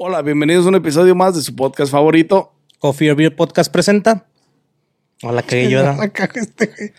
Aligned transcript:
Hola, 0.00 0.22
bienvenidos 0.22 0.64
a 0.64 0.68
un 0.68 0.76
episodio 0.76 1.16
más 1.16 1.34
de 1.34 1.42
su 1.42 1.56
podcast 1.56 1.90
favorito. 1.90 2.52
Coffee 2.78 3.10
or 3.10 3.16
Beer 3.16 3.34
Podcast 3.34 3.72
presenta. 3.72 4.28
Hola, 5.24 5.42
que 5.42 5.68
yo 5.68 5.80
este, 6.36 6.66
güey. 6.66 6.92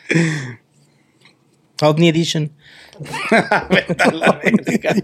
OVNI 1.81 2.09
Edition. 2.09 2.51
Vete 3.69 4.03
a 4.03 4.11
la 4.11 4.41
verga. 4.43 4.95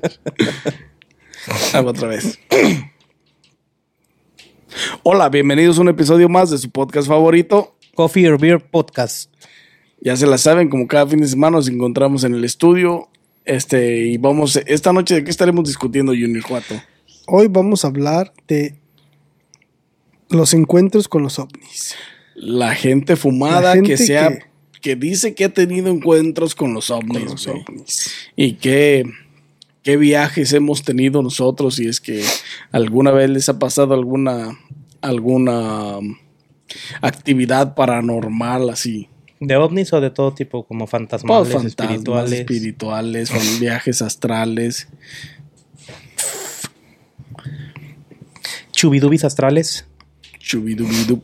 Hago 1.73 1.91
otra 1.91 2.09
vez. 2.09 2.37
Hola, 5.03 5.29
bienvenidos 5.29 5.77
a 5.77 5.81
un 5.81 5.87
episodio 5.87 6.27
más 6.27 6.49
de 6.49 6.57
su 6.57 6.69
podcast 6.71 7.07
favorito. 7.07 7.77
Coffee 7.93 8.27
or 8.29 8.37
Beer 8.37 8.59
Podcast. 8.59 9.33
Ya 10.01 10.17
se 10.17 10.27
la 10.27 10.37
saben, 10.37 10.67
como 10.67 10.85
cada 10.87 11.07
fin 11.07 11.21
de 11.21 11.27
semana 11.29 11.55
nos 11.55 11.69
encontramos 11.69 12.25
en 12.25 12.35
el 12.35 12.43
estudio. 12.43 13.07
Este, 13.45 13.99
y 14.07 14.17
vamos, 14.17 14.57
esta 14.65 14.91
noche, 14.91 15.15
¿de 15.15 15.23
qué 15.23 15.31
estaremos 15.31 15.63
discutiendo, 15.63 16.11
Junior 16.11 16.43
Juato? 16.43 16.75
Hoy 17.27 17.47
vamos 17.47 17.83
a 17.83 17.87
hablar 17.87 18.33
de 18.47 18.75
los 20.29 20.53
encuentros 20.53 21.07
con 21.07 21.23
los 21.23 21.39
ovnis. 21.39 21.95
La 22.35 22.75
gente 22.75 23.15
fumada 23.15 23.61
La 23.61 23.73
gente 23.73 23.89
que 23.91 23.97
sea, 23.97 24.29
que- 24.29 24.45
que... 24.81 24.95
dice 24.95 25.33
que 25.33 25.45
ha 25.45 25.53
tenido 25.53 25.89
encuentros 25.89 26.53
con 26.55 26.73
los 26.73 26.89
ovnis. 26.91 27.19
Con 27.19 27.25
los 27.31 27.47
güey. 27.47 27.63
ovnis. 27.67 28.11
Y 28.35 28.53
qué, 28.53 29.05
qué 29.83 29.97
viajes 29.97 30.53
hemos 30.53 30.83
tenido 30.83 31.21
nosotros, 31.23 31.75
si 31.75 31.87
es 31.87 31.99
que 32.01 32.23
alguna 32.71 33.11
vez 33.11 33.29
les 33.29 33.49
ha 33.49 33.57
pasado 33.57 33.93
alguna, 33.93 34.59
alguna 35.01 35.97
um, 35.97 36.17
actividad 37.01 37.73
paranormal 37.75 38.69
así. 38.69 39.09
¿De 39.39 39.55
ovnis 39.57 39.91
o 39.93 39.99
de 40.01 40.11
todo 40.11 40.33
tipo? 40.33 40.63
Como 40.65 40.87
fantasmales, 40.87 41.51
Pues, 41.51 41.63
fantasmas, 41.63 41.89
espirituales. 41.91 42.39
espirituales, 42.39 43.29
con 43.31 43.59
viajes 43.59 44.01
astrales. 44.01 44.87
Chubidubis 48.75 49.23
astrales. 49.23 49.85
Chubidubidu, 50.39 51.21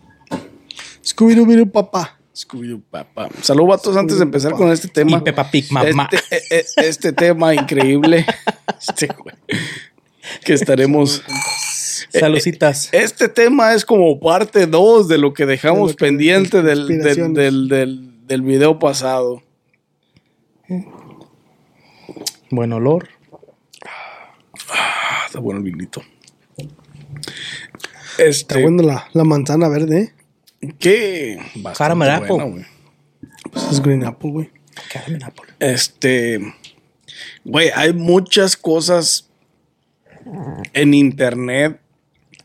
Scooby-Doo, 1.03 1.69
papá. 1.71 2.17
Scooby-Doo, 2.35 2.81
papá. 2.89 3.29
Saludos, 3.41 3.69
vatos, 3.69 3.97
antes 3.97 4.17
de 4.17 4.23
empezar 4.23 4.53
con 4.53 4.71
este 4.71 4.87
tema. 4.87 5.17
Y 5.17 5.21
Peppa 5.21 5.51
Pig, 5.51 5.71
mamá. 5.71 6.09
Este, 6.11 6.35
eh, 6.37 6.41
eh, 6.49 6.65
este 6.77 7.13
tema 7.13 7.53
increíble. 7.53 8.25
Este, 8.81 9.07
güey, 9.07 9.35
que 10.43 10.53
estaremos. 10.53 11.21
Salucitas. 12.09 12.89
Este 12.91 13.29
tema 13.29 13.73
es 13.75 13.85
como 13.85 14.19
parte 14.19 14.65
2 14.65 15.07
de 15.07 15.19
lo 15.19 15.33
que 15.33 15.45
dejamos 15.45 15.89
De 15.89 15.93
lo 15.93 15.97
que- 15.97 16.05
pendiente 16.05 16.61
del, 16.63 16.87
del, 16.87 17.67
del- 17.67 18.25
del 18.27 18.41
video 18.41 18.79
pasado. 18.79 19.43
Buen 22.49 22.73
olor. 22.73 23.09
Ah, 24.69 25.23
está 25.27 25.39
bueno 25.39 25.59
el 25.59 25.65
vinito. 25.65 26.01
Este, 28.17 28.29
Está 28.29 28.59
bueno 28.59 28.83
la, 28.83 29.09
la 29.13 29.23
manzana 29.23 29.67
verde, 29.67 30.13
¿eh? 30.61 30.71
¿Qué? 30.79 31.39
Caramel 31.77 32.09
apple. 32.09 32.65
Pues 33.51 33.67
es 33.71 33.81
green 33.81 34.03
apple, 34.03 34.31
güey. 34.31 34.49
Caramel 34.91 35.23
apple. 35.23 35.45
Este, 35.59 36.39
güey, 37.43 37.69
hay 37.73 37.93
muchas 37.93 38.55
cosas 38.55 39.29
en 40.73 40.93
internet 40.93 41.79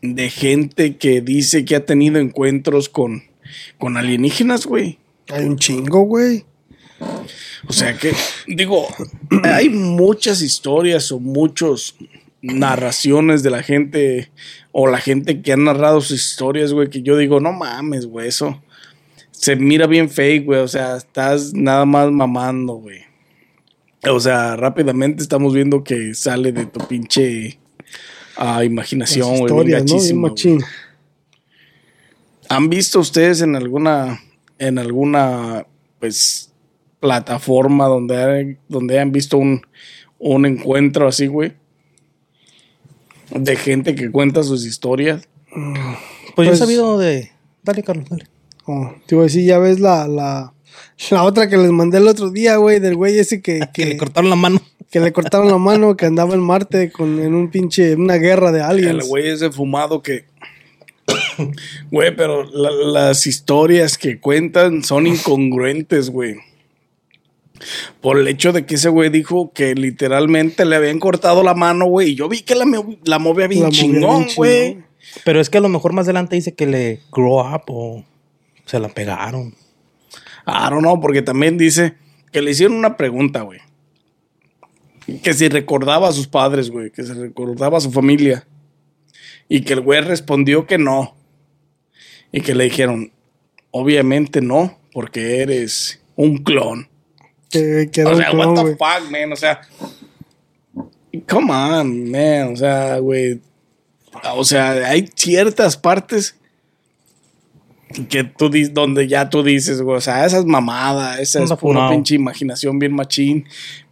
de 0.01 0.29
gente 0.29 0.97
que 0.97 1.21
dice 1.21 1.65
que 1.65 1.75
ha 1.75 1.85
tenido 1.85 2.19
encuentros 2.19 2.89
con, 2.89 3.23
con 3.77 3.97
alienígenas, 3.97 4.65
güey. 4.65 4.99
Hay 5.29 5.45
un 5.45 5.57
chingo, 5.57 6.01
güey. 6.01 6.45
O 7.67 7.73
sea 7.73 7.97
que, 7.97 8.13
digo, 8.47 8.87
hay 9.43 9.69
muchas 9.69 10.41
historias 10.41 11.11
o 11.11 11.19
muchas 11.19 11.95
narraciones 12.53 13.43
de 13.43 13.49
la 13.49 13.63
gente 13.63 14.31
o 14.71 14.87
la 14.87 14.99
gente 14.99 15.41
que 15.41 15.53
ha 15.53 15.57
narrado 15.57 16.01
sus 16.01 16.19
historias, 16.19 16.73
güey, 16.73 16.89
que 16.89 17.01
yo 17.01 17.17
digo, 17.17 17.39
no 17.39 17.51
mames, 17.53 18.05
güey, 18.05 18.27
eso 18.27 18.61
se 19.31 19.55
mira 19.55 19.85
bien 19.87 20.09
fake, 20.09 20.45
güey, 20.45 20.59
o 20.61 20.67
sea, 20.67 20.97
estás 20.97 21.53
nada 21.53 21.85
más 21.85 22.11
mamando, 22.11 22.73
güey. 22.75 23.01
O 24.09 24.19
sea, 24.19 24.55
rápidamente 24.55 25.21
estamos 25.21 25.53
viendo 25.53 25.83
que 25.83 26.13
sale 26.15 26.51
de 26.51 26.65
tu 26.65 26.79
pinche 26.87 27.59
ah, 28.37 28.63
imaginación, 28.63 29.27
güey, 29.39 29.47
¿no? 29.57 29.63
¿Han 32.49 32.69
visto 32.69 32.99
ustedes 32.99 33.41
en 33.41 33.55
alguna, 33.55 34.21
en 34.57 34.79
alguna, 34.79 35.65
pues, 35.99 36.53
plataforma 36.99 37.85
donde, 37.87 38.17
hay- 38.17 38.57
donde 38.69 38.99
han 38.99 39.11
visto 39.11 39.37
un, 39.37 39.61
un 40.17 40.45
encuentro 40.45 41.07
así, 41.07 41.27
güey? 41.27 41.53
De 43.31 43.55
gente 43.55 43.95
que 43.95 44.09
cuenta 44.11 44.43
sus 44.43 44.65
historias. 44.65 45.27
Pues, 45.53 45.65
yo 46.37 46.41
he 46.43 46.45
Pues- 46.47 46.59
sabido 46.59 46.97
de. 46.97 47.31
Dale, 47.63 47.83
Carlos, 47.83 48.07
dale. 48.09 48.25
Oh, 48.65 48.93
te 49.05 49.15
iba 49.15 49.23
a 49.23 49.25
decir, 49.27 49.45
ya 49.45 49.59
ves 49.59 49.79
la, 49.79 50.07
la, 50.07 50.53
la 51.11 51.23
otra 51.23 51.47
que 51.49 51.57
les 51.57 51.71
mandé 51.71 51.97
el 51.99 52.07
otro 52.07 52.29
día, 52.31 52.57
güey, 52.57 52.79
del 52.79 52.95
güey 52.95 53.17
ese 53.17 53.41
que, 53.41 53.59
Que 53.73 53.83
que, 53.83 53.85
le 53.85 53.97
cortaron 53.97 54.29
la 54.29 54.35
mano. 54.35 54.61
que 54.91 54.99
le 54.99 55.11
cortaron 55.13 55.47
la 55.49 55.57
mano, 55.57 55.95
que 55.97 56.05
andaba 56.05 56.33
en 56.33 56.41
Marte 56.41 56.91
con, 56.91 57.19
en 57.21 57.33
un 57.33 57.49
pinche, 57.49 57.91
en 57.93 58.01
una 58.01 58.15
guerra 58.15 58.51
de 58.51 58.59
El 58.59 58.65
aliens. 58.65 59.07
güey 59.07 59.27
ese 59.29 59.51
fumado 59.51 60.01
que... 60.01 60.25
Güey, 61.91 62.15
pero 62.15 62.43
la- 62.43 62.71
las 62.71 63.25
historias 63.27 63.97
que 63.97 64.19
cuentan 64.19 64.83
son 64.83 65.07
incongruentes, 65.07 66.09
güey. 66.09 66.35
Por 68.01 68.17
el 68.19 68.27
hecho 68.27 68.51
de 68.53 68.65
que 68.65 68.75
ese 68.75 68.89
güey 68.89 69.09
dijo 69.09 69.51
que 69.53 69.73
literalmente 69.75 70.65
le 70.65 70.75
habían 70.75 70.99
cortado 70.99 71.43
la 71.43 71.53
mano, 71.53 71.85
güey. 71.87 72.11
Y 72.11 72.15
yo 72.15 72.29
vi 72.29 72.41
que 72.41 72.55
la, 72.55 72.65
mo- 72.65 72.97
la 73.03 73.19
movía 73.19 73.47
bien 73.47 73.63
La 73.63 73.69
chingón, 73.69 74.27
güey. 74.35 74.79
Pero 75.23 75.39
es 75.41 75.49
que 75.49 75.57
a 75.57 75.61
lo 75.61 75.69
mejor 75.69 75.93
más 75.93 76.05
adelante 76.05 76.35
dice 76.35 76.53
que 76.53 76.67
le 76.67 76.99
grow 77.11 77.39
up 77.39 77.63
o 77.67 78.03
se 78.65 78.79
la 78.79 78.89
pegaron. 78.89 79.55
Don't 80.45 80.79
know, 80.79 80.99
porque 80.99 81.21
también 81.21 81.57
dice 81.57 81.95
que 82.31 82.41
le 82.41 82.51
hicieron 82.51 82.77
una 82.77 82.97
pregunta, 82.97 83.41
güey. 83.41 83.59
Que 85.23 85.33
si 85.33 85.47
recordaba 85.49 86.09
a 86.09 86.11
sus 86.11 86.27
padres, 86.27 86.69
güey. 86.69 86.91
Que 86.91 87.03
si 87.03 87.13
recordaba 87.13 87.77
a 87.77 87.81
su 87.81 87.91
familia. 87.91 88.45
Y 89.49 89.61
que 89.61 89.73
el 89.73 89.81
güey 89.81 90.01
respondió 90.01 90.67
que 90.67 90.77
no. 90.77 91.15
Y 92.31 92.41
que 92.41 92.53
le 92.53 92.65
dijeron, 92.65 93.13
obviamente 93.71 94.41
no, 94.41 94.77
porque 94.91 95.41
eres 95.41 96.01
un 96.17 96.43
clon. 96.43 96.89
Que, 97.49 97.89
que 97.91 98.01
era 98.01 98.11
O 98.11 98.17
sea, 98.17 98.29
clon, 98.31 98.55
what 98.57 98.63
the 98.63 98.71
fuck, 98.71 99.11
man. 99.11 99.31
O 99.31 99.35
sea, 99.35 99.61
come 101.27 101.51
on, 101.53 102.11
man. 102.11 102.53
O 102.53 102.55
sea, 102.55 102.97
güey. 102.99 103.39
O 104.35 104.43
sea, 104.43 104.71
hay 104.89 105.09
ciertas 105.15 105.77
partes 105.77 106.35
que 108.09 108.23
tú 108.23 108.49
dices, 108.49 108.73
donde 108.73 109.07
ya 109.07 109.29
tú 109.29 109.43
dices, 109.43 109.81
güey, 109.81 109.97
o 109.97 110.01
sea, 110.01 110.25
esa 110.25 110.39
es 110.39 110.45
mamada, 110.45 111.21
esa 111.21 111.43
es 111.43 111.51
pura 111.53 111.89
pinche 111.89 112.15
imaginación 112.15 112.79
bien 112.79 112.93
machín, 112.93 113.45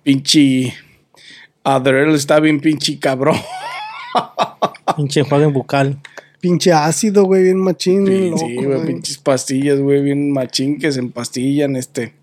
pinche. 0.04 0.74
Adrel 1.64 2.14
está 2.14 2.40
bien 2.40 2.60
pinche 2.60 3.00
cabrón. 3.00 3.38
Pinche 4.96 5.22
enjuague 5.22 5.48
bucal. 5.48 6.00
Pinche 6.40 6.72
ácido, 6.72 7.24
güey, 7.24 7.44
bien 7.44 7.58
machín. 7.58 8.30
loco, 8.30 8.38
Sí, 8.38 8.56
güey, 8.56 8.66
güey. 8.68 8.86
pinches 8.86 9.18
pastillas, 9.18 9.80
güey, 9.80 10.04
bien 10.04 10.32
machín 10.32 10.78
que 10.78 10.92
se 10.92 11.00
empastillan, 11.00 11.76
este. 11.76 12.14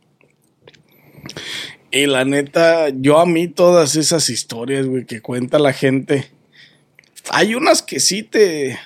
Y 1.90 2.06
la 2.06 2.24
neta, 2.24 2.88
yo 2.88 3.18
a 3.18 3.26
mí 3.26 3.48
todas 3.48 3.96
esas 3.96 4.28
historias, 4.30 4.86
güey, 4.86 5.04
que 5.04 5.20
cuenta 5.20 5.58
la 5.58 5.72
gente. 5.72 6.30
Hay 7.30 7.54
unas 7.54 7.82
que 7.82 8.00
sí 8.00 8.22
te. 8.22 8.78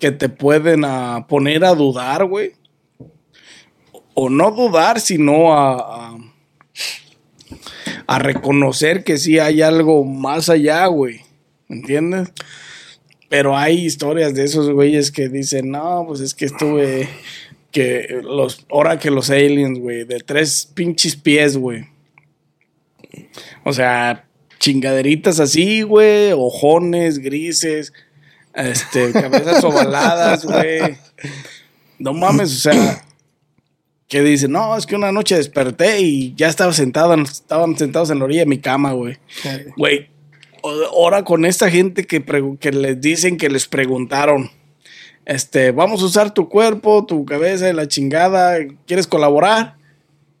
que 0.00 0.10
te 0.10 0.28
pueden 0.28 0.84
ah, 0.84 1.26
poner 1.28 1.64
a 1.64 1.74
dudar, 1.74 2.24
güey. 2.24 2.52
O 4.14 4.28
no 4.28 4.50
dudar, 4.50 5.00
sino 5.00 5.52
a, 5.52 6.12
a. 6.12 6.18
a 8.06 8.18
reconocer 8.18 9.04
que 9.04 9.18
sí 9.18 9.38
hay 9.38 9.62
algo 9.62 10.04
más 10.04 10.48
allá, 10.48 10.86
güey. 10.86 11.20
¿Me 11.68 11.76
entiendes? 11.76 12.32
Pero 13.28 13.56
hay 13.56 13.84
historias 13.84 14.34
de 14.34 14.44
esos 14.44 14.70
güeyes 14.70 15.10
que 15.10 15.28
dicen, 15.28 15.70
no, 15.70 16.04
pues 16.06 16.20
es 16.20 16.34
que 16.34 16.44
estuve, 16.44 17.08
que 17.74 18.20
los, 18.22 18.64
ahora 18.70 19.00
que 19.00 19.10
los 19.10 19.30
aliens, 19.30 19.80
güey, 19.80 20.04
de 20.04 20.20
tres 20.20 20.70
pinches 20.74 21.16
pies, 21.16 21.56
güey. 21.56 21.88
O 23.64 23.72
sea, 23.72 24.26
chingaderitas 24.60 25.40
así, 25.40 25.82
güey, 25.82 26.30
ojones, 26.32 27.18
grises, 27.18 27.92
este, 28.54 29.10
cabezas 29.12 29.64
ovaladas, 29.64 30.46
güey. 30.46 30.96
No 31.98 32.14
mames, 32.14 32.52
o 32.52 32.70
sea, 32.70 33.04
que 34.06 34.22
dice, 34.22 34.46
no, 34.46 34.76
es 34.76 34.86
que 34.86 34.94
una 34.94 35.10
noche 35.10 35.34
desperté 35.34 36.00
y 36.00 36.32
ya 36.36 36.46
estaba 36.46 36.72
sentado, 36.72 37.12
estaban 37.20 37.76
sentados 37.76 38.08
en 38.10 38.20
la 38.20 38.26
orilla 38.26 38.42
de 38.42 38.46
mi 38.46 38.58
cama, 38.58 38.92
güey. 38.92 39.18
Güey, 39.76 40.10
ahora 40.62 41.24
con 41.24 41.44
esta 41.44 41.68
gente 41.68 42.06
que, 42.06 42.24
que 42.60 42.70
les 42.70 43.00
dicen 43.00 43.36
que 43.36 43.48
les 43.48 43.66
preguntaron, 43.66 44.52
este, 45.26 45.70
vamos 45.72 46.02
a 46.02 46.06
usar 46.06 46.32
tu 46.34 46.48
cuerpo, 46.48 47.04
tu 47.06 47.24
cabeza 47.24 47.68
y 47.68 47.72
la 47.72 47.88
chingada, 47.88 48.56
¿quieres 48.86 49.06
colaborar? 49.06 49.76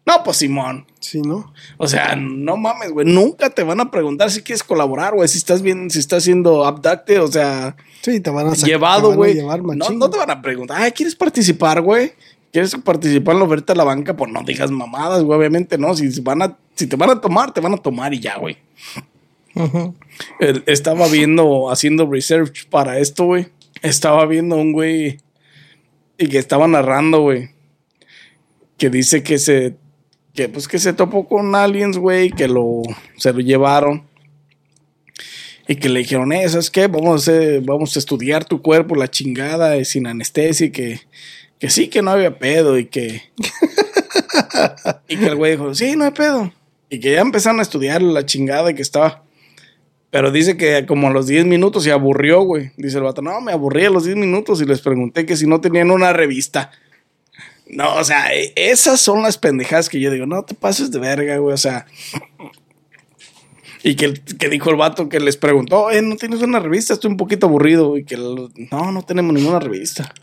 No, 0.06 0.22
pues 0.22 0.36
Simón. 0.38 0.86
Sí, 1.00 1.22
¿no? 1.22 1.52
O 1.78 1.86
sea, 1.88 2.14
no 2.16 2.56
mames, 2.58 2.92
güey. 2.92 3.06
Nunca 3.06 3.48
te 3.50 3.62
van 3.62 3.80
a 3.80 3.90
preguntar 3.90 4.30
si 4.30 4.42
quieres 4.42 4.62
colaborar, 4.62 5.14
güey. 5.14 5.26
Si 5.28 5.38
estás 5.38 5.62
bien, 5.62 5.88
si 5.90 5.98
estás 5.98 6.24
siendo 6.24 6.64
abducted, 6.66 7.22
o 7.22 7.28
sea, 7.28 7.74
Sí, 8.02 8.20
te 8.20 8.28
van 8.30 8.48
a 8.48 8.50
sacar- 8.54 8.66
llevado, 8.68 9.14
güey. 9.14 9.34
No, 9.76 9.88
no 9.90 10.10
te 10.10 10.18
van 10.18 10.30
a 10.30 10.42
preguntar, 10.42 10.80
ay, 10.82 10.92
¿quieres 10.92 11.14
participar, 11.16 11.80
güey? 11.80 12.12
¿Quieres 12.52 12.74
participar 12.84 13.32
en 13.34 13.38
la 13.40 13.46
oferta 13.46 13.72
de 13.72 13.78
la 13.78 13.84
banca? 13.84 14.14
Pues 14.14 14.30
no 14.30 14.42
digas 14.44 14.70
mamadas, 14.70 15.22
güey. 15.22 15.38
Obviamente 15.38 15.78
no. 15.78 15.94
Si, 15.94 16.20
van 16.20 16.42
a, 16.42 16.56
si 16.74 16.86
te 16.86 16.96
van 16.96 17.08
a 17.10 17.20
tomar, 17.20 17.52
te 17.54 17.60
van 17.62 17.72
a 17.72 17.78
tomar 17.78 18.12
y 18.12 18.20
ya, 18.20 18.36
güey. 18.38 18.58
Eh, 20.40 20.62
Estaba 20.66 21.08
viendo, 21.08 21.70
haciendo 21.70 22.06
research 22.10 22.68
para 22.68 22.98
esto, 22.98 23.24
güey. 23.24 23.48
Estaba 23.84 24.24
viendo 24.26 24.56
un 24.56 24.72
güey 24.72 25.18
y 26.18 26.28
que 26.28 26.38
estaba 26.38 26.66
narrando, 26.66 27.20
güey. 27.20 27.50
Que 28.78 28.88
dice 28.90 29.22
que 29.22 29.38
se, 29.38 29.76
que 30.34 30.48
pues 30.48 30.66
que 30.68 30.78
se 30.78 30.92
topó 30.92 31.28
con 31.28 31.54
aliens, 31.54 31.98
güey, 31.98 32.30
que 32.30 32.48
lo, 32.48 32.82
se 33.16 33.32
lo 33.32 33.40
llevaron. 33.40 34.06
Y 35.68 35.76
que 35.76 35.88
le 35.88 36.00
dijeron, 36.00 36.32
eh, 36.32 36.48
¿sabes 36.48 36.70
qué? 36.70 36.86
Vamos 36.88 37.12
a, 37.28 37.32
hacer- 37.32 37.60
vamos 37.62 37.94
a 37.96 37.98
estudiar 37.98 38.44
tu 38.44 38.60
cuerpo, 38.60 38.94
la 38.96 39.08
chingada, 39.10 39.76
y 39.78 39.84
sin 39.84 40.06
anestesia, 40.06 40.66
y 40.66 40.70
que, 40.70 41.00
que 41.58 41.70
sí, 41.70 41.88
que 41.88 42.02
no 42.02 42.10
había 42.10 42.38
pedo, 42.38 42.78
y 42.78 42.86
que... 42.86 43.22
y 45.08 45.16
que 45.16 45.26
el 45.26 45.36
güey 45.36 45.52
dijo, 45.52 45.74
sí, 45.74 45.96
no 45.96 46.04
hay 46.04 46.10
pedo. 46.10 46.52
Y 46.90 47.00
que 47.00 47.12
ya 47.12 47.20
empezaron 47.20 47.60
a 47.60 47.62
estudiar 47.62 48.02
la 48.02 48.26
chingada 48.26 48.70
y 48.70 48.74
que 48.74 48.82
estaba... 48.82 49.24
Pero 50.14 50.30
dice 50.30 50.56
que 50.56 50.86
como 50.86 51.08
a 51.08 51.10
los 51.10 51.26
10 51.26 51.44
minutos 51.44 51.82
se 51.82 51.90
aburrió, 51.90 52.42
güey. 52.42 52.70
Dice 52.76 52.98
el 52.98 53.02
vato, 53.02 53.20
no, 53.20 53.40
me 53.40 53.50
aburrí 53.50 53.84
a 53.86 53.90
los 53.90 54.04
10 54.04 54.16
minutos 54.16 54.62
y 54.62 54.64
les 54.64 54.80
pregunté 54.80 55.26
que 55.26 55.36
si 55.36 55.44
no 55.44 55.60
tenían 55.60 55.90
una 55.90 56.12
revista. 56.12 56.70
No, 57.66 57.96
o 57.96 58.04
sea, 58.04 58.32
e- 58.32 58.52
esas 58.54 59.00
son 59.00 59.22
las 59.22 59.38
pendejadas 59.38 59.88
que 59.88 59.98
yo 59.98 60.12
digo, 60.12 60.24
no 60.24 60.44
te 60.44 60.54
pases 60.54 60.92
de 60.92 61.00
verga, 61.00 61.38
güey, 61.38 61.52
o 61.52 61.56
sea. 61.56 61.86
Y 63.82 63.96
que, 63.96 64.14
que 64.14 64.48
dijo 64.48 64.70
el 64.70 64.76
vato 64.76 65.08
que 65.08 65.18
les 65.18 65.36
preguntó, 65.36 65.90
eh, 65.90 66.00
¿no 66.00 66.14
tienes 66.14 66.42
una 66.42 66.60
revista? 66.60 66.94
Estoy 66.94 67.10
un 67.10 67.16
poquito 67.16 67.46
aburrido. 67.48 67.96
Y 67.98 68.04
que, 68.04 68.16
no, 68.16 68.92
no 68.92 69.02
tenemos 69.02 69.34
ninguna 69.34 69.58
revista. 69.58 70.14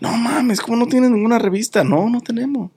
No 0.00 0.16
mames, 0.16 0.60
¿cómo 0.60 0.76
no 0.76 0.88
tienes 0.88 1.12
ninguna 1.12 1.38
revista? 1.38 1.84
No, 1.84 2.10
no 2.10 2.20
tenemos. 2.22 2.72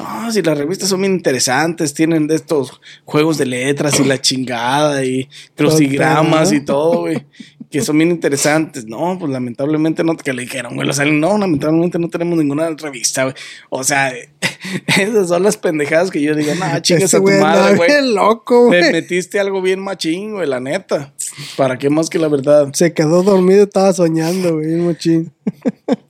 No, 0.00 0.32
si 0.32 0.40
las 0.42 0.56
revistas 0.56 0.88
son 0.88 1.00
bien 1.02 1.12
interesantes, 1.12 1.92
tienen 1.92 2.26
de 2.26 2.36
estos 2.36 2.80
juegos 3.04 3.36
de 3.36 3.46
letras 3.46 4.00
y 4.00 4.04
la 4.04 4.20
chingada 4.20 5.04
y 5.04 5.28
crucigramas 5.56 6.52
y 6.52 6.60
todo, 6.64 7.00
güey, 7.00 7.26
que 7.70 7.82
son 7.82 7.98
bien 7.98 8.10
interesantes. 8.10 8.86
No, 8.86 9.16
pues 9.18 9.30
lamentablemente 9.30 10.02
no, 10.02 10.16
que 10.16 10.32
le 10.32 10.42
dijeron, 10.42 10.74
güey, 10.74 10.86
los 10.86 10.98
aliens, 10.98 11.20
no, 11.20 11.36
lamentablemente 11.36 11.98
no 11.98 12.08
tenemos 12.08 12.38
ninguna 12.38 12.70
revista, 12.70 13.24
güey. 13.24 13.34
O 13.68 13.84
sea, 13.84 14.12
esas 14.98 15.28
son 15.28 15.42
las 15.42 15.56
pendejadas 15.56 16.10
que 16.10 16.22
yo 16.22 16.34
digo, 16.34 16.52
no, 16.54 16.80
chingas 16.80 17.12
a 17.12 17.18
tu 17.18 17.24
güey 17.24 17.40
madre, 17.40 17.76
güey. 17.76 17.90
bien 17.90 18.14
loco, 18.14 18.70
Me 18.70 18.78
güey. 18.80 18.92
metiste 18.92 19.38
algo 19.38 19.60
bien 19.60 19.80
machín, 19.80 20.32
güey, 20.32 20.48
la 20.48 20.60
neta. 20.60 21.12
¿Para 21.56 21.78
qué 21.78 21.90
más 21.90 22.08
que 22.08 22.18
la 22.18 22.28
verdad? 22.28 22.70
Se 22.72 22.94
quedó 22.94 23.22
dormido, 23.22 23.64
estaba 23.64 23.92
soñando, 23.92 24.54
güey, 24.54 24.66
bien 24.66 24.86
machín. 24.86 25.32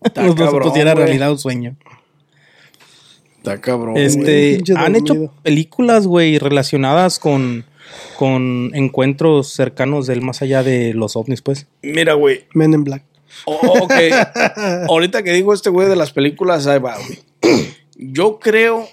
Está 0.04 0.22
Los 0.22 0.36
dos 0.36 0.50
se 0.50 0.58
pusiera 0.58 0.94
realidad 0.94 1.32
un 1.32 1.38
sueño. 1.38 1.76
Está 3.40 3.58
cabrón. 3.60 3.96
Este, 3.96 4.60
han 4.76 4.96
hecho 4.96 5.32
películas, 5.42 6.06
güey, 6.06 6.38
relacionadas 6.38 7.18
con, 7.18 7.64
con 8.18 8.70
encuentros 8.74 9.54
cercanos 9.54 10.06
del 10.06 10.20
más 10.20 10.42
allá 10.42 10.62
de 10.62 10.92
los 10.92 11.16
ovnis, 11.16 11.40
pues. 11.40 11.66
Mira, 11.82 12.12
güey, 12.14 12.44
Men 12.52 12.74
in 12.74 12.84
Black. 12.84 13.02
O- 13.46 13.54
ok. 13.54 13.92
Ahorita 14.88 15.22
que 15.22 15.32
dijo 15.32 15.54
este 15.54 15.70
güey 15.70 15.88
de 15.88 15.96
las 15.96 16.12
películas, 16.12 16.66
ahí 16.66 16.78
va, 16.78 16.96
güey. 16.98 17.18
Yo 17.96 18.38
creo 18.38 18.86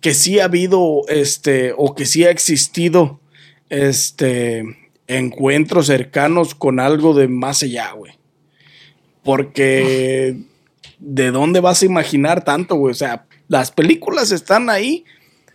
que 0.00 0.14
sí 0.14 0.38
ha 0.40 0.44
habido, 0.44 1.02
este, 1.08 1.74
o 1.76 1.94
que 1.94 2.06
sí 2.06 2.24
ha 2.24 2.30
existido, 2.30 3.20
este, 3.68 4.64
encuentros 5.08 5.86
cercanos 5.88 6.54
con 6.54 6.80
algo 6.80 7.12
de 7.12 7.28
más 7.28 7.62
allá, 7.62 7.92
güey. 7.92 8.12
Porque, 9.22 10.36
¿de 10.98 11.30
dónde 11.30 11.60
vas 11.60 11.82
a 11.82 11.86
imaginar 11.86 12.44
tanto, 12.44 12.76
güey? 12.76 12.92
O 12.92 12.94
sea, 12.94 13.26
las 13.48 13.70
películas 13.70 14.32
están 14.32 14.70
ahí 14.70 15.04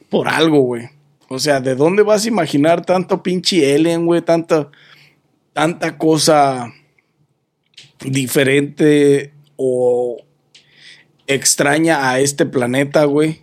por 0.09 0.27
algo, 0.27 0.61
güey. 0.61 0.89
O 1.29 1.39
sea, 1.39 1.61
¿de 1.61 1.75
dónde 1.75 2.03
vas 2.03 2.25
a 2.25 2.27
imaginar 2.27 2.85
tanto 2.85 3.23
pinche 3.23 3.73
alien, 3.73 4.05
güey? 4.05 4.21
Tanta, 4.21 4.69
tanta 5.53 5.97
cosa 5.97 6.73
diferente 8.03 9.33
o 9.55 10.17
extraña 11.27 12.09
a 12.09 12.19
este 12.19 12.45
planeta, 12.45 13.05
güey. 13.05 13.41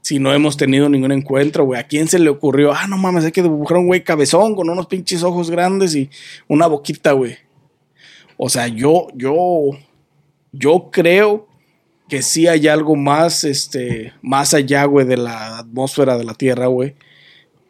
Si 0.00 0.18
no 0.18 0.32
hemos 0.32 0.56
tenido 0.56 0.88
ningún 0.88 1.12
encuentro, 1.12 1.64
güey. 1.66 1.78
¿A 1.78 1.86
quién 1.86 2.08
se 2.08 2.18
le 2.18 2.30
ocurrió? 2.30 2.72
Ah, 2.72 2.86
no 2.88 2.96
mames, 2.96 3.24
hay 3.24 3.32
que 3.32 3.42
dibujar 3.42 3.78
un 3.78 3.86
güey 3.86 4.02
cabezón 4.02 4.54
con 4.54 4.70
unos 4.70 4.86
pinches 4.86 5.22
ojos 5.22 5.50
grandes 5.50 5.94
y 5.94 6.08
una 6.48 6.66
boquita, 6.66 7.12
güey. 7.12 7.36
O 8.38 8.48
sea, 8.48 8.68
yo, 8.68 9.08
yo, 9.14 9.72
yo 10.52 10.90
creo 10.90 11.48
que 12.08 12.22
sí 12.22 12.48
hay 12.48 12.66
algo 12.66 12.96
más, 12.96 13.44
este, 13.44 14.12
más 14.20 14.52
allá, 14.52 14.84
güey, 14.84 15.06
de 15.06 15.16
la 15.16 15.58
atmósfera 15.58 16.18
de 16.18 16.24
la 16.24 16.34
Tierra, 16.34 16.66
güey. 16.66 16.96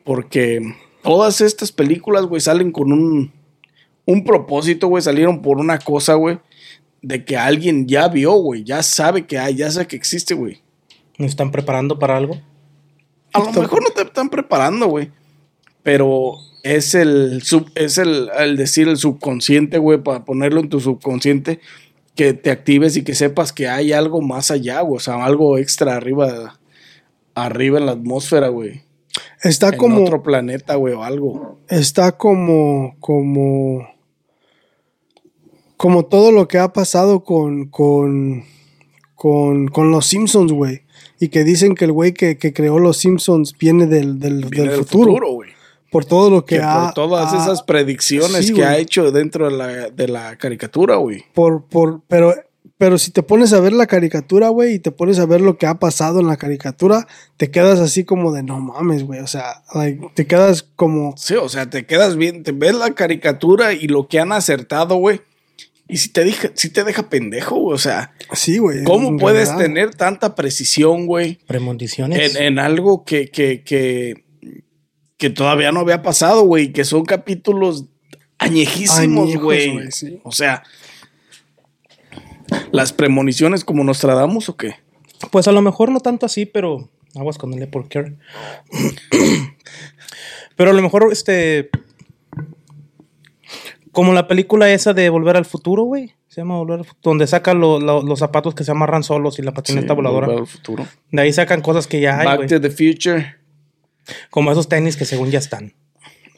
Porque 0.02 0.60
todas 1.02 1.40
estas 1.42 1.70
películas, 1.70 2.24
güey, 2.24 2.40
salen 2.40 2.72
con 2.72 2.92
un, 2.92 3.32
un 4.06 4.24
propósito, 4.24 4.88
güey, 4.88 5.02
salieron 5.02 5.42
por 5.42 5.58
una 5.58 5.78
cosa, 5.78 6.14
güey, 6.14 6.38
de 7.02 7.24
que 7.24 7.36
alguien 7.36 7.86
ya 7.86 8.08
vio, 8.08 8.32
güey, 8.32 8.64
ya 8.64 8.82
sabe 8.82 9.26
que 9.26 9.38
hay, 9.38 9.56
ya 9.56 9.70
sabe 9.70 9.86
que 9.86 9.96
existe, 9.96 10.34
güey. 10.34 10.62
¿Nos 11.18 11.30
están 11.30 11.50
preparando 11.50 11.98
para 11.98 12.16
algo? 12.16 12.40
A 13.32 13.40
lo 13.40 13.52
mejor 13.52 13.82
no 13.82 13.90
te 13.90 14.02
están 14.02 14.30
preparando, 14.30 14.86
güey, 14.86 15.10
pero 15.82 16.36
es 16.62 16.94
el, 16.94 17.42
sub, 17.42 17.70
es 17.74 17.98
el, 17.98 18.30
el 18.38 18.56
decir 18.56 18.88
el 18.88 18.96
subconsciente, 18.96 19.78
güey, 19.78 20.02
para 20.02 20.24
ponerlo 20.24 20.60
en 20.60 20.70
tu 20.70 20.80
subconsciente, 20.80 21.60
que 22.20 22.34
te 22.34 22.50
actives 22.50 22.98
y 22.98 23.02
que 23.02 23.14
sepas 23.14 23.50
que 23.50 23.66
hay 23.66 23.94
algo 23.94 24.20
más 24.20 24.50
allá, 24.50 24.82
güey, 24.82 24.98
o 24.98 25.00
sea, 25.00 25.24
algo 25.24 25.56
extra 25.56 25.96
arriba, 25.96 26.60
arriba 27.34 27.78
en 27.78 27.86
la 27.86 27.92
atmósfera, 27.92 28.48
güey. 28.48 28.82
Está 29.42 29.70
En 29.70 29.78
como, 29.78 30.02
otro 30.02 30.22
planeta, 30.22 30.74
güey, 30.74 30.92
o 30.92 31.02
algo. 31.02 31.60
está 31.70 32.18
como, 32.18 32.94
como, 33.00 33.88
como 35.78 36.04
todo 36.04 36.30
lo 36.30 36.46
que 36.46 36.58
ha 36.58 36.74
pasado 36.74 37.24
con, 37.24 37.68
con, 37.70 38.44
con, 39.14 39.68
con 39.68 39.90
los 39.90 40.04
Simpsons, 40.04 40.52
güey. 40.52 40.82
Y 41.20 41.28
que 41.28 41.42
dicen 41.42 41.74
que 41.74 41.86
el 41.86 41.92
güey 41.92 42.12
que, 42.12 42.36
que 42.36 42.52
creó 42.52 42.78
los 42.78 42.98
Simpsons 42.98 43.56
viene 43.58 43.86
del, 43.86 44.18
del, 44.18 44.44
Viene 44.44 44.68
del 44.68 44.76
del 44.76 44.84
futuro, 44.84 45.12
futuro, 45.12 45.32
güey. 45.32 45.50
Por 45.90 46.04
todo 46.04 46.30
lo 46.30 46.44
que, 46.44 46.56
Que 46.56 46.62
ha. 46.62 46.84
por 46.84 46.94
todas 46.94 47.32
ha- 47.32 47.42
esas 47.42 47.62
predicciones 47.62 48.46
sí, 48.46 48.54
que 48.54 48.64
ha 48.64 48.78
hecho 48.78 49.10
dentro 49.10 49.50
de 49.50 49.56
la, 49.56 49.66
de 49.90 50.08
la 50.08 50.36
caricatura, 50.36 50.96
güey. 50.96 51.24
por, 51.34 51.64
por, 51.66 52.00
pero, 52.06 52.34
pero 52.78 52.96
si 52.96 53.10
te 53.10 53.22
pones 53.22 53.52
a 53.52 53.60
ver 53.60 53.72
la 53.72 53.86
caricatura, 53.86 54.48
güey, 54.50 54.74
y 54.74 54.78
te 54.78 54.90
pones 54.92 55.18
a 55.18 55.26
ver 55.26 55.40
lo 55.40 55.58
que 55.58 55.66
ha 55.66 55.74
pasado 55.80 56.20
en 56.20 56.28
la 56.28 56.36
caricatura, 56.36 57.06
te 57.36 57.50
quedas 57.50 57.80
así 57.80 58.04
como 58.04 58.32
de 58.32 58.42
no 58.42 58.60
mames, 58.60 59.04
güey. 59.04 59.20
O 59.20 59.26
sea, 59.26 59.62
like, 59.74 60.10
te 60.14 60.26
quedas 60.26 60.62
como. 60.76 61.14
Sí, 61.16 61.34
o 61.34 61.48
sea, 61.48 61.68
te 61.68 61.84
quedas 61.84 62.16
bien, 62.16 62.42
te 62.44 62.52
ves 62.52 62.74
la 62.74 62.92
caricatura 62.94 63.72
y 63.72 63.88
lo 63.88 64.06
que 64.08 64.20
han 64.20 64.32
acertado, 64.32 64.94
güey. 64.96 65.20
Y 65.88 65.96
si 65.96 66.08
te, 66.10 66.22
deja, 66.24 66.50
si 66.54 66.70
te 66.70 66.84
deja 66.84 67.08
pendejo, 67.10 67.56
güey. 67.56 67.74
O 67.74 67.78
sea, 67.78 68.12
Sí, 68.32 68.58
güey. 68.58 68.84
¿cómo 68.84 69.16
puedes 69.18 69.54
tener 69.56 69.92
tanta 69.96 70.36
precisión, 70.36 71.06
güey? 71.06 71.40
Premoniciones. 71.48 72.36
En, 72.36 72.42
en 72.44 72.58
algo 72.60 73.04
que, 73.04 73.28
que, 73.28 73.62
que, 73.64 74.22
que 75.20 75.30
todavía 75.30 75.70
no 75.70 75.80
había 75.80 76.02
pasado, 76.02 76.42
güey. 76.42 76.72
Que 76.72 76.84
son 76.84 77.04
capítulos 77.04 77.84
añejísimos, 78.38 79.36
güey. 79.36 79.92
sí. 79.92 80.18
O 80.24 80.32
sea, 80.32 80.62
las 82.72 82.92
premoniciones 82.92 83.64
como 83.64 83.84
Nostradamus 83.84 84.48
o 84.48 84.56
qué? 84.56 84.74
Pues 85.30 85.46
a 85.46 85.52
lo 85.52 85.60
mejor 85.62 85.92
no 85.92 86.00
tanto 86.00 86.24
así, 86.26 86.46
pero 86.46 86.88
aguas 87.14 87.36
con 87.38 87.52
el 87.52 87.62
Apple 87.62 87.84
Care. 87.88 88.16
pero 90.56 90.70
a 90.70 90.72
lo 90.72 90.82
mejor, 90.82 91.08
este. 91.12 91.70
Como 93.92 94.12
la 94.12 94.28
película 94.28 94.70
esa 94.70 94.94
de 94.94 95.10
Volver 95.10 95.36
al 95.36 95.44
Futuro, 95.44 95.82
güey. 95.82 96.14
Se 96.28 96.40
llama 96.40 96.56
Volver 96.56 96.78
al 96.78 96.84
Futuro. 96.84 97.00
Donde 97.02 97.26
sacan 97.26 97.58
lo- 97.60 97.80
lo- 97.80 98.02
los 98.02 98.20
zapatos 98.20 98.54
que 98.54 98.62
se 98.64 98.70
amarran 98.70 99.02
solos 99.02 99.38
y 99.38 99.42
la 99.42 99.52
patineta 99.52 99.88
Sí, 99.92 99.96
voladora. 99.96 100.26
Volver 100.28 100.40
al 100.42 100.46
futuro. 100.46 100.86
De 101.10 101.20
ahí 101.22 101.32
sacan 101.32 101.60
cosas 101.60 101.86
que 101.88 102.00
ya 102.00 102.18
hay, 102.20 102.26
Back 102.26 102.36
güey. 102.36 102.48
to 102.48 102.60
the 102.60 102.70
Future. 102.70 103.34
Como 104.30 104.50
esos 104.52 104.68
tenis 104.68 104.96
que 104.96 105.04
según 105.04 105.30
ya 105.30 105.38
están. 105.38 105.74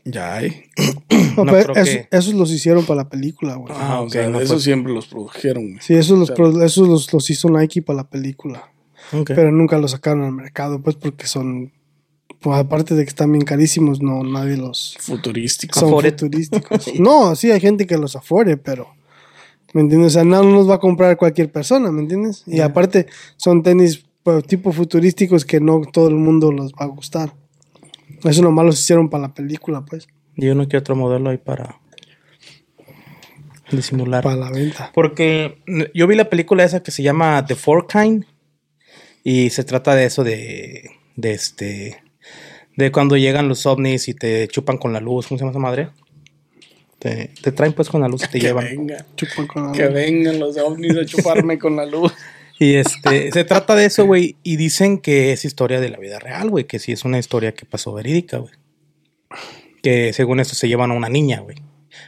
Ya 0.04 0.34
hay. 0.36 0.64
No, 1.36 1.44
No 1.44 1.52
pero 1.52 1.72
creo 1.72 1.84
eso- 1.84 1.92
que- 2.10 2.16
esos 2.16 2.34
los 2.34 2.50
hicieron 2.50 2.84
para 2.84 3.04
la 3.04 3.08
película, 3.08 3.54
güey. 3.54 3.72
Ah, 3.74 4.00
o 4.00 4.04
ok, 4.04 4.10
sea, 4.12 4.28
no 4.28 4.38
eso 4.40 4.54
fue- 4.54 4.62
siempre 4.62 4.92
los 4.92 5.06
produjeron, 5.06 5.70
güey. 5.70 5.80
Sí, 5.80 5.94
esos 5.94 6.18
los, 6.18 6.30
O 6.30 6.34
pro- 6.34 6.62
esos 6.62 6.86
los, 6.88 7.10
los 7.12 7.30
hizo 7.30 7.48
Nike 7.48 7.80
para 7.80 7.98
la 7.98 8.04
película. 8.10 8.70
Ok. 9.12 9.30
Pero 9.34 9.50
nunca 9.50 9.78
los 9.78 9.92
sacaron 9.92 10.24
al 10.24 10.32
mercado, 10.32 10.82
pues 10.82 10.96
porque 10.96 11.26
son. 11.26 11.72
Pues 12.40 12.58
aparte 12.58 12.94
de 12.94 13.04
que 13.04 13.08
están 13.08 13.30
bien 13.32 13.44
carísimos, 13.44 14.02
no, 14.02 14.22
nadie 14.24 14.56
los. 14.58 14.96
Son 15.80 15.90
futurísticos. 15.90 16.92
no, 16.98 17.34
sí, 17.36 17.50
hay 17.50 17.60
gente 17.60 17.86
que 17.86 17.96
los 17.96 18.14
afore, 18.16 18.56
pero. 18.58 18.88
¿Me 19.72 19.80
entiendes? 19.80 20.08
O 20.08 20.14
sea, 20.14 20.24
no 20.24 20.42
los 20.42 20.68
va 20.68 20.74
a 20.74 20.80
comprar 20.80 21.16
cualquier 21.16 21.50
persona, 21.50 21.90
¿me 21.90 22.02
entiendes? 22.02 22.42
Y 22.46 22.60
aparte, 22.60 23.06
son 23.38 23.62
tenis 23.62 24.04
pues, 24.22 24.44
tipo 24.46 24.70
futurísticos 24.72 25.46
que 25.46 25.60
no 25.60 25.80
todo 25.90 26.08
el 26.08 26.16
mundo 26.16 26.52
los 26.52 26.72
va 26.72 26.84
a 26.84 26.88
gustar. 26.88 27.32
Eso 28.24 28.42
nomás 28.42 28.64
los 28.66 28.80
hicieron 28.80 29.08
para 29.10 29.22
la 29.22 29.34
película, 29.34 29.84
pues, 29.84 30.06
Y 30.36 30.48
uno 30.48 30.68
que 30.68 30.76
otro 30.76 30.94
modelo 30.96 31.30
ahí 31.30 31.38
para 31.38 31.78
disimular. 33.70 34.22
para 34.22 34.36
la 34.36 34.50
venta. 34.50 34.90
Porque 34.94 35.58
yo 35.94 36.06
vi 36.06 36.14
la 36.16 36.28
película 36.28 36.64
esa 36.64 36.82
que 36.82 36.90
se 36.90 37.02
llama 37.02 37.44
The 37.46 37.54
Four 37.54 37.86
Kind 37.86 38.24
y 39.24 39.50
se 39.50 39.64
trata 39.64 39.94
de 39.94 40.04
eso 40.04 40.24
de, 40.24 40.90
de 41.16 41.32
este 41.32 42.02
de 42.76 42.90
cuando 42.90 43.16
llegan 43.16 43.48
los 43.48 43.66
ovnis 43.66 44.08
y 44.08 44.14
te 44.14 44.48
chupan 44.48 44.78
con 44.78 44.92
la 44.92 45.00
luz, 45.00 45.26
¿cómo 45.26 45.38
se 45.38 45.42
llama 45.42 45.50
esa 45.52 45.58
madre? 45.60 45.88
Te, 46.98 47.30
te 47.42 47.52
traen 47.52 47.72
pues 47.72 47.88
con 47.88 48.00
la 48.00 48.08
luz 48.08 48.22
y 48.24 48.26
te 48.28 48.38
Que 48.38 48.46
llevan. 48.46 48.64
venga. 48.64 49.04
Chupan 49.16 49.46
con 49.46 49.66
la 49.66 49.72
Que 49.72 49.88
vengan 49.88 50.38
los 50.38 50.56
ovnis 50.58 50.96
a 50.96 51.04
chuparme 51.04 51.58
con 51.58 51.76
la 51.76 51.84
luz. 51.86 52.12
Y 52.62 52.74
este 52.76 53.32
se 53.32 53.44
trata 53.44 53.74
de 53.74 53.86
eso, 53.86 54.06
güey, 54.06 54.36
y 54.42 54.56
dicen 54.56 54.98
que 54.98 55.32
es 55.32 55.44
historia 55.44 55.80
de 55.80 55.88
la 55.90 55.98
vida 55.98 56.18
real, 56.18 56.48
güey, 56.50 56.64
que 56.64 56.78
sí 56.78 56.92
es 56.92 57.04
una 57.04 57.18
historia 57.18 57.54
que 57.54 57.66
pasó 57.66 57.92
verídica, 57.92 58.38
güey. 58.38 58.52
Que 59.82 60.12
según 60.12 60.38
esto 60.40 60.54
se 60.54 60.68
llevan 60.68 60.90
a 60.90 60.94
una 60.94 61.08
niña, 61.08 61.40
güey. 61.40 61.56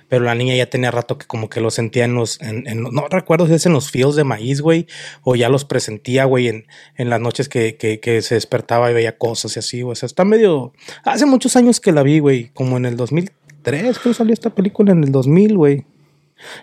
Pero 0.09 0.25
la 0.25 0.35
niña 0.35 0.55
ya 0.55 0.71
tenía 0.71 0.91
rato 0.91 1.19
que 1.19 1.27
como 1.27 1.51
que 1.51 1.61
lo 1.61 1.71
sentía 1.71 2.05
en 2.05 2.15
los, 2.15 2.41
en, 2.41 2.67
en- 2.69 2.83
no 2.83 3.07
recuerdo 3.09 3.47
si 3.47 3.55
es 3.55 3.67
en 3.67 3.73
los 3.73 3.91
fields 3.91 4.17
de 4.17 4.25
maíz, 4.25 4.61
güey, 4.61 4.87
o 5.23 5.35
ya 5.35 5.49
los 5.49 5.65
presentía, 5.65 6.25
güey, 6.25 6.49
en, 6.49 6.67
en 6.97 7.11
las 7.11 7.21
noches 7.21 7.49
que, 7.49 7.77
que, 7.77 8.01
que 8.01 8.23
se 8.23 8.35
despertaba 8.37 8.91
y 8.91 8.95
veía 8.95 9.19
cosas 9.19 9.57
y 9.57 9.59
así, 9.59 9.83
güey. 9.83 9.93
O 9.93 9.97
sea, 9.97 10.07
está 10.07 10.25
medio, 10.25 10.73
hace 11.05 11.27
muchos 11.27 11.57
años 11.57 11.81
que 11.81 11.93
la 11.93 12.03
vi, 12.03 12.19
güey, 12.21 12.51
como 12.55 12.77
en 12.77 12.87
el 12.87 12.97
2003, 12.97 13.99
creo 13.99 14.15
salió 14.15 14.33
esta 14.33 14.55
película 14.55 14.93
en 14.93 15.05
el 15.05 15.13
2000, 15.13 15.57
güey. 15.57 15.85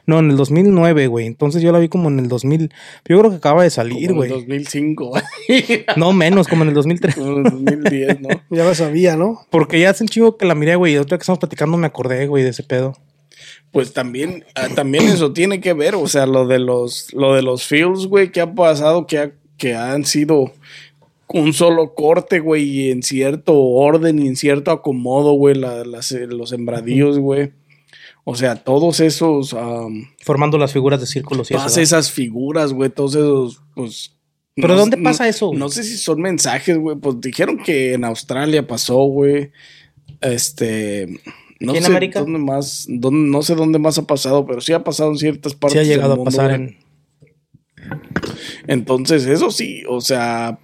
No, 0.05 0.19
en 0.19 0.29
el 0.31 0.37
2009, 0.37 1.07
güey. 1.07 1.25
Entonces 1.25 1.61
yo 1.63 1.71
la 1.71 1.79
vi 1.79 1.89
como 1.89 2.09
en 2.09 2.19
el 2.19 2.27
2000. 2.27 2.69
Yo 3.07 3.19
creo 3.19 3.29
que 3.31 3.37
acaba 3.37 3.63
de 3.63 3.69
salir, 3.69 4.09
Como 4.09 4.23
en 4.23 4.29
güey. 4.29 4.41
2005, 4.41 5.05
güey. 5.07 5.23
No 5.97 6.13
menos, 6.13 6.47
como 6.47 6.63
en 6.63 6.69
el 6.69 6.75
2003. 6.75 7.15
Como 7.15 7.37
en 7.37 7.43
2010, 7.43 8.21
¿no? 8.21 8.29
Ya 8.51 8.63
lo 8.65 8.75
sabía, 8.75 9.15
¿no? 9.15 9.39
Porque 9.49 9.79
ya 9.79 9.89
hace 9.89 10.03
un 10.03 10.07
chingo 10.09 10.37
que 10.37 10.45
la 10.45 10.53
miré, 10.55 10.75
güey. 10.75 10.93
Y 10.93 10.97
otra 10.97 11.17
que 11.17 11.21
estamos 11.23 11.39
platicando 11.39 11.77
me 11.77 11.87
acordé, 11.87 12.27
güey, 12.27 12.43
de 12.43 12.49
ese 12.49 12.63
pedo. 12.63 12.93
Pues 13.71 13.93
también, 13.93 14.43
ah, 14.55 14.67
también 14.75 15.05
eso 15.05 15.31
tiene 15.31 15.61
que 15.61 15.73
ver, 15.73 15.95
o 15.95 16.05
sea, 16.07 16.25
lo 16.25 16.45
de 16.45 16.59
los, 16.59 17.13
lo 17.13 17.33
de 17.33 17.41
los 17.41 17.65
fields, 17.65 18.05
güey, 18.07 18.31
que 18.31 18.41
ha 18.41 18.53
pasado, 18.53 19.07
que, 19.07 19.17
ha- 19.17 19.31
que 19.57 19.73
han 19.75 20.03
sido 20.05 20.51
un 21.29 21.53
solo 21.53 21.93
corte, 21.95 22.39
güey, 22.39 22.63
y 22.63 22.91
en 22.91 23.01
cierto 23.01 23.57
orden 23.57 24.19
y 24.19 24.27
en 24.27 24.35
cierto 24.35 24.71
acomodo, 24.71 25.31
güey, 25.33 25.55
la- 25.55 25.85
las- 25.85 26.11
los 26.11 26.49
sembradíos, 26.49 27.17
güey. 27.17 27.53
O 28.23 28.35
sea, 28.35 28.55
todos 28.55 28.99
esos, 28.99 29.55
Formando 30.23 30.57
las 30.57 30.71
figuras 30.73 30.99
de 30.99 31.07
círculos 31.07 31.49
y 31.51 31.55
esas 31.55 32.11
figuras, 32.11 32.71
güey, 32.73 32.89
todos 32.89 33.15
esos, 33.15 33.61
pues... 33.75 34.13
¿Pero 34.55 34.69
no- 34.69 34.79
dónde 34.81 34.97
no- 34.97 35.03
pasa 35.03 35.27
eso? 35.27 35.51
No 35.55 35.69
sé 35.69 35.83
si 35.83 35.97
son 35.97 36.21
mensajes, 36.21 36.77
güey, 36.77 36.97
pues 36.97 37.19
dijeron 37.21 37.57
que 37.57 37.93
en 37.93 38.03
Australia 38.03 38.67
pasó, 38.67 38.97
güey. 39.05 39.51
Este... 40.19 41.07
No 41.59 41.73
¿Y 41.73 41.77
en 41.77 41.83
sé 41.83 41.89
América? 41.89 42.19
dónde 42.21 42.39
más, 42.39 42.85
dónde- 42.89 43.29
no 43.29 43.41
sé 43.43 43.55
dónde 43.55 43.79
más 43.79 43.97
ha 43.97 44.03
pasado, 44.07 44.45
pero 44.45 44.61
sí 44.61 44.73
ha 44.73 44.83
pasado 44.83 45.11
en 45.11 45.17
ciertas 45.17 45.53
Sí 45.53 45.57
partes. 45.59 45.77
ha 45.77 45.81
del 45.81 45.89
llegado 45.89 46.13
a 46.13 46.15
mundo, 46.17 46.31
pasar 46.31 46.57
güey. 46.57 46.69
en. 46.69 46.77
Entonces, 48.67 49.25
eso 49.25 49.51
sí, 49.51 49.83
o 49.87 50.01
sea, 50.01 50.59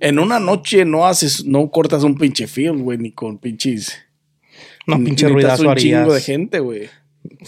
en 0.00 0.18
una 0.18 0.38
noche 0.40 0.84
no 0.84 1.06
haces, 1.06 1.44
no 1.44 1.70
cortas 1.70 2.02
un 2.04 2.16
pinche 2.16 2.46
field, 2.46 2.80
güey, 2.82 2.98
ni 2.98 3.12
con 3.12 3.38
pinches. 3.38 3.92
No, 4.86 4.96
pinche 4.96 5.26
necesitas 5.26 5.32
ruidazo 5.32 5.68
un 5.68 5.74
chingo 5.76 6.14
de 6.14 6.20
gente, 6.20 6.58
güey. 6.60 6.88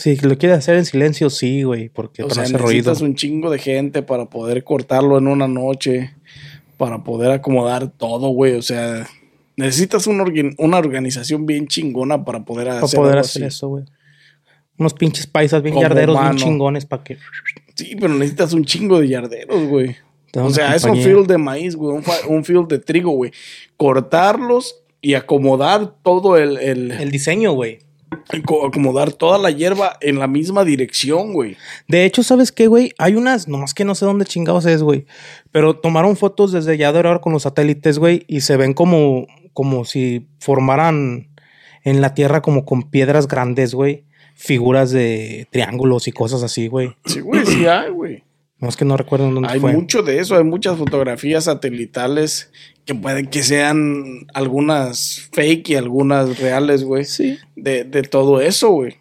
Que 0.03 0.17
lo 0.29 0.39
quieres 0.39 0.59
hacer 0.59 0.77
en 0.77 0.85
silencio, 0.85 1.31
sí, 1.31 1.63
güey. 1.65 1.89
Porque 1.89 2.23
O 2.23 2.29
para 2.29 2.35
sea, 2.35 2.43
no 2.45 2.47
hacer 2.47 2.61
ruido. 2.61 2.77
necesitas 2.91 3.01
un 3.03 3.15
chingo 3.17 3.51
de 3.51 3.59
gente 3.59 4.03
para 4.03 4.27
poder 4.27 4.63
cortarlo 4.63 5.19
en 5.19 5.27
una 5.27 5.49
noche, 5.49 6.15
para 6.77 7.03
poder 7.03 7.31
acomodar 7.33 7.89
todo, 7.91 8.29
güey. 8.29 8.55
O 8.55 8.63
sea, 8.63 9.09
necesitas 9.57 10.07
una, 10.07 10.23
organ- 10.25 10.55
una 10.59 10.79
organización 10.79 11.45
bien 11.47 11.67
chingona 11.67 12.25
para 12.25 12.45
poder 12.45 12.69
hacer, 12.69 12.83
Para 12.83 12.93
poder 12.93 13.13
algo 13.15 13.21
hacer 13.27 13.43
así. 13.45 13.49
eso, 13.57 13.69
güey. 13.69 13.85
Unos 14.79 14.95
pinches 14.95 15.27
paisas 15.27 15.63
bien 15.63 15.75
Como 15.75 15.83
yarderos, 15.89 16.21
bien 16.21 16.37
chingones 16.37 16.85
para 16.87 17.03
que. 17.05 17.17
Sí, 17.75 17.97
pero 17.99 18.15
necesitas 18.15 18.53
un 18.53 18.65
chingo 18.65 19.01
de 19.01 19.09
yarderos, 19.09 19.67
güey. 19.69 19.97
O 20.37 20.51
sea, 20.51 20.75
es 20.75 20.83
un 20.85 20.97
field 20.97 21.27
de 21.29 21.39
maíz, 21.39 21.77
güey, 21.77 21.97
un, 21.97 22.03
fa- 22.03 22.27
un 22.29 22.45
field 22.45 22.67
de 22.69 22.79
trigo, 22.81 23.11
güey. 23.13 23.31
Cortarlos 23.77 24.83
y 25.05 25.15
acomodar 25.15 25.95
todo 26.03 26.37
el, 26.39 26.57
el- 26.59 26.91
El 26.93 27.11
diseño, 27.11 27.53
güey. 27.53 27.79
co- 28.47 28.67
acomodar 28.67 29.13
toda 29.13 29.39
la 29.39 29.51
hierba 29.51 29.97
en 30.01 30.19
la 30.19 30.27
misma 30.29 30.65
dirección, 30.65 31.33
güey. 31.33 31.57
De 31.89 32.05
hecho, 32.05 32.23
¿sabes 32.23 32.53
qué, 32.53 32.69
güey? 32.69 32.93
Hay 32.99 33.17
unas, 33.17 33.49
nomás 33.49 33.75
que 33.75 33.85
no 33.85 33.95
sé 33.95 34.05
dónde 34.05 34.25
chingados 34.25 34.67
es, 34.67 34.83
güey. 34.83 35.05
Pero 35.53 35.77
tomaron 35.77 36.17
fotos 36.17 36.53
desde 36.53 36.77
ya 36.79 36.93
de 36.93 36.99
ahora 36.99 37.21
con 37.21 37.33
los 37.33 37.43
satélites, 37.43 37.99
güey, 37.99 38.25
y 38.29 38.41
se 38.43 38.57
ven 38.57 38.73
como, 38.73 39.27
como 39.53 39.85
si 39.85 40.29
formaran 40.41 41.29
en 41.83 42.01
la 42.01 42.15
Tierra 42.15 42.41
como 42.41 42.65
con 42.65 42.85
piedras 42.91 43.27
grandes, 43.29 43.75
güey. 43.75 44.05
Figuras 44.37 44.91
de 44.91 45.47
triángulos 45.51 46.09
y 46.09 46.13
cosas 46.13 46.43
así, 46.43 46.67
güey. 46.69 46.93
Sí, 47.05 47.21
güey, 47.21 47.45
sí 47.47 47.67
hay, 47.67 47.91
güey. 47.91 48.25
No 48.59 48.69
es 48.69 48.77
que 48.77 48.85
no 48.85 48.97
recuerdo 48.97 49.31
dónde 49.31 49.49
Hay 49.51 49.61
fue. 49.61 49.73
mucho 49.73 50.03
de 50.03 50.21
eso, 50.21 50.37
hay 50.37 50.45
muchas 50.45 50.79
fotografías 50.79 51.45
satelitales 51.45 52.51
que 52.85 52.95
pueden 52.95 53.27
que 53.29 53.43
sean 53.43 54.27
algunas 54.35 55.29
fake 55.33 55.71
y 55.71 55.75
algunas 55.77 56.39
reales, 56.39 56.85
güey. 56.85 57.05
Sí. 57.05 57.39
De, 57.57 57.85
de 57.85 58.03
todo 58.03 58.41
eso, 58.41 58.71
güey. 58.71 58.97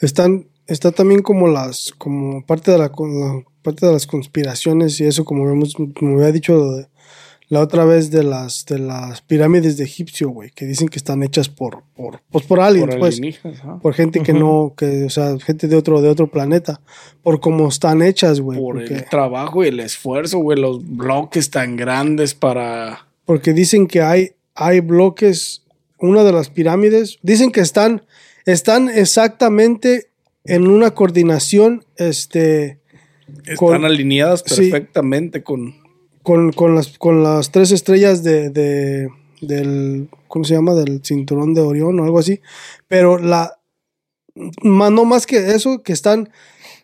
Están, 0.00 0.46
está 0.66 0.92
también 0.92 1.22
como 1.22 1.48
las, 1.48 1.92
como 1.98 2.44
parte 2.46 2.70
de 2.70 2.78
la, 2.78 2.90
con- 2.90 3.18
la- 3.20 3.42
parte 3.62 3.86
de 3.86 3.92
las 3.92 4.06
conspiraciones 4.06 5.00
y 5.00 5.04
eso, 5.04 5.24
como 5.24 5.48
hemos, 5.50 5.74
como 5.74 6.16
había 6.18 6.32
dicho 6.32 6.72
de- 6.72 6.86
la 7.50 7.60
otra 7.60 7.84
vez 7.84 8.10
de 8.10 8.22
las, 8.24 8.66
de 8.66 8.78
las 8.78 9.22
pirámides 9.22 9.76
de 9.78 9.84
Egipcio, 9.84 10.28
güey, 10.28 10.50
que 10.50 10.66
dicen 10.66 10.88
que 10.88 10.98
están 10.98 11.22
hechas 11.22 11.48
por, 11.48 11.82
por, 11.96 12.20
pues 12.30 12.44
por 12.44 12.60
aliens, 12.60 12.90
Por 12.96 12.98
pues, 12.98 13.20
por 13.82 13.94
gente 13.94 14.22
que 14.22 14.34
no, 14.34 14.74
que, 14.76 15.04
o 15.04 15.10
sea, 15.10 15.38
gente 15.38 15.66
de 15.66 15.76
otro, 15.76 16.02
de 16.02 16.08
otro 16.10 16.26
planeta, 16.30 16.80
por 17.22 17.40
cómo 17.40 17.68
están 17.68 18.02
hechas, 18.02 18.40
güey, 18.40 18.58
Por 18.58 18.76
porque, 18.76 18.94
el 18.94 19.04
trabajo 19.08 19.64
y 19.64 19.68
el 19.68 19.80
esfuerzo, 19.80 20.38
güey. 20.40 20.58
Los 20.60 20.86
bloques 20.86 21.50
tan 21.50 21.76
grandes 21.76 22.34
para. 22.34 23.08
porque 23.24 23.52
dicen 23.54 23.86
que 23.86 24.02
hay, 24.02 24.32
hay 24.54 24.80
bloques, 24.80 25.62
una 25.98 26.24
de 26.24 26.32
las 26.32 26.50
pirámides, 26.50 27.18
dicen 27.22 27.50
que 27.50 27.60
están, 27.60 28.02
están 28.44 28.88
exactamente 28.90 30.10
en 30.44 30.66
una 30.66 30.90
coordinación, 30.92 31.84
este, 31.96 32.78
Están 33.40 33.56
Con- 33.56 33.84
alineadas 33.84 34.42
sí. 34.46 34.70
perfectamente 34.70 35.42
con. 35.42 35.74
Con, 36.52 36.74
las, 36.74 36.98
con 36.98 37.22
las 37.22 37.50
tres 37.50 37.70
estrellas 37.72 38.22
de, 38.22 38.50
de- 38.50 39.08
del, 39.40 40.08
¿cómo 40.26 40.44
se 40.44 40.54
llama? 40.54 40.74
Del 40.74 41.00
cinturón 41.04 41.54
de 41.54 41.60
Orión 41.60 41.98
o 42.00 42.04
algo 42.04 42.18
así. 42.18 42.40
Pero 42.88 43.18
la, 43.18 43.58
no 44.62 45.04
más 45.04 45.26
que 45.26 45.38
eso, 45.52 45.82
que 45.82 45.92
están, 45.92 46.30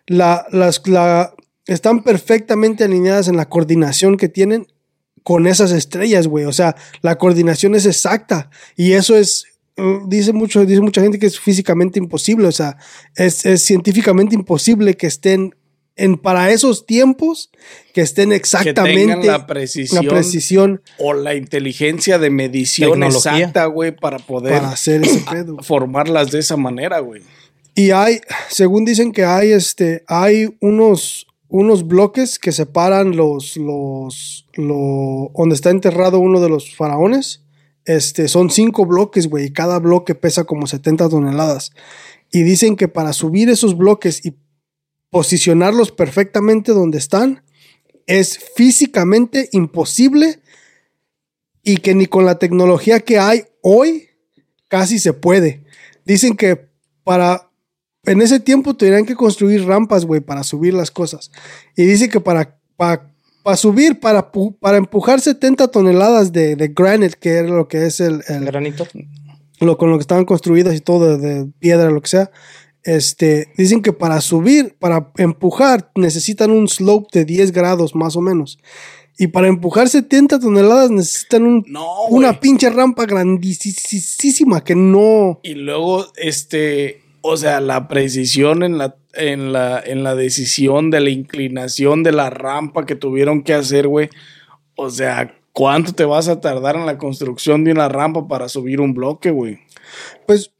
la, 0.06 0.46
las, 0.50 0.86
la, 0.86 1.34
están 1.66 2.02
perfectamente 2.04 2.84
alineadas 2.84 3.28
en 3.28 3.36
la 3.36 3.48
coordinación 3.48 4.16
que 4.16 4.28
tienen 4.28 4.66
con 5.24 5.46
esas 5.46 5.72
estrellas, 5.72 6.26
güey. 6.28 6.44
O 6.44 6.52
sea, 6.52 6.76
la 7.02 7.16
coordinación 7.16 7.74
es 7.74 7.86
exacta. 7.86 8.50
Y 8.76 8.92
eso 8.92 9.16
es, 9.16 9.46
eh, 9.76 9.98
dice 10.06 10.32
mucho, 10.32 10.64
dice 10.64 10.80
mucha 10.80 11.00
gente 11.02 11.18
que 11.18 11.26
es 11.26 11.40
físicamente 11.40 11.98
imposible. 11.98 12.46
O 12.46 12.52
sea, 12.52 12.76
es 13.16 13.42
científicamente 13.62 14.34
imposible 14.36 14.94
que 14.94 15.06
estén 15.08 15.54
en, 15.96 16.16
para 16.16 16.50
esos 16.50 16.86
tiempos, 16.86 17.50
que 17.92 18.00
estén 18.00 18.32
exactamente 18.32 19.26
la 19.26 19.38
la 19.38 19.46
precisión, 19.46 20.82
o 20.98 21.14
la 21.14 21.34
inteligencia 21.34 22.18
de 22.18 22.30
medición 22.30 23.02
exacta, 23.02 23.66
güey, 23.66 23.94
para 23.94 24.18
poder 24.18 24.54
para 24.54 24.70
hacer 24.70 25.04
ese 25.04 25.20
pedo. 25.20 25.58
formarlas 25.62 26.30
de 26.32 26.40
esa 26.40 26.56
manera, 26.56 26.98
güey. 26.98 27.22
Y 27.74 27.90
hay, 27.90 28.20
según 28.48 28.84
dicen 28.84 29.12
que 29.12 29.24
hay, 29.24 29.52
este, 29.52 30.04
hay 30.06 30.56
unos, 30.60 31.26
unos 31.48 31.86
bloques 31.86 32.38
que 32.38 32.52
separan 32.52 33.16
los, 33.16 33.56
los, 33.56 34.46
lo, 34.54 35.32
donde 35.36 35.54
está 35.54 35.70
enterrado 35.70 36.18
uno 36.18 36.40
de 36.40 36.48
los 36.48 36.74
faraones. 36.74 37.42
Este, 37.84 38.28
son 38.28 38.50
cinco 38.50 38.86
bloques, 38.86 39.28
güey, 39.28 39.46
y 39.46 39.52
cada 39.52 39.78
bloque 39.78 40.14
pesa 40.14 40.44
como 40.44 40.66
70 40.66 41.08
toneladas. 41.08 41.72
Y 42.32 42.42
dicen 42.42 42.76
que 42.76 42.88
para 42.88 43.12
subir 43.12 43.48
esos 43.48 43.76
bloques 43.76 44.24
y 44.24 44.34
posicionarlos 45.14 45.92
perfectamente 45.92 46.72
donde 46.72 46.98
están, 46.98 47.44
es 48.08 48.36
físicamente 48.56 49.48
imposible 49.52 50.40
y 51.62 51.76
que 51.76 51.94
ni 51.94 52.06
con 52.06 52.24
la 52.26 52.40
tecnología 52.40 52.98
que 52.98 53.20
hay 53.20 53.44
hoy 53.62 54.08
casi 54.66 54.98
se 54.98 55.12
puede. 55.12 55.62
Dicen 56.04 56.36
que 56.36 56.68
para 57.04 57.48
en 58.02 58.22
ese 58.22 58.40
tiempo 58.40 58.74
tenían 58.74 59.06
que 59.06 59.14
construir 59.14 59.64
rampas, 59.64 60.04
güey, 60.04 60.20
para 60.20 60.42
subir 60.42 60.74
las 60.74 60.90
cosas. 60.90 61.30
Y 61.76 61.84
dice 61.84 62.08
que 62.08 62.18
para, 62.18 62.58
para, 62.76 63.14
para 63.44 63.56
subir, 63.56 64.00
para, 64.00 64.32
para 64.58 64.78
empujar 64.78 65.20
70 65.20 65.68
toneladas 65.68 66.32
de, 66.32 66.56
de 66.56 66.68
granite, 66.68 67.16
que 67.20 67.30
era 67.34 67.48
lo 67.48 67.68
que 67.68 67.86
es 67.86 68.00
el, 68.00 68.24
el- 68.26 68.46
Granito. 68.46 68.84
lo 69.60 69.78
con 69.78 69.92
lo 69.92 69.96
que 69.96 70.02
estaban 70.02 70.24
construidas 70.24 70.74
y 70.74 70.80
todo 70.80 71.16
de, 71.16 71.34
de 71.44 71.46
piedra, 71.60 71.88
lo 71.92 72.02
que 72.02 72.08
sea. 72.08 72.32
Este, 72.84 73.48
dicen 73.56 73.80
que 73.80 73.94
para 73.94 74.20
subir, 74.20 74.76
para 74.78 75.10
empujar, 75.16 75.90
necesitan 75.94 76.50
un 76.50 76.68
slope 76.68 77.08
de 77.12 77.24
10 77.24 77.52
grados 77.52 77.94
más 77.94 78.14
o 78.14 78.20
menos. 78.20 78.58
Y 79.18 79.28
para 79.28 79.48
empujar 79.48 79.88
70 79.88 80.40
toneladas 80.40 80.90
necesitan 80.90 81.44
un, 81.44 81.64
No, 81.68 82.04
una 82.10 82.40
pinche 82.40 82.68
rampa 82.68 83.06
grandísima 83.06 84.62
que 84.62 84.74
no. 84.74 85.40
Y 85.42 85.54
luego, 85.54 86.06
este, 86.16 87.02
o 87.22 87.36
sea, 87.36 87.60
la 87.60 87.88
precisión 87.88 88.62
en 88.62 88.76
la, 88.76 88.96
en 89.14 89.52
la, 89.52 89.80
en 89.80 90.02
la 90.02 90.14
decisión 90.14 90.90
de 90.90 91.00
la 91.00 91.10
inclinación 91.10 92.02
de 92.02 92.12
la 92.12 92.28
rampa 92.28 92.84
que 92.84 92.96
tuvieron 92.96 93.42
que 93.42 93.54
hacer, 93.54 93.86
güey. 93.86 94.10
O 94.74 94.90
sea, 94.90 95.34
¿cuánto 95.52 95.94
te 95.94 96.04
vas 96.04 96.28
a 96.28 96.40
tardar 96.40 96.76
en 96.76 96.84
la 96.84 96.98
construcción 96.98 97.64
de 97.64 97.72
una 97.72 97.88
rampa 97.88 98.26
para 98.26 98.48
subir 98.48 98.80
un 98.80 98.92
bloque, 98.92 99.30
güey? 99.30 99.60
Pues, 100.26 100.50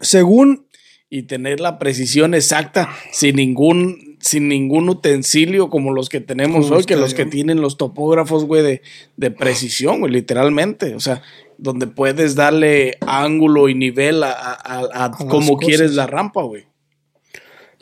según 0.00 0.66
Y 1.14 1.24
tener 1.24 1.60
la 1.60 1.78
precisión 1.78 2.32
exacta 2.32 2.88
sin 3.12 3.36
ningún, 3.36 4.16
sin 4.20 4.48
ningún 4.48 4.88
utensilio 4.88 5.68
como 5.68 5.92
los 5.92 6.08
que 6.08 6.20
tenemos 6.22 6.64
Como 6.66 6.78
hoy, 6.78 6.84
que 6.84 6.96
los 6.96 7.12
que 7.12 7.26
tienen 7.26 7.60
los 7.60 7.76
topógrafos, 7.76 8.46
güey, 8.46 8.62
de, 8.62 8.82
de 9.18 9.30
precisión, 9.30 10.00
güey, 10.00 10.10
literalmente. 10.10 10.94
O 10.94 11.00
sea, 11.00 11.20
donde 11.58 11.86
puedes 11.86 12.34
darle 12.34 12.96
ángulo 13.02 13.68
y 13.68 13.74
nivel 13.74 14.22
a, 14.24 14.30
a- 14.32 14.52
a- 14.54 15.04
a 15.04 15.08
las 15.10 15.16
como 15.18 15.58
quieres 15.58 15.94
la 15.94 16.06
rampa, 16.06 16.42
güey. 16.44 16.64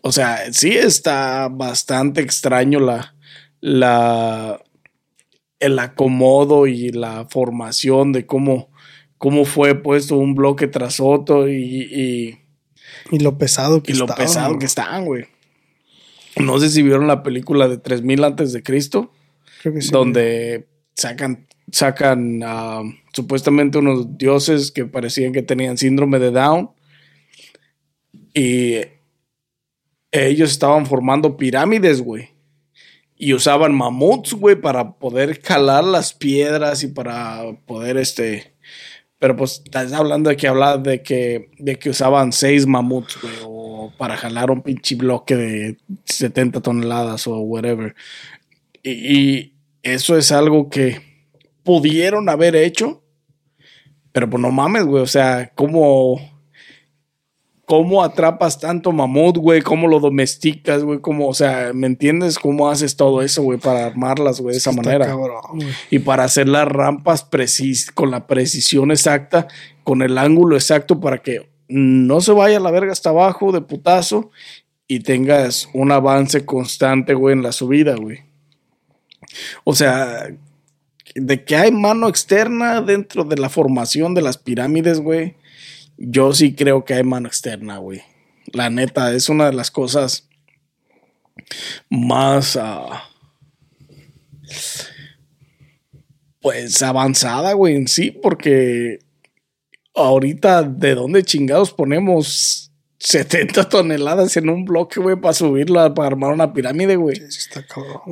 O 0.03 0.11
sea, 0.11 0.53
sí 0.53 0.71
está 0.73 1.49
bastante 1.49 2.21
extraño 2.23 2.81
la, 2.81 3.15
la, 3.61 4.61
el 5.61 5.79
acomodo 5.79 6.67
y 6.67 6.89
la 6.91 7.27
formación 7.31 8.11
de 8.11 8.27
cómo, 8.27 8.71
cómo 9.19 9.45
fue 9.45 9.75
puesto 9.81 10.17
un 10.17 10.35
bloque 10.35 10.67
tras 10.67 10.99
otro 10.99 11.49
y, 11.49 11.55
y 11.55 12.41
y 13.11 13.19
lo 13.21 13.39
pesado 13.39 13.83
que 13.83 13.93
y 13.93 13.97
lo 13.97 14.05
estaba, 14.05 14.19
pesado 14.19 14.53
¿no? 14.53 14.59
que 14.59 14.67
están, 14.67 15.05
güey. 15.05 15.27
No 16.37 16.59
sé 16.59 16.71
si 16.71 16.83
vieron 16.83 17.07
la 17.07 17.23
película 17.23 17.69
de 17.69 17.79
3000 17.79 18.25
antes 18.25 18.53
de 18.53 18.63
Cristo, 18.63 19.13
Creo 19.63 19.75
que 19.75 19.83
sí. 19.83 19.91
donde 19.91 20.69
sacan 20.95 21.47
sacan 21.73 22.41
ah, 22.45 22.83
supuestamente 23.13 23.79
unos 23.79 24.19
dioses 24.19 24.71
que 24.73 24.87
parecían 24.87 25.33
que 25.33 25.43
tenían 25.43 25.79
síndrome 25.79 26.19
de 26.19 26.31
Down 26.31 26.71
y 28.35 28.77
ellos 30.13 30.51
estaban 30.51 30.87
formando 30.87 31.37
pirámides, 31.37 32.01
güey. 32.01 32.31
Y 33.17 33.35
usaban 33.35 33.75
mamuts, 33.75 34.33
güey, 34.33 34.57
para 34.57 34.93
poder 34.93 35.41
calar 35.41 35.85
las 35.85 36.15
piedras 36.15 36.83
y 36.83 36.89
para 36.89 37.43
poder 37.67 37.97
este 37.99 38.55
pero 39.21 39.37
pues 39.37 39.61
estás 39.63 39.93
hablando 39.93 40.31
de 40.31 40.37
que 40.37 40.49
hablaba 40.49 40.79
de 40.79 41.03
que, 41.03 41.51
de 41.59 41.77
que 41.77 41.91
usaban 41.91 42.33
seis 42.33 42.67
mamuts, 42.67 43.21
güey, 43.21 43.35
o 43.45 43.93
para 43.99 44.17
jalar 44.17 44.51
un 44.51 44.63
pinche 44.63 44.97
bloque 44.97 45.37
de 45.37 45.77
70 46.07 46.63
toneladas 46.63 47.27
o 47.27 47.39
whatever. 47.41 47.95
Y, 48.83 48.91
y 48.91 49.55
eso 49.83 50.17
es 50.17 50.33
algo 50.33 50.71
que 50.71 51.03
pudieron 51.63 52.31
haber 52.31 52.57
hecho, 52.57 53.05
pero 54.11 54.29
pues 54.29 54.41
no 54.41 54.51
mames, 54.51 54.87
güey, 54.87 55.03
o 55.03 55.07
sea, 55.07 55.53
¿cómo, 55.55 56.19
cómo 57.71 58.03
atrapas 58.03 58.59
tanto 58.59 58.91
mamut, 58.91 59.37
güey? 59.37 59.63
¿Cómo 59.63 59.87
lo 59.87 60.01
domesticas, 60.01 60.83
güey? 60.83 60.99
¿Cómo, 60.99 61.29
o 61.29 61.35
sea, 61.35 61.71
¿me 61.73 61.87
entiendes 61.87 62.37
cómo 62.37 62.69
haces 62.69 62.97
todo 62.97 63.23
eso, 63.23 63.45
güey, 63.45 63.61
para 63.61 63.87
armarlas, 63.87 64.41
güey, 64.41 64.55
de 64.55 64.59
esa 64.59 64.71
Está 64.71 64.83
manera? 64.83 65.07
cabrón, 65.07 65.61
y 65.89 66.01
para 66.01 66.25
hacer 66.25 66.49
las 66.49 66.67
rampas 66.67 67.23
precis 67.23 67.93
con 67.93 68.11
la 68.11 68.27
precisión 68.27 68.91
exacta, 68.91 69.47
con 69.85 70.03
el 70.03 70.19
ángulo 70.19 70.57
exacto 70.57 70.99
para 70.99 71.19
que 71.19 71.49
no 71.69 72.21
se 72.21 72.33
vaya 72.33 72.59
la 72.59 72.73
verga 72.73 72.91
hasta 72.91 73.11
abajo 73.11 73.53
de 73.53 73.61
putazo 73.61 74.33
y 74.89 74.99
tengas 74.99 75.69
un 75.73 75.93
avance 75.93 76.45
constante, 76.45 77.15
güey, 77.15 77.35
en 77.35 77.45
la 77.45 77.53
subida, 77.53 77.95
güey. 77.95 78.25
O 79.63 79.77
sea, 79.77 80.27
de 81.15 81.45
que 81.45 81.55
hay 81.55 81.71
mano 81.71 82.09
externa 82.09 82.81
dentro 82.81 83.23
de 83.23 83.37
la 83.37 83.49
formación 83.49 84.13
de 84.13 84.23
las 84.23 84.39
pirámides, 84.39 84.99
güey. 84.99 85.37
Yo 86.01 86.33
sí 86.33 86.55
creo 86.55 86.85
que 86.85 86.95
hay 86.95 87.05
mano 87.05 87.29
externa, 87.29 87.79
güey. 87.79 88.03
La 88.53 88.71
neta, 88.71 89.15
es 89.15 89.29
una 89.29 89.47
de 89.47 89.53
las 89.53 89.71
cosas 89.71 90.29
más... 91.89 92.57
ah, 92.61 93.05
pues 96.41 96.83
avanzada, 96.83 97.53
güey, 97.53 97.77
en 97.77 97.87
sí, 97.87 98.11
porque 98.11 99.01
ahorita, 99.95 100.63
¿de 100.63 100.95
dónde 100.95 101.23
chingados 101.23 101.73
ponemos 101.73 102.73
70 102.99 103.69
toneladas 103.69 104.37
en 104.37 104.49
un 104.49 104.65
bloque, 104.65 105.01
güey, 105.01 105.17
para 105.17 105.35
subirla, 105.35 105.95
para 105.95 106.09
armar 106.09 106.33
una 106.33 106.53
pirámide, 106.53 106.97
güey? 106.97 107.19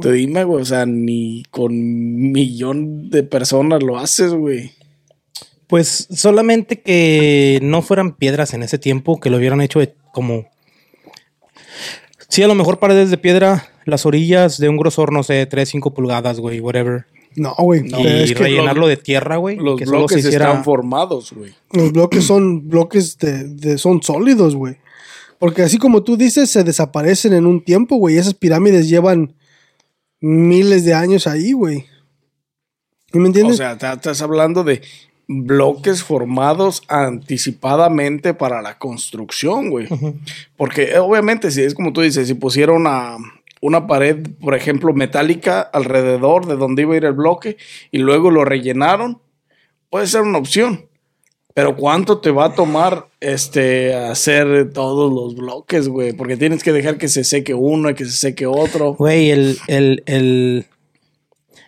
Te 0.01 0.13
dime, 0.13 0.45
güey, 0.45 0.63
o 0.63 0.65
sea, 0.65 0.85
ni 0.87 1.43
con 1.51 1.73
millón 2.33 3.09
de 3.11 3.23
personas 3.23 3.83
lo 3.83 3.99
haces, 3.99 4.33
güey. 4.33 4.73
Pues 5.69 6.09
solamente 6.11 6.81
que 6.81 7.61
no 7.63 7.83
fueran 7.83 8.13
piedras 8.17 8.55
en 8.55 8.63
ese 8.63 8.79
tiempo, 8.79 9.21
que 9.21 9.31
lo 9.31 9.37
hubieran 9.37 9.61
hecho 9.61 9.79
de- 9.81 9.95
como. 10.13 10.47
Sí, 12.29 12.43
a 12.43 12.49
lo 12.49 12.55
mejor 12.55 12.79
paredes 12.79 13.11
de 13.11 13.19
piedra, 13.19 13.69
las 13.85 14.05
orillas 14.07 14.59
de 14.59 14.69
un 14.69 14.77
grosor, 14.77 15.13
no 15.13 15.23
sé, 15.23 15.47
3, 15.47 15.69
5 15.69 15.95
pulgadas, 15.95 16.41
güey, 16.41 16.61
whatever. 16.61 17.07
No, 17.37 17.55
güey. 17.59 17.83
No, 17.83 18.01
y 18.01 18.03
pero 18.03 18.17
es 18.19 18.33
que 18.33 18.39
rellenarlo 18.43 18.89
de 18.89 18.97
tierra, 18.97 19.37
güey. 19.37 19.57
Los 19.57 19.79
que 19.79 19.87
solo 19.87 19.99
bloques 19.99 20.23
se 20.23 20.29
hiciera- 20.29 20.47
están 20.49 20.65
formados, 20.65 21.33
güey. 21.33 21.55
los 21.73 21.93
bloques 21.93 22.25
son 22.25 22.69
bloques 22.69 23.17
de, 23.19 23.45
de- 23.45 23.79
son 23.79 24.03
sólidos, 24.03 24.57
güey. 24.57 24.77
Porque 25.39 25.63
así 25.63 25.79
como 25.79 26.03
tú 26.03 26.17
dices, 26.17 26.51
se 26.51 26.65
desaparecen 26.65 27.33
en 27.33 27.47
un 27.47 27.63
tiempo, 27.63 27.97
güey. 27.97 28.17
Esas 28.19 28.35
pirámides 28.35 28.89
llevan 28.89 29.35
miles 30.21 30.85
de 30.85 30.95
años 30.95 31.27
ahí, 31.27 31.53
güey. 31.53 31.87
¿Sí 33.13 33.19
¿Me 33.19 33.25
O 33.25 33.27
entiendes? 33.27 33.57
sea, 33.59 33.79
ta- 33.79 33.93
estás 33.95 34.21
hablando 34.21 34.65
de 34.65 34.83
bloques 35.29 36.03
formados 36.03 36.83
anticipadamente 36.89 38.33
para 38.33 38.63
la 38.63 38.79
construcción, 38.79 39.69
güey. 39.71 39.87
Porque 40.57 40.85
eh, 40.85 40.99
obviamente, 40.99 41.51
si 41.51 41.63
es 41.63 41.75
como 41.75 41.93
tú 41.93 42.01
dices, 42.01 42.27
si 42.27 42.35
pusieron 42.35 42.77
una, 42.77 43.19
una 43.61 43.87
pared, 43.87 44.27
por 44.41 44.55
ejemplo, 44.55 44.95
metálica 44.95 45.61
alrededor 45.61 46.47
de 46.47 46.57
donde 46.57 46.83
iba 46.83 46.95
a 46.95 46.97
ir 46.97 47.05
el 47.05 47.13
bloque 47.13 47.59
y 47.91 47.99
luego 47.99 48.31
lo 48.31 48.45
rellenaron, 48.45 49.21
puede 49.91 50.07
ser 50.07 50.23
una 50.23 50.39
opción. 50.39 50.87
Pero 51.55 51.77
¿cuánto 51.77 52.19
te 52.19 52.31
va 52.31 52.47
a 52.47 52.55
tomar 52.55 53.09
este 53.21 53.93
hacer 53.93 54.73
todos 54.73 55.13
los 55.13 55.35
bloques, 55.35 55.89
güey? 55.89 56.13
Porque 56.13 56.37
tienes 56.37 56.63
que 56.63 56.73
dejar 56.73 56.99
que 56.99 57.09
se 57.09 57.25
seque 57.25 57.53
uno 57.53 57.91
y 57.91 57.95
que 57.95 58.05
se 58.05 58.13
seque 58.13 58.47
otro. 58.47 58.95
Güey, 58.95 59.31
el, 59.31 59.59
el, 59.67 60.05
el, 60.07 60.67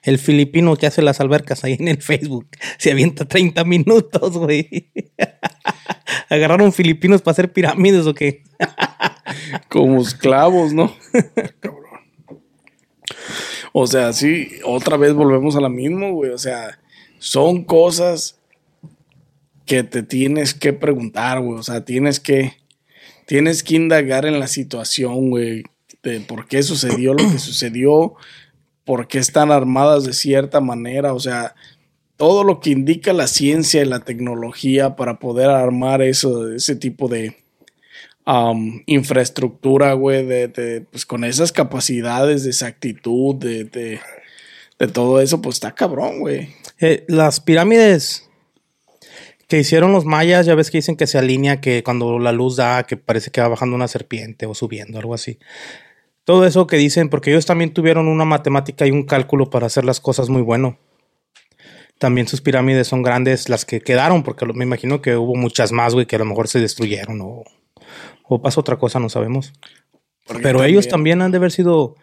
el 0.02 0.18
filipino 0.18 0.76
que 0.76 0.86
hace 0.86 1.02
las 1.02 1.20
albercas 1.20 1.64
ahí 1.64 1.76
en 1.78 1.88
el 1.88 2.02
Facebook 2.02 2.48
se 2.78 2.90
avienta 2.90 3.26
30 3.26 3.64
minutos, 3.64 4.36
güey. 4.36 4.90
¿Agarraron 6.28 6.72
filipinos 6.72 7.22
para 7.22 7.32
hacer 7.32 7.52
pirámides 7.52 8.06
o 8.06 8.14
qué? 8.14 8.42
Como 9.68 10.00
esclavos, 10.00 10.72
¿no? 10.72 10.94
O 13.72 13.86
sea, 13.86 14.12
sí, 14.12 14.48
otra 14.64 14.96
vez 14.96 15.14
volvemos 15.14 15.56
a 15.56 15.60
la 15.60 15.68
misma, 15.68 16.10
güey. 16.10 16.30
O 16.30 16.38
sea, 16.38 16.78
son 17.18 17.64
cosas 17.64 18.40
que 19.66 19.84
te 19.84 20.02
tienes 20.02 20.54
que 20.54 20.72
preguntar, 20.72 21.40
güey. 21.40 21.58
O 21.58 21.62
sea, 21.62 21.84
tienes 21.84 22.18
que, 22.18 22.54
tienes 23.26 23.62
que 23.62 23.76
indagar 23.76 24.26
en 24.26 24.40
la 24.40 24.48
situación, 24.48 25.30
güey. 25.30 25.64
De 26.02 26.20
por 26.20 26.48
qué 26.48 26.62
sucedió 26.62 27.12
lo 27.12 27.30
que 27.30 27.38
sucedió, 27.38 28.14
por 28.90 29.06
qué 29.06 29.20
están 29.20 29.52
armadas 29.52 30.02
de 30.02 30.12
cierta 30.12 30.60
manera. 30.60 31.14
O 31.14 31.20
sea, 31.20 31.54
todo 32.16 32.42
lo 32.42 32.58
que 32.58 32.70
indica 32.70 33.12
la 33.12 33.28
ciencia 33.28 33.82
y 33.82 33.84
la 33.84 34.00
tecnología 34.00 34.96
para 34.96 35.20
poder 35.20 35.48
armar 35.48 36.02
eso, 36.02 36.52
ese 36.52 36.74
tipo 36.74 37.06
de, 37.06 37.36
infraestructura, 38.86 39.92
güey, 39.92 40.26
de, 40.26 40.84
pues 40.90 41.06
con 41.06 41.22
esas 41.22 41.52
capacidades 41.52 42.42
de 42.42 42.50
exactitud, 42.50 43.36
de, 43.36 43.62
de, 43.62 44.00
de 44.80 44.88
todo 44.88 45.20
eso, 45.20 45.40
pues 45.40 45.54
está 45.54 45.72
cabrón, 45.72 46.18
güey. 46.18 46.48
Eh, 46.80 47.04
las 47.06 47.38
pirámides 47.38 48.28
que 49.46 49.60
hicieron 49.60 49.92
los 49.92 50.04
mayas, 50.04 50.46
ya 50.46 50.56
ves 50.56 50.68
que 50.72 50.78
dicen 50.78 50.96
que 50.96 51.06
se 51.06 51.16
alinea, 51.16 51.60
que 51.60 51.84
cuando 51.84 52.18
la 52.18 52.32
luz 52.32 52.56
da, 52.56 52.82
que 52.82 52.96
parece 52.96 53.30
que 53.30 53.40
va 53.40 53.46
bajando 53.46 53.76
una 53.76 53.86
serpiente 53.86 54.46
o 54.46 54.54
subiendo, 54.56 54.98
algo 54.98 55.14
así. 55.14 55.38
Todo 56.30 56.46
eso 56.46 56.68
que 56.68 56.76
dicen, 56.76 57.08
porque 57.08 57.32
ellos 57.32 57.44
también 57.44 57.74
tuvieron 57.74 58.06
una 58.06 58.24
matemática 58.24 58.86
y 58.86 58.92
un 58.92 59.02
cálculo 59.02 59.50
para 59.50 59.66
hacer 59.66 59.84
las 59.84 59.98
cosas 59.98 60.28
muy 60.28 60.42
bueno. 60.42 60.78
también 61.98 62.28
sus 62.28 62.40
pirámides 62.40 62.86
son 62.86 63.02
grandes, 63.02 63.48
las 63.48 63.64
que 63.64 63.80
quedaron, 63.80 64.22
porque 64.22 64.46
me 64.46 64.62
imagino 64.62 65.02
que 65.02 65.16
hubo 65.16 65.34
muchas 65.34 65.72
más, 65.72 65.92
güey, 65.92 66.06
que 66.06 66.14
a 66.14 66.20
lo 66.20 66.26
mejor 66.26 66.46
se 66.46 66.60
destruyeron 66.60 67.20
o, 67.20 67.42
o 68.28 68.40
pasó 68.40 68.60
otra 68.60 68.76
cosa, 68.76 69.00
no 69.00 69.08
sabemos. 69.08 69.52
Porque 70.24 70.40
Pero 70.40 70.62
ellos 70.62 70.86
también 70.86 71.20
han 71.20 71.32
de 71.32 71.38
haber 71.38 71.50
sido 71.50 71.96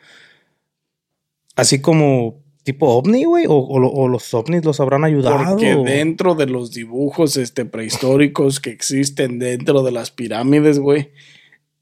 así 1.55 1.79
como 1.79 2.43
tipo 2.63 2.97
ovni, 2.97 3.23
güey, 3.23 3.45
o, 3.47 3.53
o 3.53 4.03
o 4.03 4.07
los 4.09 4.33
ovnis 4.33 4.65
los 4.65 4.81
habrán 4.81 5.05
ayudado. 5.05 5.51
Porque 5.51 5.73
dentro 5.85 6.35
de 6.35 6.47
los 6.47 6.73
dibujos 6.73 7.37
este, 7.37 7.63
prehistóricos 7.63 8.59
que 8.59 8.71
existen 8.71 9.39
dentro 9.39 9.83
de 9.83 9.93
las 9.93 10.11
pirámides, 10.11 10.79
güey, 10.79 11.13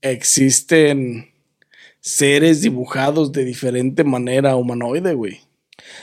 existen 0.03 1.33
seres 2.05 2.61
dibujados 2.61 3.31
de 3.31 3.43
diferente 3.43 4.03
manera 4.03 4.55
humanoide, 4.55 5.15
güey. 5.15 5.39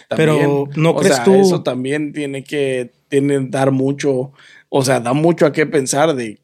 Pero, 0.08 0.68
¿no 0.74 0.90
o 0.90 0.96
crees 0.96 1.14
sea, 1.14 1.24
tú- 1.24 1.34
Eso 1.34 1.62
también 1.62 2.12
tiene 2.12 2.42
que 2.42 2.90
tiene 3.08 3.38
dar 3.48 3.70
mucho, 3.70 4.32
o 4.68 4.84
sea, 4.84 4.98
da 4.98 5.12
mucho 5.12 5.46
a 5.46 5.52
qué 5.52 5.64
pensar 5.64 6.14
de 6.16 6.40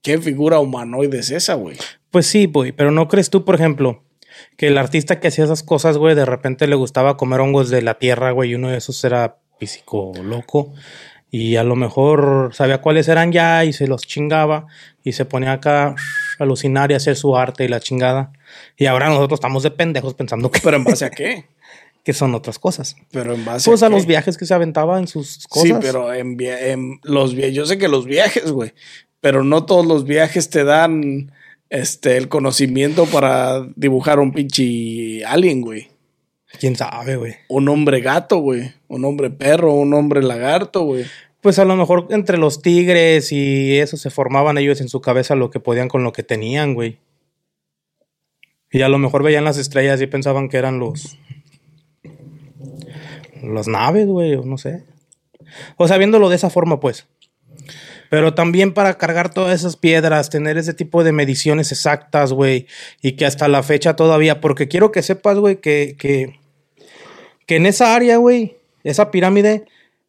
qué 0.00 0.18
figura 0.18 0.60
humanoide 0.60 1.18
es 1.18 1.30
esa, 1.30 1.54
güey. 1.54 1.76
Pues 2.10 2.26
sí, 2.26 2.46
güey, 2.46 2.70
pero 2.70 2.92
¿no 2.92 3.08
crees 3.08 3.30
tú, 3.30 3.44
por 3.44 3.56
ejemplo, 3.56 4.04
que 4.56 4.68
el 4.68 4.78
artista 4.78 5.18
que 5.18 5.26
hacía 5.28 5.44
esas 5.44 5.64
cosas, 5.64 5.98
güey, 5.98 6.14
de 6.14 6.24
repente 6.24 6.68
le 6.68 6.76
gustaba 6.76 7.16
comer 7.16 7.40
hongos 7.40 7.68
de 7.68 7.82
la 7.82 7.94
tierra, 7.98 8.30
güey, 8.30 8.50
y 8.50 8.54
uno 8.54 8.68
de 8.70 8.78
esos 8.78 9.02
era 9.02 9.38
físico 9.58 10.12
loco, 10.22 10.72
y 11.32 11.56
a 11.56 11.64
lo 11.64 11.74
mejor 11.74 12.50
sabía 12.54 12.80
cuáles 12.80 13.08
eran 13.08 13.32
ya 13.32 13.64
y 13.64 13.72
se 13.72 13.88
los 13.88 14.02
chingaba, 14.02 14.66
y 15.02 15.12
se 15.12 15.24
ponía 15.24 15.52
acá 15.52 15.88
a 15.88 15.94
alucinar 16.38 16.92
y 16.92 16.94
hacer 16.94 17.16
su 17.16 17.36
arte 17.36 17.64
y 17.64 17.68
la 17.68 17.80
chingada. 17.80 18.32
Y 18.80 18.86
ahora 18.86 19.08
nosotros 19.10 19.36
estamos 19.36 19.62
de 19.62 19.70
pendejos 19.70 20.14
pensando 20.14 20.50
que, 20.50 20.58
Pero 20.60 20.76
en 20.76 20.84
base 20.84 21.04
a 21.04 21.10
qué? 21.10 21.44
que 22.02 22.12
son 22.14 22.34
otras 22.34 22.58
cosas. 22.58 22.96
Pero 23.12 23.34
en 23.34 23.44
base 23.44 23.70
Pues 23.70 23.82
a 23.82 23.88
qué? 23.88 23.94
los 23.94 24.06
viajes 24.06 24.36
que 24.38 24.46
se 24.46 24.54
aventaba 24.54 24.98
en 24.98 25.06
sus 25.06 25.46
cosas. 25.48 25.68
Sí, 25.68 25.74
pero 25.80 26.12
en, 26.14 26.36
en 26.40 26.98
los 27.04 27.34
viajes, 27.34 27.54
yo 27.54 27.66
sé 27.66 27.76
que 27.78 27.88
los 27.88 28.06
viajes, 28.06 28.50
güey, 28.50 28.72
pero 29.20 29.44
no 29.44 29.66
todos 29.66 29.84
los 29.86 30.04
viajes 30.04 30.48
te 30.50 30.64
dan 30.64 31.30
este 31.68 32.16
el 32.16 32.28
conocimiento 32.28 33.04
para 33.06 33.64
dibujar 33.76 34.18
un 34.18 34.32
pinche 34.32 35.24
alien, 35.26 35.60
güey. 35.60 35.88
¿Quién 36.58 36.74
sabe, 36.74 37.16
güey? 37.16 37.34
Un 37.48 37.68
hombre 37.68 38.00
gato, 38.00 38.38
güey. 38.38 38.72
Un 38.88 39.04
hombre 39.04 39.30
perro, 39.30 39.74
un 39.74 39.92
hombre 39.94 40.22
lagarto, 40.22 40.82
güey. 40.84 41.04
Pues 41.42 41.58
a 41.58 41.64
lo 41.64 41.76
mejor 41.76 42.06
entre 42.10 42.38
los 42.38 42.60
tigres 42.62 43.30
y 43.30 43.78
eso 43.78 43.96
se 43.96 44.10
formaban 44.10 44.58
ellos 44.58 44.80
en 44.80 44.88
su 44.88 45.00
cabeza 45.00 45.34
lo 45.36 45.50
que 45.50 45.60
podían 45.60 45.88
con 45.88 46.02
lo 46.02 46.12
que 46.12 46.22
tenían, 46.22 46.74
güey. 46.74 46.98
Y 48.70 48.82
a 48.82 48.88
lo 48.88 48.98
mejor 48.98 49.22
veían 49.22 49.44
las 49.44 49.58
estrellas 49.58 50.00
y 50.00 50.06
pensaban 50.06 50.48
que 50.48 50.56
eran 50.56 50.78
los. 50.78 51.18
Las 53.42 53.68
naves, 53.68 54.06
güey, 54.06 54.34
o 54.34 54.44
no 54.44 54.58
sé. 54.58 54.84
O 55.76 55.88
sea, 55.88 55.98
viéndolo 55.98 56.28
de 56.28 56.36
esa 56.36 56.50
forma, 56.50 56.78
pues. 56.78 57.06
Pero 58.10 58.34
también 58.34 58.74
para 58.74 58.98
cargar 58.98 59.32
todas 59.32 59.58
esas 59.58 59.76
piedras, 59.76 60.30
tener 60.30 60.58
ese 60.58 60.74
tipo 60.74 61.04
de 61.04 61.12
mediciones 61.12 61.72
exactas, 61.72 62.32
güey. 62.32 62.66
Y 63.02 63.12
que 63.12 63.24
hasta 63.24 63.48
la 63.48 63.62
fecha 63.62 63.96
todavía. 63.96 64.40
Porque 64.40 64.68
quiero 64.68 64.92
que 64.92 65.02
sepas, 65.02 65.38
güey, 65.38 65.56
que, 65.60 65.96
que, 65.98 66.38
que 67.46 67.56
en 67.56 67.66
esa 67.66 67.94
área, 67.94 68.18
güey, 68.18 68.56
esa 68.84 69.10
pirámide, 69.10 69.64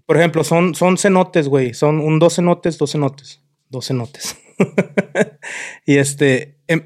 por 0.06 0.18
ejemplo, 0.18 0.44
son, 0.44 0.76
son 0.76 0.98
cenotes, 0.98 1.48
güey. 1.48 1.74
Son 1.74 2.00
un 2.00 2.20
dos 2.20 2.36
cenotes, 2.36 2.78
dos 2.78 2.92
cenotes. 2.92 3.42
Dos 3.70 3.88
cenotes. 3.88 4.36
y 5.86 5.98
este, 5.98 6.58
em, 6.68 6.84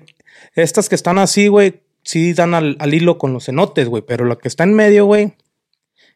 estas 0.56 0.90
que 0.90 0.96
están 0.96 1.18
así, 1.18 1.48
güey, 1.48 1.82
sí 2.04 2.34
dan 2.34 2.54
al, 2.54 2.78
al 2.80 2.94
hilo 2.94 3.18
con 3.18 3.34
los 3.34 3.46
cenotes, 3.46 3.88
güey. 3.88 4.04
Pero 4.06 4.26
la 4.26 4.38
que 4.38 4.48
está 4.48 4.64
en 4.64 4.74
medio, 4.74 5.06
güey, 5.06 5.34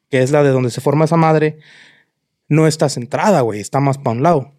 que 0.09 0.21
es 0.21 0.31
la 0.31 0.43
de 0.43 0.49
donde 0.49 0.71
se 0.71 0.81
forma 0.81 1.05
esa 1.05 1.17
madre, 1.17 1.59
no 2.47 2.67
está 2.67 2.89
centrada, 2.89 3.41
güey. 3.41 3.59
Está 3.59 3.79
más 3.79 3.97
para 3.97 4.11
un 4.11 4.23
lado. 4.23 4.51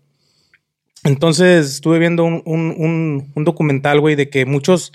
Entonces 1.05 1.67
estuve 1.75 1.99
viendo 1.99 2.25
un, 2.25 2.43
un, 2.45 3.33
un, 3.35 3.45
documental, 3.45 4.01
güey, 4.01 4.17
de 4.17 4.29
que 4.29 4.45
muchos 4.45 4.93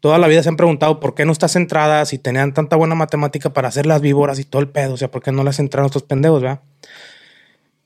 toda 0.00 0.18
la 0.18 0.28
vida 0.28 0.42
se 0.42 0.50
han 0.50 0.56
preguntado 0.56 1.00
por 1.00 1.14
qué 1.14 1.24
no 1.24 1.32
está 1.32 1.48
centrada 1.48 2.04
si 2.04 2.18
tenían 2.18 2.52
tanta 2.52 2.76
buena 2.76 2.94
matemática 2.94 3.52
para 3.52 3.68
hacer 3.68 3.86
las 3.86 4.00
víboras 4.00 4.38
y 4.38 4.44
todo 4.44 4.60
el 4.60 4.68
pedo. 4.68 4.94
O 4.94 4.96
sea, 4.96 5.10
por 5.10 5.22
qué 5.22 5.32
no 5.32 5.42
las 5.42 5.56
centraron 5.56 5.86
estos 5.86 6.02
pendejos, 6.02 6.42
¿verdad? 6.42 6.60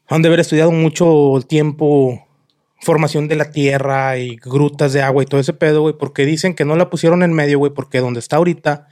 Han 0.08 0.22
de 0.22 0.28
haber 0.28 0.40
estudiado 0.40 0.72
mucho 0.72 1.40
tiempo, 1.46 2.26
formación 2.82 3.28
de 3.28 3.36
la 3.36 3.52
tierra 3.52 4.18
y 4.18 4.36
grutas 4.36 4.92
de 4.92 5.02
agua 5.02 5.22
y 5.22 5.26
todo 5.26 5.40
ese 5.40 5.52
pedo, 5.52 5.82
güey, 5.82 5.94
porque 5.96 6.26
dicen 6.26 6.54
que 6.54 6.64
no 6.64 6.74
la 6.74 6.90
pusieron 6.90 7.22
en 7.22 7.32
medio, 7.32 7.58
güey, 7.58 7.72
porque 7.72 8.00
donde 8.00 8.18
está 8.18 8.36
ahorita, 8.36 8.88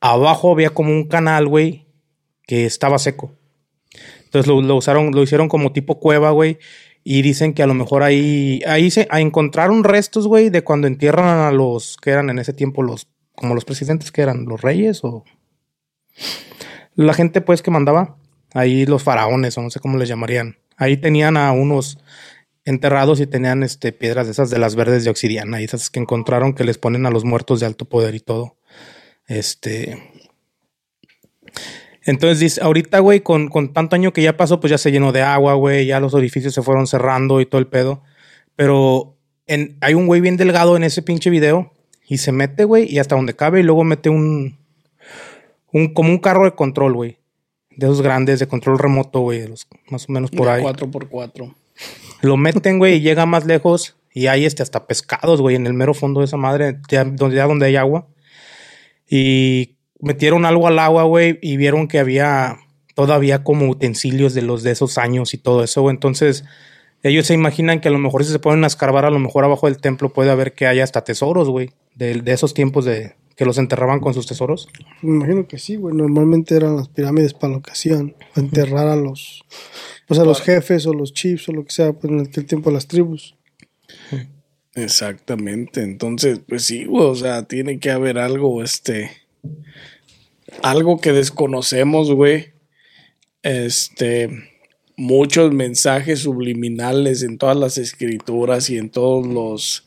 abajo 0.00 0.52
había 0.52 0.70
como 0.70 0.90
un 0.90 1.06
canal, 1.06 1.46
güey, 1.46 1.86
que 2.46 2.64
estaba 2.64 2.98
seco. 2.98 3.34
Entonces 4.24 4.50
lo, 4.50 4.74
usaron, 4.74 5.12
lo 5.12 5.22
hicieron 5.22 5.48
como 5.48 5.72
tipo 5.72 6.00
cueva, 6.00 6.30
güey. 6.30 6.58
Y 7.04 7.20
dicen 7.20 7.52
que 7.52 7.62
a 7.62 7.66
lo 7.66 7.74
mejor 7.74 8.02
ahí, 8.02 8.62
ahí 8.66 8.90
se 8.90 9.06
ahí 9.10 9.22
encontraron 9.22 9.84
restos, 9.84 10.26
güey, 10.26 10.48
de 10.48 10.64
cuando 10.64 10.86
entierran 10.86 11.40
a 11.40 11.52
los 11.52 11.98
que 11.98 12.10
eran 12.10 12.30
en 12.30 12.38
ese 12.38 12.54
tiempo 12.54 12.82
los, 12.82 13.08
como 13.34 13.54
los 13.54 13.66
presidentes 13.66 14.10
que 14.10 14.22
eran, 14.22 14.46
los 14.46 14.62
reyes 14.62 15.04
o 15.04 15.24
la 16.94 17.12
gente 17.12 17.42
pues 17.42 17.60
que 17.60 17.70
mandaba, 17.70 18.16
ahí 18.54 18.86
los 18.86 19.02
faraones 19.02 19.58
o 19.58 19.62
no 19.62 19.68
sé 19.68 19.78
cómo 19.80 19.98
les 19.98 20.08
llamarían. 20.08 20.56
Ahí 20.78 20.96
tenían 20.96 21.36
a 21.36 21.52
unos 21.52 21.98
enterrados 22.64 23.20
y 23.20 23.26
tenían 23.26 23.62
este 23.62 23.92
piedras 23.92 24.26
de 24.26 24.32
esas 24.32 24.50
de 24.50 24.58
las 24.58 24.74
verdes 24.74 25.04
de 25.04 25.10
obsidiana 25.10 25.60
y 25.60 25.64
esas 25.64 25.90
que 25.90 26.00
encontraron 26.00 26.54
que 26.54 26.64
les 26.64 26.78
ponen 26.78 27.06
a 27.06 27.10
los 27.10 27.24
muertos 27.24 27.60
de 27.60 27.66
alto 27.66 27.84
poder 27.84 28.14
y 28.14 28.20
todo. 28.20 28.56
Este, 29.26 29.98
entonces 32.04 32.38
dice, 32.38 32.62
ahorita, 32.62 32.98
güey, 32.98 33.20
con, 33.20 33.48
con 33.48 33.72
tanto 33.72 33.96
año 33.96 34.12
que 34.12 34.22
ya 34.22 34.36
pasó, 34.36 34.60
pues 34.60 34.70
ya 34.70 34.78
se 34.78 34.92
llenó 34.92 35.12
de 35.12 35.22
agua, 35.22 35.54
güey, 35.54 35.86
ya 35.86 36.00
los 36.00 36.14
orificios 36.14 36.52
se 36.52 36.62
fueron 36.62 36.86
cerrando 36.86 37.40
y 37.40 37.46
todo 37.46 37.58
el 37.58 37.66
pedo. 37.66 38.02
Pero 38.56 39.16
en, 39.46 39.78
hay 39.80 39.94
un 39.94 40.06
güey 40.06 40.20
bien 40.20 40.36
delgado 40.36 40.76
en 40.76 40.84
ese 40.84 41.02
pinche 41.02 41.30
video 41.30 41.72
y 42.06 42.18
se 42.18 42.32
mete, 42.32 42.64
güey, 42.64 42.92
y 42.92 42.98
hasta 42.98 43.16
donde 43.16 43.34
cabe 43.34 43.60
y 43.60 43.62
luego 43.62 43.84
mete 43.84 44.10
un, 44.10 44.58
un 45.72 45.94
como 45.94 46.10
un 46.10 46.18
carro 46.18 46.44
de 46.44 46.54
control, 46.54 46.94
güey. 46.94 47.18
De 47.70 47.86
esos 47.86 48.02
grandes, 48.02 48.38
de 48.38 48.46
control 48.46 48.78
remoto, 48.78 49.20
güey, 49.20 49.40
de 49.40 49.48
los 49.48 49.66
más 49.90 50.08
o 50.08 50.12
menos 50.12 50.30
por 50.30 50.46
De 50.46 50.52
ahí. 50.52 50.62
4x4. 50.62 51.54
Lo 52.24 52.38
meten, 52.38 52.78
güey, 52.78 52.94
y 52.94 53.00
llega 53.02 53.26
más 53.26 53.44
lejos 53.44 53.96
y 54.10 54.28
hay 54.28 54.46
este 54.46 54.62
hasta 54.62 54.86
pescados, 54.86 55.42
güey, 55.42 55.56
en 55.56 55.66
el 55.66 55.74
mero 55.74 55.92
fondo 55.92 56.20
de 56.20 56.26
esa 56.26 56.38
madre, 56.38 56.78
ya 56.88 57.04
donde, 57.04 57.38
donde 57.38 57.66
hay 57.66 57.76
agua. 57.76 58.08
Y 59.06 59.76
metieron 60.00 60.46
algo 60.46 60.66
al 60.66 60.78
agua, 60.78 61.02
güey, 61.02 61.38
y 61.42 61.58
vieron 61.58 61.86
que 61.86 61.98
había 61.98 62.56
todavía 62.94 63.44
como 63.44 63.68
utensilios 63.68 64.32
de 64.32 64.40
los 64.40 64.62
de 64.62 64.70
esos 64.70 64.96
años 64.96 65.34
y 65.34 65.38
todo 65.38 65.62
eso, 65.62 65.82
güey. 65.82 65.94
Entonces, 65.94 66.44
ellos 67.02 67.26
se 67.26 67.34
imaginan 67.34 67.80
que 67.80 67.88
a 67.88 67.90
lo 67.90 67.98
mejor 67.98 68.24
si 68.24 68.32
se 68.32 68.38
ponen 68.38 68.64
a 68.64 68.68
escarbar, 68.68 69.04
a 69.04 69.10
lo 69.10 69.18
mejor 69.18 69.44
abajo 69.44 69.66
del 69.66 69.76
templo 69.76 70.10
puede 70.10 70.30
haber 70.30 70.54
que 70.54 70.66
haya 70.66 70.82
hasta 70.82 71.04
tesoros, 71.04 71.50
güey, 71.50 71.72
de, 71.94 72.22
de 72.22 72.32
esos 72.32 72.54
tiempos 72.54 72.86
de 72.86 73.16
que 73.36 73.44
los 73.44 73.58
enterraban 73.58 74.00
con 74.00 74.14
sus 74.14 74.26
tesoros. 74.26 74.68
Me 75.02 75.16
imagino 75.16 75.48
que 75.48 75.58
sí, 75.58 75.76
güey. 75.76 75.94
Normalmente 75.94 76.54
eran 76.56 76.76
las 76.76 76.88
pirámides 76.88 77.34
para 77.34 77.54
lo 77.54 77.62
que 77.62 77.72
hacían, 77.72 78.14
enterrar 78.36 78.88
a 78.88 78.96
los, 78.96 79.44
pues 80.06 80.20
a 80.20 80.24
los 80.24 80.40
jefes 80.40 80.86
o 80.86 80.92
los 80.92 81.12
chiefs 81.12 81.48
o 81.48 81.52
lo 81.52 81.64
que 81.64 81.72
sea, 81.72 81.92
pues 81.92 82.12
en 82.12 82.20
aquel 82.20 82.46
tiempo 82.46 82.70
las 82.70 82.86
tribus. 82.86 83.34
Exactamente. 84.74 85.82
Entonces, 85.82 86.40
pues 86.46 86.64
sí, 86.64 86.84
güey, 86.84 87.04
o 87.04 87.14
sea, 87.14 87.44
tiene 87.44 87.78
que 87.78 87.90
haber 87.90 88.18
algo, 88.18 88.62
este, 88.62 89.10
algo 90.62 91.00
que 91.00 91.12
desconocemos, 91.12 92.12
güey. 92.12 92.52
Este, 93.42 94.30
muchos 94.96 95.52
mensajes 95.52 96.20
subliminales 96.20 97.22
en 97.22 97.38
todas 97.38 97.56
las 97.56 97.78
escrituras 97.78 98.70
y 98.70 98.78
en 98.78 98.90
todos 98.90 99.26
los, 99.26 99.84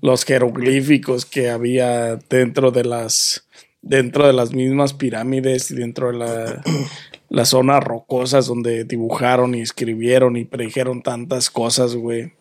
los 0.00 0.24
jeroglíficos 0.24 1.24
que 1.26 1.50
había 1.50 2.16
dentro 2.16 2.70
de 2.70 2.84
las, 2.84 3.46
dentro 3.82 4.26
de 4.26 4.32
las 4.32 4.52
mismas 4.52 4.94
pirámides 4.94 5.70
y 5.70 5.74
dentro 5.74 6.12
de 6.12 6.18
la, 6.18 6.62
las 7.28 7.48
zonas 7.50 7.82
rocosas 7.82 8.46
donde 8.46 8.84
dibujaron 8.84 9.54
y 9.54 9.60
escribieron 9.60 10.36
y 10.36 10.44
predijeron 10.44 11.02
tantas 11.02 11.50
cosas, 11.50 11.94
güey. 11.96 12.32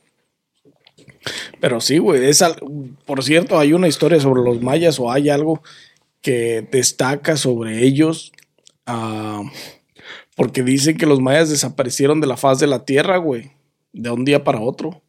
Pero 1.60 1.82
sí, 1.82 1.98
güey, 1.98 2.26
es 2.26 2.42
al- 2.42 2.60
por 3.06 3.24
cierto, 3.24 3.58
hay 3.60 3.74
una 3.74 3.88
historia 3.88 4.20
sobre 4.20 4.42
los 4.44 4.62
mayas 4.62 5.00
o 5.00 5.12
hay 5.12 5.30
algo 5.30 5.62
que 6.22 6.68
destaca 6.72 7.38
sobre 7.38 7.84
ellos. 7.84 8.32
ah, 8.86 9.44
porque 10.36 10.62
dicen 10.62 10.98
que 10.98 11.08
los 11.08 11.20
mayas 11.20 11.50
desaparecieron 11.50 12.22
de 12.22 12.28
la 12.28 12.38
faz 12.38 12.60
de 12.60 12.68
la 12.68 12.86
tierra, 12.86 13.18
güey, 13.18 13.52
de 13.92 14.12
un 14.12 14.24
día 14.24 14.44
para 14.44 14.62
otro. 14.62 15.02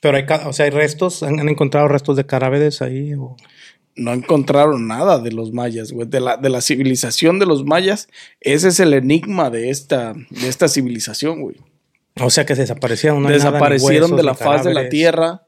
Pero 0.00 0.16
hay, 0.16 0.24
o 0.46 0.52
sea, 0.52 0.64
hay 0.64 0.70
restos, 0.70 1.22
han, 1.22 1.38
han 1.40 1.48
encontrado 1.48 1.88
restos 1.88 2.16
de 2.16 2.26
carávedes 2.26 2.82
ahí. 2.82 3.14
O... 3.14 3.36
No 3.96 4.12
encontraron 4.12 4.88
nada 4.88 5.18
de 5.18 5.32
los 5.32 5.52
mayas, 5.52 5.92
güey, 5.92 6.08
de 6.08 6.20
la, 6.20 6.36
de 6.36 6.48
la 6.48 6.60
civilización 6.60 7.38
de 7.38 7.46
los 7.46 7.64
mayas. 7.64 8.08
Ese 8.40 8.68
es 8.68 8.80
el 8.80 8.94
enigma 8.94 9.50
de 9.50 9.70
esta, 9.70 10.14
de 10.14 10.48
esta 10.48 10.68
civilización, 10.68 11.42
güey. 11.42 11.56
o 12.20 12.30
sea, 12.30 12.46
que 12.46 12.54
se 12.54 12.62
desaparecieron. 12.62 13.22
no 13.22 13.28
desaparecieron 13.28 14.12
huesos, 14.12 14.16
de 14.16 14.22
la 14.22 14.34
faz 14.34 14.64
de 14.64 14.70
la 14.70 14.80
cadáveres. 14.80 14.90
tierra 14.90 15.46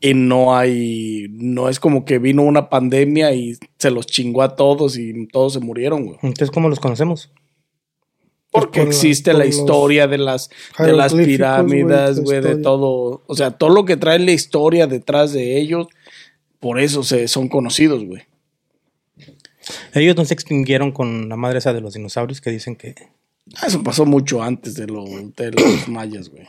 y 0.00 0.14
no 0.14 0.56
hay, 0.56 1.26
no 1.30 1.68
es 1.68 1.80
como 1.80 2.04
que 2.04 2.18
vino 2.18 2.42
una 2.42 2.68
pandemia 2.68 3.32
y 3.32 3.56
se 3.78 3.90
los 3.90 4.06
chingó 4.06 4.42
a 4.42 4.54
todos 4.54 4.96
y 4.96 5.26
todos 5.28 5.54
se 5.54 5.60
murieron, 5.60 6.04
güey. 6.04 6.18
Entonces, 6.22 6.50
¿cómo 6.50 6.68
los 6.68 6.78
conocemos? 6.78 7.32
Porque 8.50 8.80
por 8.80 8.88
la- 8.88 8.94
existe 8.94 9.30
por 9.32 9.38
la 9.40 9.46
historia 9.46 10.06
de 10.06 10.18
las, 10.18 10.48
de 10.78 10.92
las 10.92 11.12
pirámides, 11.14 12.20
güey, 12.20 12.40
de 12.40 12.56
todo. 12.56 13.22
O 13.26 13.34
sea, 13.36 13.50
todo 13.52 13.70
lo 13.70 13.84
que 13.84 13.96
trae 13.96 14.18
la 14.18 14.32
historia 14.32 14.86
detrás 14.86 15.32
de 15.32 15.58
ellos, 15.60 15.86
por 16.58 16.80
eso 16.80 17.02
se, 17.04 17.28
son 17.28 17.48
conocidos, 17.48 18.04
güey. 18.04 18.22
Ellos 19.92 20.16
no 20.16 20.24
se 20.24 20.32
extinguieron 20.34 20.92
con 20.92 21.28
la 21.28 21.36
madre 21.36 21.58
esa 21.58 21.72
de 21.74 21.80
los 21.82 21.92
dinosaurios 21.94 22.40
que 22.40 22.50
dicen 22.50 22.74
que. 22.74 22.94
Ah, 23.56 23.66
Eso 23.66 23.82
pasó 23.82 24.06
mucho 24.06 24.42
antes 24.42 24.74
de, 24.74 24.86
lo, 24.86 25.04
de 25.04 25.52
los 25.52 25.88
mayas, 25.88 26.30
güey. 26.30 26.48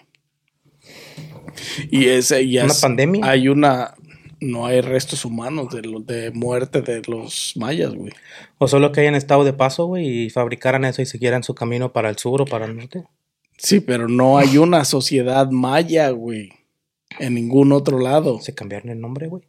Y 1.92 2.06
ese 2.06 2.48
ya 2.50 2.64
¿Una 2.64 2.74
es- 2.74 2.80
pandemia? 2.82 3.26
Hay 3.30 3.50
una. 3.50 3.94
No 4.42 4.66
hay 4.66 4.80
restos 4.82 5.26
humanos 5.26 5.74
de, 5.74 5.82
lo- 5.82 6.00
de 6.00 6.32
muerte 6.32 6.82
de 6.82 7.02
los 7.08 7.54
mayas, 7.58 7.94
güey. 7.94 8.14
O 8.58 8.68
solo 8.68 8.92
que 8.92 9.02
hayan 9.02 9.16
estado 9.16 9.44
de 9.44 9.52
paso, 9.54 9.86
güey, 9.86 10.26
y 10.26 10.30
fabricaran 10.30 10.86
eso 10.86 11.02
y 11.02 11.06
siguieran 11.06 11.44
su 11.44 11.54
camino 11.56 11.92
para 11.92 12.10
el 12.10 12.18
sur 12.18 12.42
o 12.42 12.46
para 12.46 12.66
el 12.66 12.78
norte. 12.78 13.04
Sí, 13.58 13.82
pero 13.82 14.08
no 14.08 14.38
hay 14.38 14.58
una 14.58 14.86
sociedad 14.86 15.50
maya, 15.50 16.10
güey. 16.12 16.52
En 17.20 17.34
ningún 17.36 17.72
otro 17.74 18.00
lado. 18.00 18.40
Se 18.40 18.54
cambiaron 18.56 18.90
el 18.92 19.02
nombre, 19.02 19.28
güey. 19.28 19.44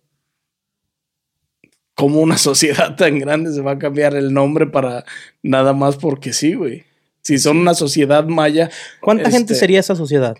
¿Cómo 1.95 2.21
una 2.21 2.39
sociedad 2.39 2.97
tan 2.97 3.19
grande 3.19 3.53
se 3.53 3.61
va 3.61 3.73
a 3.73 3.79
cambiar 3.79 4.15
el 4.17 4.33
nombre 4.33 4.67
para 4.67 5.05
nada 5.43 5.73
más 5.73 5.97
porque 5.97 6.33
sí, 6.33 6.55
güey? 6.55 6.85
Si 7.23 7.39
son 7.39 7.59
una 7.59 7.75
sociedad 7.75 8.25
maya, 8.27 8.71
¿Cuánta 9.01 9.25
Este- 9.25 9.37
gente 9.37 9.55
sería 9.55 9.79
esa 9.81 9.95
sociedad? 9.95 10.37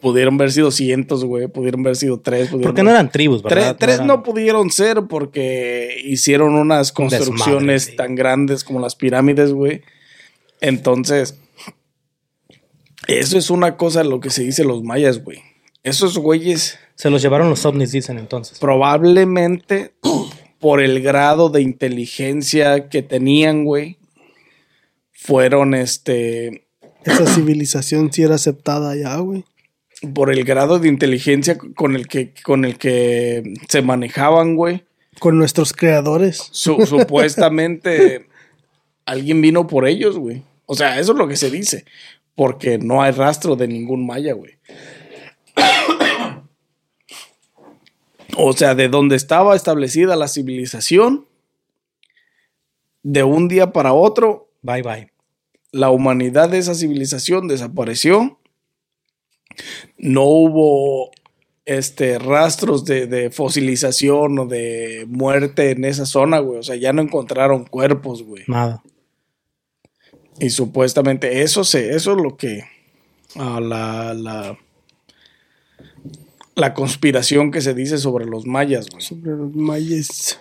Pudieron 0.00 0.34
haber 0.34 0.52
sido 0.52 0.70
cientos, 0.70 1.24
güey. 1.24 1.48
Pudieron 1.48 1.80
haber 1.80 1.96
sido 1.96 2.20
tres. 2.20 2.48
pudieron 2.48 2.62
Porque 2.72 2.82
no 2.82 2.90
eran 2.90 3.10
tribus, 3.10 3.42
Tres, 3.42 3.54
¿verdad? 3.64 3.76
tres 3.78 3.94
eran- 3.96 4.06
no 4.06 4.22
pudieron 4.22 4.70
ser 4.70 5.02
porque 5.08 6.00
hicieron 6.04 6.54
unas 6.54 6.88
desmadre, 6.94 7.16
construcciones 7.18 7.96
tan 7.96 8.14
grandes 8.14 8.64
como 8.64 8.80
las 8.80 8.94
pirámides, 8.96 9.52
güey. 9.52 9.82
Entonces, 10.60 11.38
eso 13.06 13.38
es 13.38 13.50
una 13.50 13.76
cosa 13.76 14.04
lo 14.04 14.20
que 14.20 14.30
se 14.30 14.42
dice 14.44 14.64
los 14.64 14.82
mayas, 14.82 15.22
güey. 15.24 15.38
Esos 15.82 16.18
güeyes 16.18 16.78
Se 16.96 17.10
los 17.10 17.22
llevaron 17.22 17.48
los 17.48 17.64
ovnis, 17.64 17.92
dicen 17.92 18.18
entonces. 18.18 18.58
probablemente 18.58 19.92
por 20.58 20.80
el 20.82 21.00
grado 21.02 21.48
de 21.48 21.62
inteligencia 21.62 22.88
que 22.88 23.02
tenían, 23.02 23.64
güey, 23.64 23.98
fueron 25.12 25.74
este 25.74 26.66
Esa 27.04 27.26
civilización 27.26 28.12
sí 28.12 28.22
era 28.22 28.34
aceptada 28.34 28.94
ya, 28.96 29.16
güey. 29.18 29.44
Por 30.14 30.30
el 30.30 30.44
grado 30.44 30.78
de 30.78 30.88
inteligencia 30.88 31.58
con 31.58 31.96
el 31.96 32.06
que 32.06 32.32
con 32.44 32.64
el 32.64 32.78
que 32.78 33.54
se 33.68 33.82
manejaban, 33.82 34.54
güey. 34.56 34.84
Con 35.18 35.38
nuestros 35.38 35.72
creadores. 35.72 36.48
Su- 36.52 36.80
supuestamente 36.86 38.28
alguien 39.04 39.40
vino 39.40 39.66
por 39.66 39.86
ellos, 39.88 40.18
güey. 40.18 40.42
O 40.66 40.74
sea, 40.74 40.98
eso 41.00 41.12
es 41.12 41.18
lo 41.18 41.26
que 41.28 41.36
se 41.36 41.50
dice. 41.50 41.84
Porque 42.34 42.78
no 42.78 43.02
hay 43.02 43.10
rastro 43.12 43.56
de 43.56 43.66
ningún 43.66 44.06
maya, 44.06 44.34
güey. 44.34 44.52
O 48.36 48.52
sea, 48.52 48.74
de 48.74 48.88
donde 48.88 49.16
estaba 49.16 49.56
establecida 49.56 50.14
la 50.14 50.28
civilización, 50.28 51.26
de 53.02 53.24
un 53.24 53.48
día 53.48 53.72
para 53.72 53.92
otro, 53.92 54.50
Bye, 54.62 54.82
bye. 54.82 55.12
la 55.72 55.90
humanidad 55.90 56.48
de 56.50 56.58
esa 56.58 56.74
civilización 56.74 57.48
desapareció. 57.48 58.37
No 59.96 60.24
hubo 60.24 61.10
este, 61.64 62.18
rastros 62.18 62.84
de, 62.84 63.06
de 63.06 63.30
fosilización 63.30 64.38
o 64.38 64.46
de 64.46 65.06
muerte 65.08 65.70
en 65.70 65.84
esa 65.84 66.06
zona, 66.06 66.38
güey. 66.38 66.58
O 66.58 66.62
sea, 66.62 66.76
ya 66.76 66.92
no 66.92 67.02
encontraron 67.02 67.64
cuerpos, 67.64 68.22
güey. 68.22 68.44
Nada. 68.46 68.82
Y 70.40 70.50
supuestamente 70.50 71.42
eso 71.42 71.64
se, 71.64 71.94
eso 71.94 72.12
es 72.12 72.22
lo 72.22 72.36
que 72.36 72.62
ah, 73.36 73.60
la, 73.60 74.14
la, 74.14 74.58
la 76.54 76.74
conspiración 76.74 77.50
que 77.50 77.60
se 77.60 77.74
dice 77.74 77.98
sobre 77.98 78.24
los 78.24 78.46
mayas, 78.46 78.88
güey. 78.90 79.02
Sobre 79.02 79.32
los 79.32 79.54
mayas. 79.54 80.40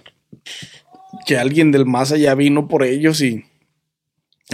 Que 1.25 1.37
alguien 1.37 1.71
del 1.71 1.85
más 1.85 2.11
allá 2.11 2.35
vino 2.35 2.67
por 2.67 2.83
ellos 2.83 3.21
y 3.21 3.45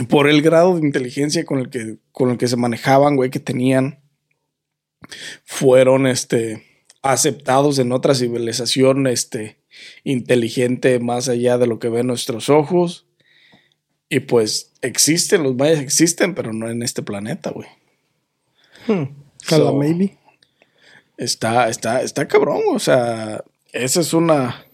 por 0.10 0.28
el 0.28 0.42
grado 0.42 0.76
de 0.76 0.86
inteligencia 0.86 1.46
con 1.46 1.60
el 1.60 1.70
que, 1.70 1.98
con 2.12 2.32
el 2.32 2.38
que 2.38 2.48
se 2.48 2.58
manejaban, 2.58 3.16
güey, 3.16 3.30
que 3.30 3.40
tenían, 3.40 4.00
fueron 5.44 6.08
este 6.08 6.64
aceptados 7.02 7.80
en 7.80 7.92
otra 7.92 8.16
civilización 8.16 9.08
este 9.08 9.58
inteligente 10.04 11.00
más 11.00 11.28
allá 11.30 11.58
de 11.58 11.68
lo 11.68 11.80
que 11.80 11.90
ven 11.90 12.08
nuestros 12.08 12.50
ojos. 12.50 13.06
Y 14.10 14.22
pues 14.22 14.72
existen, 14.82 15.44
los 15.44 15.56
mayas 15.56 15.80
existen, 15.80 16.36
pero 16.36 16.54
no 16.54 16.70
en 16.70 16.84
este 16.84 17.02
planeta, 17.02 17.52
güey. 17.52 17.68
Cala, 18.86 19.66
So, 19.66 19.76
maybe. 19.76 20.18
Está, 21.18 21.70
está, 21.70 22.02
está 22.02 22.28
cabrón, 22.28 22.62
o 22.74 22.80
sea, 22.80 23.44
esa 23.72 24.02
es 24.02 24.14
una, 24.14 24.66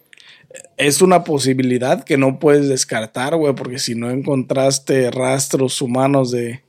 es 0.77 1.01
una 1.01 1.23
posibilidad 1.23 2.03
que 2.03 2.17
no 2.17 2.39
puedes 2.39 2.69
descartar, 2.69 3.35
güey, 3.35 3.53
porque 3.55 3.79
si 3.79 3.95
no 3.95 4.09
encontraste 4.09 5.11
rastros 5.11 5.81
humanos 5.81 6.31
de, 6.31 6.63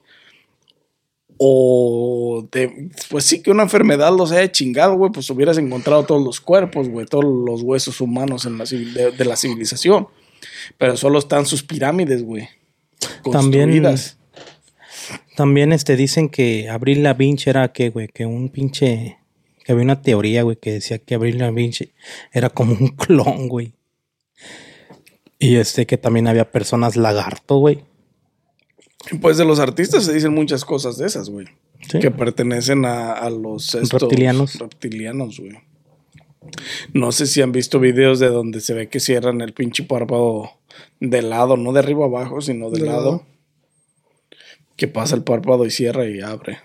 o 1.43 2.47
de, 2.53 2.91
pues 3.09 3.25
sí, 3.25 3.41
que 3.41 3.51
una 3.51 3.63
enfermedad 3.63 4.15
los 4.15 4.31
haya 4.31 4.53
chingado, 4.53 4.95
güey, 4.97 5.11
pues 5.11 5.31
hubieras 5.31 5.57
encontrado 5.57 6.05
todos 6.05 6.23
los 6.23 6.39
cuerpos, 6.39 6.91
güey, 6.91 7.07
todos 7.07 7.25
los 7.25 7.63
huesos 7.63 8.03
humanos 8.03 8.45
en 8.45 8.59
la, 8.59 8.65
de, 8.65 9.11
de 9.13 9.25
la 9.25 9.37
civilización, 9.37 10.07
pero 10.77 10.99
solo 10.99 11.19
están 11.19 11.47
sus 11.47 11.63
pirámides, 11.63 12.23
güey, 12.23 12.49
También- 13.23 13.71
construidas. 13.71 14.19
También 15.35 15.73
este, 15.73 15.97
dicen 15.97 16.29
que 16.29 16.69
Abril 16.69 17.03
Lavigne 17.03 17.39
era 17.47 17.73
que, 17.73 17.89
güey, 17.89 18.09
que 18.09 18.27
un 18.27 18.51
pinche. 18.51 19.17
Que 19.65 19.73
había 19.73 19.85
una 19.85 20.03
teoría, 20.03 20.43
güey, 20.43 20.57
que 20.57 20.73
decía 20.73 20.99
que 20.99 21.15
Abril 21.15 21.39
Lavigne 21.39 21.91
era 22.33 22.51
como 22.51 22.73
un 22.75 22.89
clon, 22.97 23.49
güey. 23.49 23.73
Y 25.39 25.57
este, 25.57 25.87
que 25.87 25.97
también 25.97 26.29
había 26.29 26.51
personas 26.51 26.97
lagarto, 26.97 27.57
güey. 27.57 27.83
Pues 29.21 29.37
de 29.39 29.45
los 29.45 29.59
artistas 29.59 30.05
se 30.05 30.13
dicen 30.13 30.35
muchas 30.35 30.65
cosas 30.65 30.99
de 30.99 31.07
esas, 31.07 31.31
güey. 31.31 31.47
Sí. 31.89 31.99
que 31.99 32.11
pertenecen 32.11 32.85
a, 32.85 33.13
a 33.13 33.31
los 33.31 33.75
estos 33.75 34.03
Reptilianos. 34.03 34.59
reptilianos, 34.59 35.41
güey. 35.41 35.59
No 36.93 37.11
sé 37.11 37.27
si 37.27 37.41
han 37.41 37.53
visto 37.53 37.81
videos 37.81 38.19
de 38.21 38.29
donde 38.29 38.61
se 38.61 38.75
ve 38.75 38.89
que 38.89 39.01
cierran 39.01 39.41
el 39.41 39.55
pinche 39.55 39.83
párpado 39.85 40.51
de 41.01 41.23
lado, 41.23 41.57
no 41.57 41.73
de 41.73 41.79
arriba 41.81 42.05
abajo, 42.05 42.41
sino 42.43 42.71
de, 42.71 42.81
De 42.81 42.87
lado. 42.87 43.05
lado. 43.05 43.27
Que 44.77 44.89
pasa 44.89 45.17
el 45.17 45.23
párpado 45.25 45.65
y 45.65 45.71
cierra 45.71 46.07
y 46.07 46.21
abre. 46.21 46.59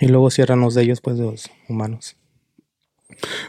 Y 0.00 0.06
luego 0.06 0.30
cierran 0.30 0.60
los 0.60 0.74
de 0.74 0.82
ellos, 0.82 1.00
pues, 1.00 1.18
de 1.18 1.24
los 1.24 1.50
humanos. 1.68 2.16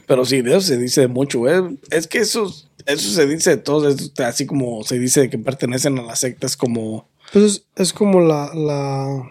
Pero 0.06 0.26
sí, 0.26 0.42
de 0.42 0.52
eso 0.52 0.62
se 0.62 0.78
dice 0.78 1.08
mucho, 1.08 1.40
güey. 1.40 1.80
Es 1.92 2.08
que 2.08 2.20
eso, 2.20 2.54
eso 2.86 3.10
se 3.10 3.26
dice 3.28 3.52
de 3.52 3.58
todos, 3.58 4.12
así 4.20 4.46
como 4.46 4.84
se 4.84 5.00
dice 5.00 5.30
que 5.30 5.38
pertenecen 5.38 5.98
a 6.00 6.04
las 6.04 6.20
sectas 6.20 6.58
como... 6.58 7.08
Pues 7.34 7.46
es, 7.46 7.66
es 7.76 7.94
como 7.94 8.22
la, 8.22 8.52
la. 8.54 9.30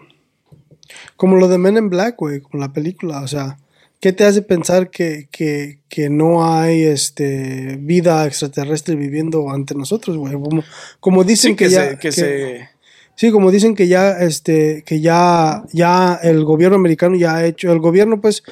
Como 1.15 1.37
lo 1.37 1.47
de 1.47 1.57
Men 1.57 1.77
in 1.77 1.89
Black, 1.89 2.17
güey, 2.17 2.41
como 2.41 2.61
la 2.61 2.73
película. 2.73 3.21
O 3.21 3.27
sea, 3.27 3.57
¿qué 3.99 4.11
te 4.13 4.25
hace 4.25 4.41
pensar 4.41 4.89
que, 4.89 5.29
que, 5.31 5.79
que 5.87 6.09
no 6.09 6.45
hay 6.45 6.83
este 6.83 7.77
vida 7.79 8.27
extraterrestre 8.27 8.95
viviendo 8.95 9.49
ante 9.49 9.73
nosotros, 9.73 10.17
güey? 10.17 10.33
Como, 10.33 10.63
como 10.99 11.23
dicen 11.23 11.51
Sí, 11.51 11.55
que, 11.55 11.65
que, 11.65 11.71
ya. 11.71 11.89
se... 11.91 11.97
Que 11.97 12.11
se 12.11 12.73
Sí, 13.15 13.31
como 13.31 13.51
dicen 13.51 13.75
que 13.75 13.87
ya, 13.87 14.19
este, 14.19 14.83
que 14.85 14.99
ya, 14.99 15.63
ya 15.71 16.19
el 16.23 16.43
gobierno 16.43 16.77
americano 16.77 17.15
ya 17.15 17.35
ha 17.35 17.45
hecho, 17.45 17.71
el 17.71 17.79
gobierno, 17.79 18.19
pues, 18.19 18.43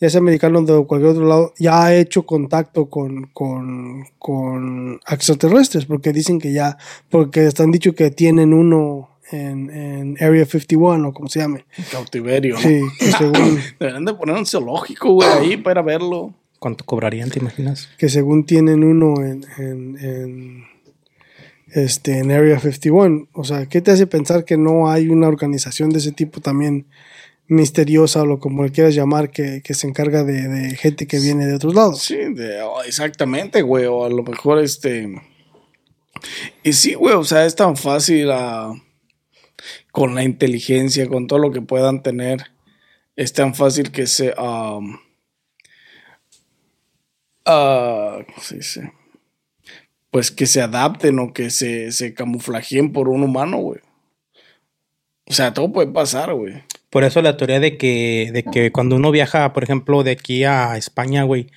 ya 0.00 0.10
sea 0.10 0.20
americano 0.20 0.60
o 0.60 0.62
de 0.62 0.86
cualquier 0.86 1.12
otro 1.12 1.26
lado, 1.26 1.54
ya 1.58 1.84
ha 1.84 1.94
hecho 1.94 2.26
contacto 2.26 2.86
con, 2.86 3.30
con, 3.32 4.04
con 4.18 5.00
extraterrestres, 5.08 5.86
porque 5.86 6.12
dicen 6.12 6.38
que 6.38 6.52
ya, 6.52 6.76
porque 7.10 7.46
están 7.46 7.70
dicho 7.70 7.94
que 7.94 8.10
tienen 8.10 8.52
uno 8.52 9.10
en, 9.30 9.70
en 9.70 10.16
Area 10.20 10.44
51 10.44 11.08
o 11.08 11.12
como 11.12 11.28
se 11.28 11.40
llame. 11.40 11.64
cautiverio, 11.90 12.54
¿no? 12.54 12.60
Sí, 12.60 12.80
que 12.98 13.12
según, 13.12 13.60
Deberían 13.78 14.04
de 14.04 14.14
poner 14.14 14.36
un 14.36 14.46
zoológico, 14.46 15.12
güey, 15.12 15.28
ahí 15.28 15.56
para 15.56 15.82
verlo. 15.82 16.34
¿Cuánto 16.58 16.84
cobrarían, 16.84 17.30
te 17.30 17.40
imaginas? 17.40 17.88
que 17.98 18.08
según 18.08 18.44
tienen 18.46 18.84
uno 18.84 19.22
en, 19.22 19.44
en, 19.58 19.98
en, 19.98 20.64
este, 21.68 22.18
en 22.18 22.30
Area 22.30 22.58
51. 22.58 23.28
O 23.32 23.44
sea, 23.44 23.66
¿qué 23.66 23.80
te 23.80 23.90
hace 23.90 24.06
pensar 24.06 24.44
que 24.44 24.56
no 24.56 24.90
hay 24.90 25.08
una 25.08 25.28
organización 25.28 25.90
de 25.90 25.98
ese 25.98 26.12
tipo 26.12 26.40
también 26.40 26.86
misteriosa 27.46 28.22
o 28.22 28.26
lo 28.26 28.38
como 28.38 28.64
le 28.64 28.70
quieras 28.70 28.94
llamar 28.94 29.30
que, 29.30 29.60
que 29.62 29.74
se 29.74 29.86
encarga 29.86 30.24
de, 30.24 30.76
gente 30.76 31.06
que 31.06 31.20
viene 31.20 31.46
de 31.46 31.54
otros 31.54 31.74
lados? 31.74 32.02
Sí, 32.02 32.16
oh, 32.64 32.82
exactamente, 32.82 33.62
güey. 33.62 33.86
O 33.86 34.04
a 34.04 34.10
lo 34.10 34.22
mejor 34.22 34.58
este. 34.58 35.20
Y 36.62 36.72
sí, 36.72 36.94
güey, 36.94 37.14
o 37.14 37.24
sea, 37.24 37.44
es 37.44 37.54
tan 37.54 37.76
fácil 37.76 38.30
ah, 38.30 38.72
con 39.92 40.14
la 40.14 40.22
inteligencia, 40.22 41.08
con 41.08 41.26
todo 41.26 41.38
lo 41.38 41.50
que 41.50 41.60
puedan 41.60 42.02
tener. 42.02 42.50
Es 43.16 43.32
tan 43.32 43.54
fácil 43.54 43.92
que 43.92 44.06
se. 44.06 44.34
am, 44.36 45.00
ah, 47.44 48.18
¿Cómo 48.26 48.40
se 48.40 48.56
dice? 48.56 48.92
Pues 50.10 50.30
que 50.30 50.46
se 50.46 50.62
adapten 50.62 51.18
o 51.18 51.32
que 51.32 51.50
se, 51.50 51.90
se 51.92 52.14
camuflajeen 52.14 52.92
por 52.92 53.08
un 53.08 53.22
humano, 53.24 53.58
güey. 53.58 53.80
O 55.26 55.32
sea, 55.32 55.54
todo 55.54 55.72
puede 55.72 55.90
pasar, 55.90 56.32
güey. 56.34 56.62
Por 56.94 57.02
eso 57.02 57.20
la 57.22 57.36
teoría 57.36 57.58
de 57.58 57.76
que, 57.76 58.30
de 58.32 58.44
que 58.44 58.70
cuando 58.70 58.94
uno 58.94 59.10
viaja, 59.10 59.52
por 59.52 59.64
ejemplo, 59.64 60.04
de 60.04 60.12
aquí 60.12 60.44
a 60.44 60.76
España, 60.76 61.24
güey, 61.24 61.48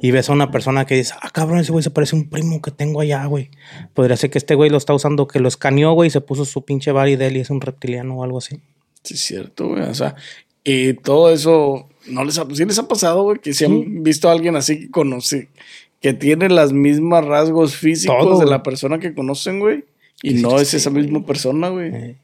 y 0.00 0.10
ves 0.10 0.28
a 0.28 0.32
una 0.32 0.50
persona 0.50 0.84
que 0.84 0.96
dice, 0.96 1.14
ah, 1.22 1.30
cabrón, 1.30 1.60
ese 1.60 1.70
güey 1.70 1.84
se 1.84 1.92
parece 1.92 2.16
a 2.16 2.18
un 2.18 2.28
primo 2.28 2.60
que 2.60 2.72
tengo 2.72 3.00
allá, 3.00 3.24
güey. 3.26 3.50
Podría 3.94 4.16
ser 4.16 4.30
que 4.30 4.38
este 4.38 4.56
güey 4.56 4.68
lo 4.68 4.78
está 4.78 4.92
usando, 4.92 5.28
que 5.28 5.38
lo 5.38 5.46
escaneó, 5.46 5.92
güey, 5.92 6.08
y 6.08 6.10
se 6.10 6.20
puso 6.20 6.44
su 6.44 6.64
pinche 6.64 6.90
body 6.90 7.14
de 7.14 7.28
él 7.28 7.36
y 7.36 7.40
es 7.40 7.50
un 7.50 7.60
reptiliano 7.60 8.16
o 8.16 8.24
algo 8.24 8.38
así. 8.38 8.56
Sí, 9.04 9.14
es 9.14 9.20
cierto, 9.20 9.68
güey. 9.68 9.82
O 9.82 9.94
sea, 9.94 10.16
y 10.64 10.94
todo 10.94 11.32
eso, 11.32 11.88
¿no 12.08 12.24
les 12.24 12.36
ha, 12.38 12.46
sí 12.52 12.64
les 12.64 12.80
ha 12.80 12.88
pasado, 12.88 13.22
güey? 13.22 13.38
Que 13.38 13.54
si 13.54 13.66
han 13.66 14.02
visto 14.02 14.28
a 14.28 14.32
alguien 14.32 14.56
así 14.56 14.80
que 14.80 14.90
conoce, 14.90 15.50
que 16.00 16.14
tiene 16.14 16.48
las 16.48 16.72
mismas 16.72 17.24
rasgos 17.24 17.76
físicos 17.76 18.18
Todo, 18.18 18.40
de 18.40 18.46
la 18.46 18.64
persona 18.64 18.98
que 18.98 19.14
conocen, 19.14 19.60
güey. 19.60 19.84
Y 20.20 20.34
no 20.34 20.58
es 20.58 20.74
esa 20.74 20.90
misma 20.90 21.24
persona, 21.24 21.68
güey. 21.68 21.94
Eh. 21.94 22.16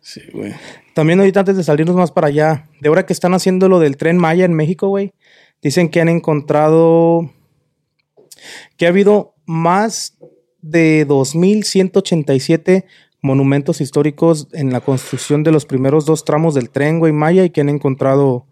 Sí, 0.00 0.22
güey. 0.32 0.52
También 0.96 1.20
ahorita 1.20 1.40
antes 1.40 1.58
de 1.58 1.62
salirnos 1.62 1.94
más 1.94 2.10
para 2.10 2.28
allá, 2.28 2.70
de 2.80 2.88
ahora 2.88 3.04
que 3.04 3.12
están 3.12 3.34
haciendo 3.34 3.68
lo 3.68 3.80
del 3.80 3.98
tren 3.98 4.16
Maya 4.16 4.46
en 4.46 4.54
México, 4.54 4.88
güey, 4.88 5.12
dicen 5.60 5.90
que 5.90 6.00
han 6.00 6.08
encontrado 6.08 7.30
que 8.78 8.86
ha 8.86 8.88
habido 8.88 9.34
más 9.44 10.16
de 10.62 11.06
2.187 11.06 12.86
monumentos 13.20 13.82
históricos 13.82 14.48
en 14.54 14.72
la 14.72 14.80
construcción 14.80 15.42
de 15.42 15.52
los 15.52 15.66
primeros 15.66 16.06
dos 16.06 16.24
tramos 16.24 16.54
del 16.54 16.70
tren, 16.70 16.98
güey, 16.98 17.12
Maya, 17.12 17.44
y 17.44 17.50
que 17.50 17.60
han 17.60 17.68
encontrado 17.68 18.46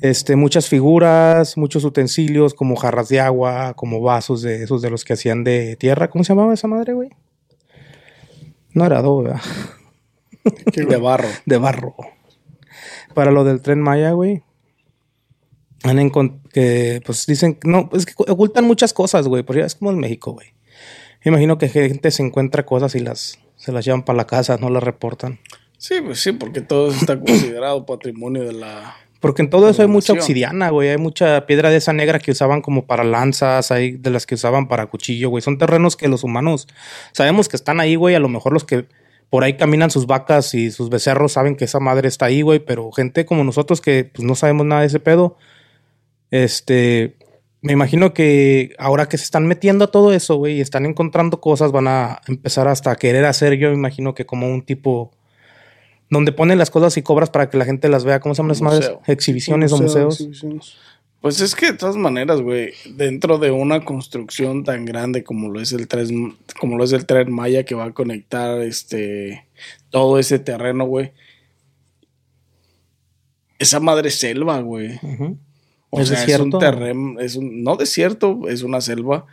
este, 0.00 0.34
muchas 0.34 0.68
figuras, 0.68 1.56
muchos 1.56 1.84
utensilios 1.84 2.52
como 2.52 2.74
jarras 2.74 3.08
de 3.10 3.20
agua, 3.20 3.74
como 3.74 4.00
vasos 4.00 4.42
de 4.42 4.64
esos 4.64 4.82
de 4.82 4.90
los 4.90 5.04
que 5.04 5.12
hacían 5.12 5.44
de 5.44 5.76
tierra. 5.76 6.10
¿Cómo 6.10 6.24
se 6.24 6.32
llamaba 6.32 6.52
esa 6.52 6.66
madre, 6.66 6.94
güey? 6.94 7.10
No 8.74 8.84
era 8.84 8.98
adobe, 8.98 9.28
¿verdad? 9.28 9.42
De 10.74 10.96
barro. 10.96 11.28
de 11.44 11.58
barro. 11.58 11.94
Para 13.14 13.30
lo 13.30 13.44
del 13.44 13.60
tren 13.60 13.80
Maya, 13.80 14.12
güey. 14.12 14.42
Han 15.82 16.10
que 16.52 17.00
pues 17.04 17.26
dicen, 17.26 17.58
no, 17.64 17.88
es 17.94 18.04
que 18.04 18.12
ocultan 18.16 18.66
muchas 18.66 18.92
cosas, 18.92 19.26
güey, 19.26 19.42
porque 19.42 19.62
es 19.62 19.74
como 19.74 19.90
en 19.90 19.98
México, 19.98 20.32
güey. 20.32 20.48
Me 21.24 21.30
Imagino 21.30 21.58
que 21.58 21.68
gente 21.68 22.10
se 22.10 22.22
encuentra 22.22 22.66
cosas 22.66 22.94
y 22.94 23.00
las 23.00 23.38
se 23.60 23.72
las 23.72 23.84
llevan 23.84 24.04
para 24.04 24.16
la 24.16 24.26
casa, 24.26 24.56
no 24.56 24.70
las 24.70 24.82
reportan. 24.82 25.38
Sí, 25.76 25.96
pues 26.02 26.20
sí, 26.20 26.32
porque 26.32 26.62
todo 26.62 26.88
eso 26.88 27.00
está 27.00 27.20
considerado 27.20 27.84
patrimonio 27.84 28.42
de 28.42 28.54
la. 28.54 28.96
Porque 29.20 29.42
en 29.42 29.50
todo 29.50 29.68
eso 29.68 29.82
hay 29.82 29.88
mucha 29.88 30.14
obsidiana, 30.14 30.70
güey. 30.70 30.88
Hay 30.88 30.96
mucha 30.96 31.44
piedra 31.44 31.68
de 31.68 31.76
esa 31.76 31.92
negra 31.92 32.18
que 32.18 32.30
usaban 32.30 32.62
como 32.62 32.86
para 32.86 33.04
lanzas, 33.04 33.70
hay 33.70 33.92
de 33.92 34.08
las 34.08 34.24
que 34.24 34.34
usaban 34.34 34.66
para 34.66 34.86
cuchillo, 34.86 35.28
güey. 35.28 35.42
Son 35.42 35.58
terrenos 35.58 35.96
que 35.96 36.08
los 36.08 36.24
humanos 36.24 36.68
sabemos 37.12 37.50
que 37.50 37.56
están 37.56 37.80
ahí, 37.80 37.96
güey. 37.96 38.14
A 38.14 38.18
lo 38.18 38.30
mejor 38.30 38.54
los 38.54 38.64
que 38.64 38.86
por 39.30 39.44
ahí 39.44 39.56
caminan 39.56 39.90
sus 39.90 40.06
vacas 40.06 40.54
y 40.54 40.72
sus 40.72 40.90
becerros 40.90 41.32
saben 41.32 41.56
que 41.56 41.64
esa 41.64 41.78
madre 41.78 42.08
está 42.08 42.26
ahí, 42.26 42.42
güey. 42.42 42.58
Pero 42.58 42.90
gente 42.90 43.24
como 43.24 43.44
nosotros 43.44 43.80
que 43.80 44.04
pues, 44.04 44.26
no 44.26 44.34
sabemos 44.34 44.66
nada 44.66 44.82
de 44.82 44.88
ese 44.88 45.00
pedo, 45.00 45.36
este, 46.30 47.16
me 47.62 47.72
imagino 47.72 48.12
que 48.12 48.74
ahora 48.78 49.08
que 49.08 49.18
se 49.18 49.24
están 49.24 49.46
metiendo 49.46 49.84
a 49.84 49.90
todo 49.90 50.12
eso, 50.12 50.36
güey, 50.36 50.58
y 50.58 50.60
están 50.60 50.84
encontrando 50.84 51.40
cosas, 51.40 51.72
van 51.72 51.88
a 51.88 52.20
empezar 52.26 52.68
hasta 52.68 52.90
a 52.90 52.96
querer 52.96 53.24
hacer, 53.24 53.54
yo 53.54 53.68
me 53.68 53.74
imagino 53.74 54.14
que 54.14 54.26
como 54.26 54.48
un 54.48 54.62
tipo 54.62 55.12
donde 56.10 56.32
ponen 56.32 56.58
las 56.58 56.70
cosas 56.70 56.96
y 56.96 57.02
cobras 57.02 57.30
para 57.30 57.48
que 57.48 57.56
la 57.56 57.64
gente 57.64 57.88
las 57.88 58.04
vea. 58.04 58.18
¿Cómo 58.18 58.34
se 58.34 58.42
llaman 58.42 58.52
esas 58.52 58.62
madres? 58.62 58.88
Museo. 58.88 59.02
Exhibiciones 59.06 59.72
o 59.72 59.78
Museo, 59.78 60.06
museos. 60.06 60.14
exhibiciones. 60.14 60.74
Pues 61.20 61.40
es 61.42 61.54
que 61.54 61.66
de 61.66 61.78
todas 61.78 61.96
maneras, 61.96 62.40
güey, 62.40 62.72
dentro 62.94 63.38
de 63.38 63.50
una 63.50 63.84
construcción 63.84 64.64
tan 64.64 64.86
grande 64.86 65.22
como 65.22 65.50
lo 65.50 65.60
es 65.60 65.72
el 65.72 65.86
tren, 65.86 66.36
como 66.58 66.78
lo 66.78 66.84
es 66.84 66.92
el 66.92 67.04
tren 67.04 67.30
Maya 67.30 67.64
que 67.64 67.74
va 67.74 67.84
a 67.84 67.92
conectar 67.92 68.60
este 68.62 69.46
todo 69.90 70.18
ese 70.18 70.38
terreno, 70.38 70.86
güey. 70.86 71.12
Esa 73.58 73.80
madre 73.80 74.10
selva, 74.10 74.60
güey. 74.60 74.98
O 75.90 76.00
¿Es 76.00 76.08
sea, 76.08 76.24
es 76.24 76.40
un 76.40 76.58
terreno, 76.58 77.20
es 77.20 77.36
un, 77.36 77.62
no 77.62 77.76
desierto, 77.76 78.48
es 78.48 78.62
una 78.62 78.80
selva, 78.80 79.26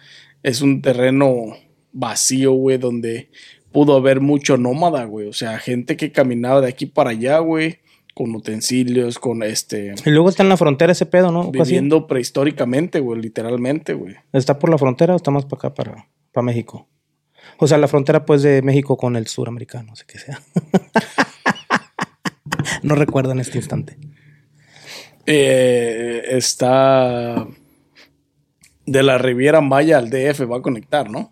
es 0.43 0.62
un 0.62 0.82
terreno 0.82 1.56
vacío, 1.93 2.52
güey, 2.52 2.78
donde 2.78 3.30
pudo 3.71 3.95
haber 3.95 4.19
mucho 4.19 4.58
nómada, 4.58 5.06
güey. 5.06 5.28
O 5.28 5.34
sea, 5.34 5.58
gente 5.60 5.95
que 5.95 6.12
caminaba 6.12 6.60
de 6.60 6.67
aquí 6.67 6.86
para 6.86 7.12
allá, 7.12 7.39
güey, 7.39 7.80
con 8.17 8.34
utensilios, 8.34 9.19
con 9.19 9.43
este, 9.43 9.93
Y 10.03 10.10
luego 10.10 10.30
está 10.30 10.41
en 10.41 10.49
la 10.49 10.58
frontera 10.58 10.91
ese 10.91 11.06
pedo, 11.06 11.32
¿no? 11.32 11.51
Casi. 11.51 11.69
viviendo 11.69 12.08
prehistóricamente, 12.08 12.99
güey, 12.99 13.21
literalmente, 13.21 13.93
güey. 13.93 14.15
¿Está 14.34 14.58
por 14.58 14.71
la 14.71 14.80
frontera 14.80 15.13
o 15.13 15.17
está 15.17 15.30
más 15.30 15.45
para 15.45 15.60
acá, 15.60 15.75
para, 15.75 16.08
para 16.32 16.43
México? 16.43 16.88
O 17.60 17.67
sea, 17.67 17.77
la 17.77 17.88
frontera 17.88 18.25
pues 18.25 18.41
de 18.41 18.63
México 18.63 18.97
con 18.97 19.15
el 19.15 19.27
suramericano, 19.27 19.89
no 19.89 19.95
sé 19.95 20.06
qué 20.08 20.17
sea. 20.17 20.41
no 22.82 22.95
recuerdo 22.95 23.34
en 23.34 23.39
este 23.39 23.60
instante. 23.60 23.99
Eh, 25.27 26.23
está 26.30 27.45
de 28.88 29.03
la 29.03 29.19
Riviera 29.19 29.62
Maya 29.62 29.99
al 29.99 30.10
DF 30.10 30.51
va 30.51 30.58
a 30.58 30.62
conectar, 30.63 31.12
¿no? 31.12 31.32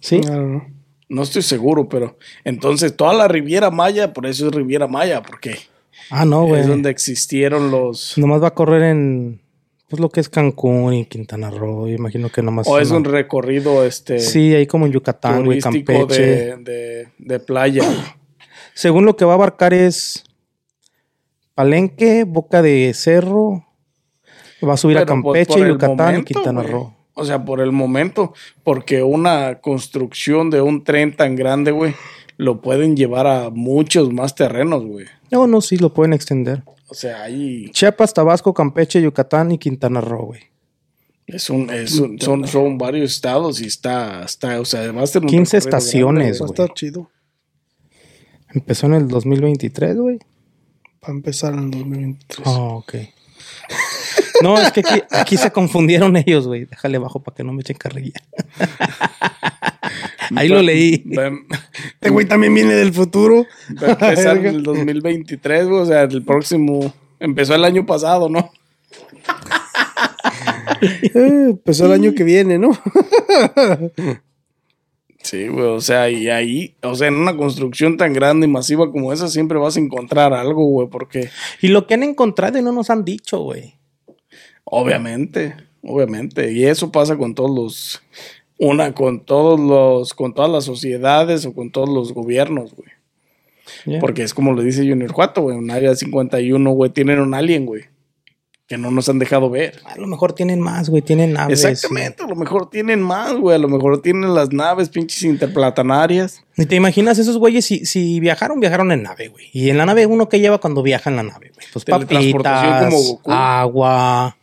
Sí. 0.00 0.22
No 1.08 1.22
estoy 1.22 1.42
seguro, 1.42 1.88
pero 1.88 2.18
entonces 2.44 2.94
toda 2.96 3.14
la 3.14 3.28
Riviera 3.28 3.70
Maya, 3.70 4.12
por 4.12 4.26
eso 4.26 4.48
es 4.48 4.54
Riviera 4.54 4.86
Maya, 4.86 5.22
porque 5.22 5.56
Ah, 6.10 6.24
no, 6.24 6.44
güey. 6.46 6.60
es 6.60 6.66
donde 6.68 6.90
existieron 6.90 7.70
los... 7.70 8.16
Nomás 8.18 8.42
va 8.42 8.48
a 8.48 8.54
correr 8.54 8.82
en 8.82 9.40
pues 9.88 10.00
lo 10.00 10.10
que 10.10 10.20
es 10.20 10.28
Cancún 10.28 10.92
y 10.92 11.06
Quintana 11.06 11.50
Roo. 11.50 11.88
Imagino 11.88 12.28
que 12.28 12.42
nomás. 12.42 12.68
O 12.68 12.78
es 12.78 12.90
un 12.90 13.04
recorrido 13.04 13.84
este 13.84 14.18
Sí, 14.18 14.54
ahí 14.54 14.66
como 14.66 14.84
en 14.84 14.92
Yucatán, 14.92 15.46
güey, 15.46 15.60
Campeche. 15.60 16.22
de, 16.22 16.56
de, 16.58 17.08
de 17.18 17.40
playa. 17.40 17.84
Según 18.74 19.06
lo 19.06 19.16
que 19.16 19.24
va 19.24 19.32
a 19.32 19.36
abarcar 19.36 19.72
es 19.72 20.24
Palenque, 21.54 22.24
Boca 22.24 22.60
de 22.62 22.92
Cerro. 22.94 23.64
Va 24.66 24.74
a 24.74 24.76
subir 24.76 24.98
a 24.98 25.06
Pero 25.06 25.22
por- 25.22 25.34
Campeche, 25.36 25.58
por 25.58 25.68
Yucatán 25.68 26.18
y 26.18 26.24
Quintana. 26.24 26.62
Roo. 26.62 26.94
O 27.18 27.24
sea, 27.24 27.44
por 27.44 27.60
el 27.60 27.72
momento, 27.72 28.32
porque 28.62 29.02
una 29.02 29.60
construcción 29.60 30.50
de 30.50 30.60
un 30.60 30.84
tren 30.84 31.16
tan 31.16 31.34
grande, 31.36 31.70
güey, 31.72 31.94
lo 32.36 32.60
pueden 32.60 32.96
llevar 32.96 33.26
a 33.26 33.50
muchos 33.50 34.12
más 34.12 34.34
terrenos, 34.34 34.84
güey. 34.84 35.06
No, 35.30 35.46
no, 35.46 35.60
sí, 35.60 35.76
lo 35.76 35.92
pueden 35.92 36.12
extender. 36.12 36.62
O 36.88 36.94
sea, 36.94 37.22
ahí 37.24 37.68
Chiapas, 37.70 38.14
Tabasco, 38.14 38.54
Campeche, 38.54 39.02
Yucatán 39.02 39.52
y 39.52 39.58
Quintana 39.58 40.00
Roo, 40.00 40.26
güey. 40.26 40.40
es 41.26 41.50
un, 41.50 41.68
es 41.70 41.98
un- 41.98 42.18
son, 42.20 42.46
son 42.48 42.78
varios 42.78 43.12
estados 43.12 43.60
y 43.60 43.66
está, 43.66 44.22
está, 44.24 44.58
o 44.60 44.64
sea, 44.64 44.80
además 44.80 45.12
de 45.12 45.20
15 45.20 45.58
estaciones, 45.58 46.40
Va 46.40 46.44
a 46.44 46.46
güey. 46.48 46.50
estar 46.52 46.72
chido 46.74 47.10
Empezó 48.54 48.86
en 48.86 48.94
el 48.94 49.08
2023, 49.08 49.96
güey. 49.98 50.18
para 51.00 51.12
empezar 51.12 51.52
en 51.52 51.64
el 51.64 51.70
2023. 51.72 52.46
Oh, 52.48 52.76
ok. 52.78 52.94
No, 54.42 54.58
es 54.58 54.72
que 54.72 54.80
aquí, 54.80 55.02
aquí 55.10 55.36
se 55.36 55.50
confundieron 55.50 56.16
ellos, 56.16 56.46
güey. 56.46 56.64
Déjale 56.64 56.98
bajo 56.98 57.20
para 57.20 57.34
que 57.36 57.44
no 57.44 57.52
me 57.52 57.62
echen 57.62 57.76
carrilla. 57.76 58.20
Ahí 60.36 60.48
lo 60.48 60.62
leí. 60.62 61.04
Este 61.94 62.10
güey 62.10 62.26
también 62.26 62.54
viene 62.54 62.74
del 62.74 62.92
futuro. 62.92 63.46
Va 63.82 63.88
a 63.88 63.90
empezar 63.92 64.38
en 64.38 64.46
el 64.56 64.62
2023, 64.62 65.66
güey, 65.66 65.80
o 65.80 65.86
sea, 65.86 66.02
el 66.02 66.22
próximo, 66.22 66.92
empezó 67.18 67.54
el 67.54 67.64
año 67.64 67.86
pasado, 67.86 68.28
¿no? 68.28 68.50
Eh, 70.80 71.10
empezó 71.50 71.86
el 71.86 71.92
año 71.92 72.14
que 72.14 72.24
viene, 72.24 72.58
¿no? 72.58 72.70
Sí, 75.20 75.48
güey, 75.48 75.66
o 75.66 75.80
sea, 75.80 76.08
y 76.08 76.30
ahí, 76.30 76.74
o 76.80 76.94
sea, 76.94 77.08
en 77.08 77.16
una 77.16 77.36
construcción 77.36 77.96
tan 77.98 78.14
grande 78.14 78.46
y 78.46 78.50
masiva 78.50 78.90
como 78.90 79.12
esa 79.12 79.28
siempre 79.28 79.58
vas 79.58 79.76
a 79.76 79.80
encontrar 79.80 80.32
algo, 80.32 80.64
güey, 80.64 80.88
porque 80.88 81.28
Y 81.60 81.68
lo 81.68 81.86
que 81.86 81.94
han 81.94 82.04
encontrado 82.04 82.56
y 82.56 82.62
no 82.62 82.72
nos 82.72 82.88
han 82.88 83.04
dicho, 83.04 83.40
güey. 83.40 83.74
Obviamente, 84.70 85.54
obviamente, 85.82 86.52
y 86.52 86.64
eso 86.64 86.92
pasa 86.92 87.16
con 87.16 87.34
todos 87.34 87.50
los, 87.50 88.02
una, 88.58 88.92
con 88.92 89.20
todos 89.20 89.58
los, 89.58 90.14
con 90.14 90.34
todas 90.34 90.50
las 90.50 90.64
sociedades 90.64 91.46
o 91.46 91.54
con 91.54 91.70
todos 91.70 91.88
los 91.88 92.12
gobiernos, 92.12 92.74
güey. 92.74 92.88
Porque 94.00 94.22
es 94.22 94.34
como 94.34 94.54
le 94.54 94.64
dice 94.64 94.88
Junior 94.88 95.12
Juato, 95.12 95.42
güey, 95.42 95.58
en 95.58 95.70
Área 95.70 95.94
51, 95.94 96.70
güey, 96.70 96.90
tienen 96.90 97.20
un 97.20 97.34
alien, 97.34 97.66
güey, 97.66 97.84
que 98.66 98.76
no 98.76 98.90
nos 98.90 99.08
han 99.08 99.18
dejado 99.18 99.50
ver. 99.50 99.80
A 99.84 99.96
lo 99.96 100.06
mejor 100.06 100.32
tienen 100.32 100.60
más, 100.60 100.90
güey. 100.90 101.02
Tienen 101.02 101.32
naves. 101.32 101.64
Exactamente, 101.64 102.22
a 102.22 102.26
lo 102.26 102.36
mejor 102.36 102.68
tienen 102.70 103.00
más, 103.00 103.34
güey, 103.34 103.56
a 103.56 103.58
lo 103.58 103.68
mejor 103.68 104.02
tienen 104.02 104.34
las 104.34 104.52
naves 104.52 104.88
pinches 104.88 105.22
interplatanarias. 105.22 106.42
¿Y 106.56 106.66
te 106.66 106.76
imaginas 106.76 107.18
esos 107.18 107.38
güeyes 107.38 107.64
si, 107.64 107.84
si 107.86 108.20
viajaron, 108.20 108.58
viajaron 108.60 108.90
en 108.90 109.02
nave, 109.02 109.28
güey? 109.28 109.46
Y 109.52 109.70
en 109.70 109.78
la 109.78 109.86
nave 109.86 110.06
uno 110.06 110.28
que 110.28 110.40
lleva 110.40 110.58
cuando 110.58 110.82
viaja 110.82 111.10
en 111.10 111.16
la 111.16 111.22
nave, 111.22 111.52
güey. 111.54 111.66
Pues 111.72 111.84
papitas, 111.84 112.84
como 112.84 113.02
Goku. 113.02 113.30
agua, 113.30 114.37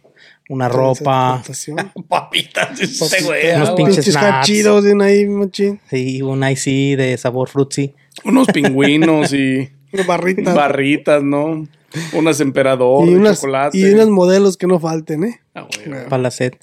una 0.50 0.70
ropa. 0.70 1.42
Papitas, 2.08 2.80
ese 2.80 3.24
güey. 3.24 3.56
Unos 3.56 3.70
ah, 3.70 3.76
pinches 3.76 4.14
de 4.14 5.04
ahí, 5.04 5.26
machín. 5.28 5.80
Sí, 5.90 6.22
un 6.22 6.48
icy 6.48 6.96
de 6.96 7.18
sabor 7.18 7.50
frutzi. 7.50 7.94
Unos 8.24 8.48
pingüinos 8.48 9.34
y 9.34 9.70
barritas. 10.08 10.56
barritas, 10.56 11.24
¿no? 11.24 11.68
Unas 12.14 12.42
emperador, 12.42 13.08
y, 13.08 13.16
unas, 13.16 13.40
chocolate. 13.40 13.78
y 13.78 13.86
unos 13.86 14.10
modelos 14.10 14.58
que 14.58 14.68
no 14.68 14.82
falten, 14.82 15.24
¿eh? 15.24 15.40
Ah, 15.54 15.66
güey. 15.86 16.04
Para 16.10 16.22
la 16.22 16.32
sed. 16.32 16.54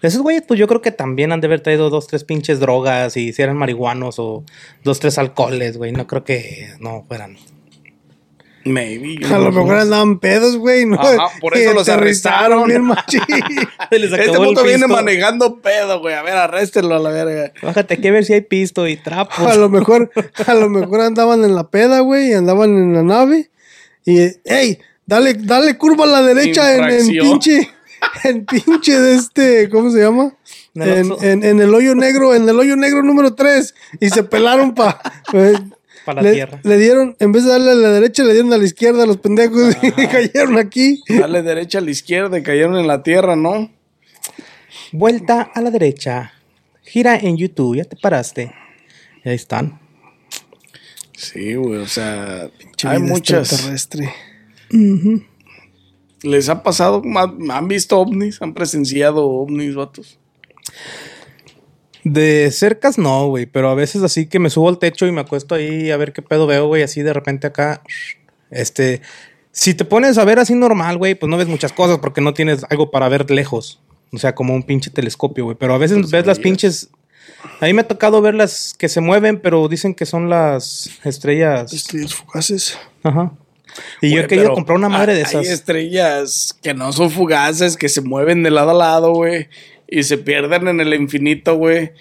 Esos 0.00 0.22
güeyes, 0.22 0.44
pues 0.46 0.60
yo 0.60 0.68
creo 0.68 0.80
que 0.80 0.92
también 0.92 1.32
han 1.32 1.40
de 1.40 1.48
haber 1.48 1.60
traído 1.60 1.90
dos, 1.90 2.06
tres 2.06 2.22
pinches 2.22 2.60
drogas 2.60 3.16
y 3.16 3.32
si 3.32 3.42
eran 3.42 3.56
marihuanos 3.56 4.20
o 4.20 4.44
dos, 4.84 5.00
tres 5.00 5.18
alcoholes, 5.18 5.76
güey. 5.76 5.90
No 5.90 6.06
creo 6.06 6.22
que 6.22 6.68
no 6.78 7.04
fueran. 7.08 7.36
Maybe. 8.66 9.24
A 9.24 9.28
no 9.28 9.38
lo 9.38 9.52
mejor 9.52 9.76
andaban 9.76 10.18
pedos, 10.18 10.56
güey. 10.56 10.86
¿no? 10.86 11.00
Ajá, 11.00 11.28
por 11.40 11.56
eso 11.56 11.72
los 11.72 11.88
arrestaron. 11.88 12.66
bien. 12.66 12.82
Les 13.90 14.12
Este 14.12 14.32
puto 14.32 14.64
viene 14.64 14.88
manejando 14.88 15.60
pedo, 15.60 16.00
güey. 16.00 16.14
A 16.16 16.22
ver, 16.22 16.34
arréstenlo 16.34 16.96
a 16.96 16.98
la 16.98 17.10
verga. 17.10 17.52
Bájate 17.62 17.94
a 17.94 18.10
ver 18.10 18.24
si 18.24 18.32
hay 18.32 18.40
pisto 18.40 18.88
y 18.88 18.96
trapos. 18.96 19.38
A 19.38 19.54
lo 19.54 19.68
mejor, 19.68 20.10
a 20.46 20.54
lo 20.54 20.68
mejor 20.68 21.00
andaban 21.00 21.44
en 21.44 21.54
la 21.54 21.70
peda, 21.70 22.00
güey, 22.00 22.30
y 22.30 22.34
andaban 22.34 22.70
en 22.70 22.92
la 22.92 23.02
nave. 23.04 23.50
Y, 24.04 24.18
ey, 24.44 24.80
dale, 25.06 25.34
dale 25.34 25.78
curva 25.78 26.04
a 26.04 26.08
la 26.08 26.22
derecha 26.22 26.74
en, 26.74 26.84
en 26.90 27.06
pinche, 27.06 27.70
en 28.24 28.46
pinche 28.46 28.98
de 29.00 29.14
este, 29.14 29.68
¿cómo 29.70 29.90
se 29.90 30.00
llama? 30.00 30.32
En 30.74 30.82
el 30.82 31.12
En, 31.22 31.44
en- 31.44 31.60
el 31.60 31.72
hoyo 31.72 31.94
negro, 31.94 32.34
en 32.34 32.48
el 32.48 32.58
hoyo 32.58 32.76
negro 32.76 33.02
número 33.02 33.34
3. 33.34 33.74
Y 34.00 34.10
se 34.10 34.24
pelaron 34.24 34.74
para 34.74 35.00
Para 36.06 36.22
la 36.22 36.28
le, 36.28 36.34
tierra. 36.34 36.60
le 36.62 36.78
dieron, 36.78 37.16
en 37.18 37.32
vez 37.32 37.44
de 37.44 37.50
darle 37.50 37.72
a 37.72 37.74
la 37.74 37.90
derecha, 37.90 38.22
le 38.22 38.32
dieron 38.32 38.52
a 38.52 38.56
la 38.56 38.64
izquierda 38.64 39.02
a 39.02 39.06
los 39.06 39.18
pendejos 39.18 39.76
y 39.82 40.06
cayeron 40.06 40.56
aquí. 40.56 41.02
Dale 41.08 41.42
derecha 41.42 41.78
a 41.78 41.80
la 41.82 41.90
izquierda 41.90 42.38
y 42.38 42.42
cayeron 42.44 42.76
en 42.78 42.86
la 42.86 43.02
tierra, 43.02 43.36
¿no? 43.36 43.70
Vuelta 44.92 45.42
a 45.42 45.60
la 45.60 45.70
derecha. 45.70 46.32
Gira 46.84 47.16
en 47.16 47.36
YouTube. 47.36 47.76
Ya 47.76 47.84
te 47.84 47.96
paraste. 47.96 48.54
Y 49.24 49.28
ahí 49.28 49.34
están. 49.34 49.80
Sí, 51.16 51.54
güey. 51.56 51.80
O 51.80 51.88
sea, 51.88 52.48
Pinche 52.56 52.86
hay 52.88 53.00
muchas. 53.00 53.50
extraterrestre. 53.52 54.14
¿Les 56.22 56.48
ha 56.48 56.62
pasado? 56.62 57.02
¿Han 57.16 57.50
han 57.50 57.68
visto 57.68 57.98
ovnis? 57.98 58.40
¿Han 58.40 58.54
presenciado 58.54 59.26
ovnis, 59.28 59.74
vatos? 59.74 60.18
De 62.08 62.52
cercas 62.52 62.98
no, 62.98 63.26
güey, 63.26 63.46
pero 63.46 63.68
a 63.68 63.74
veces 63.74 64.00
así 64.04 64.26
que 64.26 64.38
me 64.38 64.48
subo 64.48 64.68
al 64.68 64.78
techo 64.78 65.08
y 65.08 65.12
me 65.12 65.22
acuesto 65.22 65.56
ahí 65.56 65.90
a 65.90 65.96
ver 65.96 66.12
qué 66.12 66.22
pedo 66.22 66.46
veo, 66.46 66.68
güey, 66.68 66.84
así 66.84 67.02
de 67.02 67.12
repente 67.12 67.48
acá. 67.48 67.82
Este, 68.48 69.02
si 69.50 69.74
te 69.74 69.84
pones 69.84 70.16
a 70.16 70.24
ver 70.24 70.38
así 70.38 70.54
normal, 70.54 70.98
güey, 70.98 71.16
pues 71.16 71.28
no 71.28 71.36
ves 71.36 71.48
muchas 71.48 71.72
cosas 71.72 71.98
porque 71.98 72.20
no 72.20 72.32
tienes 72.32 72.64
algo 72.70 72.92
para 72.92 73.08
ver 73.08 73.28
lejos. 73.28 73.80
O 74.12 74.18
sea, 74.18 74.36
como 74.36 74.54
un 74.54 74.62
pinche 74.62 74.88
telescopio, 74.88 75.46
güey. 75.46 75.56
Pero 75.58 75.74
a 75.74 75.78
veces 75.78 75.98
Pues 75.98 76.12
ves 76.12 76.26
las 76.26 76.38
pinches. 76.38 76.90
A 77.60 77.66
mí 77.66 77.74
me 77.74 77.80
ha 77.80 77.88
tocado 77.88 78.22
ver 78.22 78.36
las 78.36 78.72
que 78.78 78.88
se 78.88 79.00
mueven, 79.00 79.40
pero 79.40 79.66
dicen 79.66 79.92
que 79.92 80.06
son 80.06 80.30
las 80.30 80.88
estrellas. 81.02 81.72
Estrellas 81.72 82.14
fugaces. 82.14 82.78
Ajá. 83.02 83.32
Y 84.00 84.14
yo 84.14 84.20
he 84.20 84.28
querido 84.28 84.54
comprar 84.54 84.78
una 84.78 84.88
madre 84.88 85.12
de 85.12 85.22
esas. 85.22 85.44
Hay 85.44 85.52
estrellas 85.52 86.56
que 86.62 86.72
no 86.72 86.92
son 86.92 87.10
fugaces, 87.10 87.76
que 87.76 87.88
se 87.88 88.00
mueven 88.00 88.44
de 88.44 88.52
lado 88.52 88.70
a 88.70 88.74
lado, 88.74 89.12
güey. 89.12 89.48
Y 89.88 90.02
se 90.02 90.18
pierden 90.18 90.68
en 90.68 90.80
el 90.80 90.94
infinito, 90.94 91.56
güey. 91.56 91.92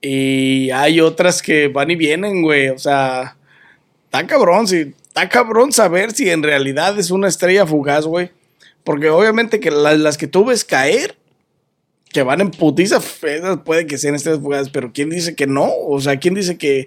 Y 0.00 0.70
hay 0.70 1.00
otras 1.00 1.42
que 1.42 1.68
van 1.68 1.90
y 1.90 1.96
vienen, 1.96 2.42
güey. 2.42 2.68
O 2.68 2.78
sea, 2.78 3.36
está 4.04 4.26
cabrón, 4.26 4.66
sí. 4.66 4.94
Está 5.08 5.28
cabrón 5.28 5.72
saber 5.72 6.12
si 6.12 6.30
en 6.30 6.42
realidad 6.42 6.98
es 6.98 7.10
una 7.10 7.28
estrella 7.28 7.66
fugaz, 7.66 8.06
güey. 8.06 8.30
Porque 8.84 9.10
obviamente 9.10 9.60
que 9.60 9.70
las, 9.70 9.98
las 9.98 10.16
que 10.16 10.26
tú 10.26 10.44
ves 10.44 10.64
caer, 10.64 11.16
que 12.12 12.22
van 12.22 12.40
en 12.40 12.50
putiza, 12.50 12.98
esas 13.22 13.58
puede 13.58 13.86
que 13.86 13.98
sean 13.98 14.14
estrellas 14.14 14.40
fugaces, 14.40 14.70
pero 14.70 14.92
¿quién 14.92 15.10
dice 15.10 15.34
que 15.34 15.46
no? 15.46 15.70
O 15.86 16.00
sea, 16.00 16.18
¿quién 16.18 16.34
dice 16.34 16.58
que... 16.58 16.86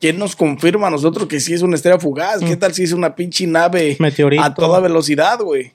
¿Quién 0.00 0.18
nos 0.18 0.36
confirma 0.36 0.88
a 0.88 0.90
nosotros 0.90 1.28
que 1.28 1.40
sí 1.40 1.54
es 1.54 1.62
una 1.62 1.76
estrella 1.76 1.98
fugaz? 1.98 2.40
¿Qué 2.40 2.56
tal 2.56 2.74
si 2.74 2.82
es 2.82 2.92
una 2.92 3.14
pinche 3.14 3.46
nave 3.46 3.96
Meteorito. 3.98 4.42
a 4.42 4.52
toda 4.52 4.80
velocidad, 4.80 5.38
güey? 5.40 5.72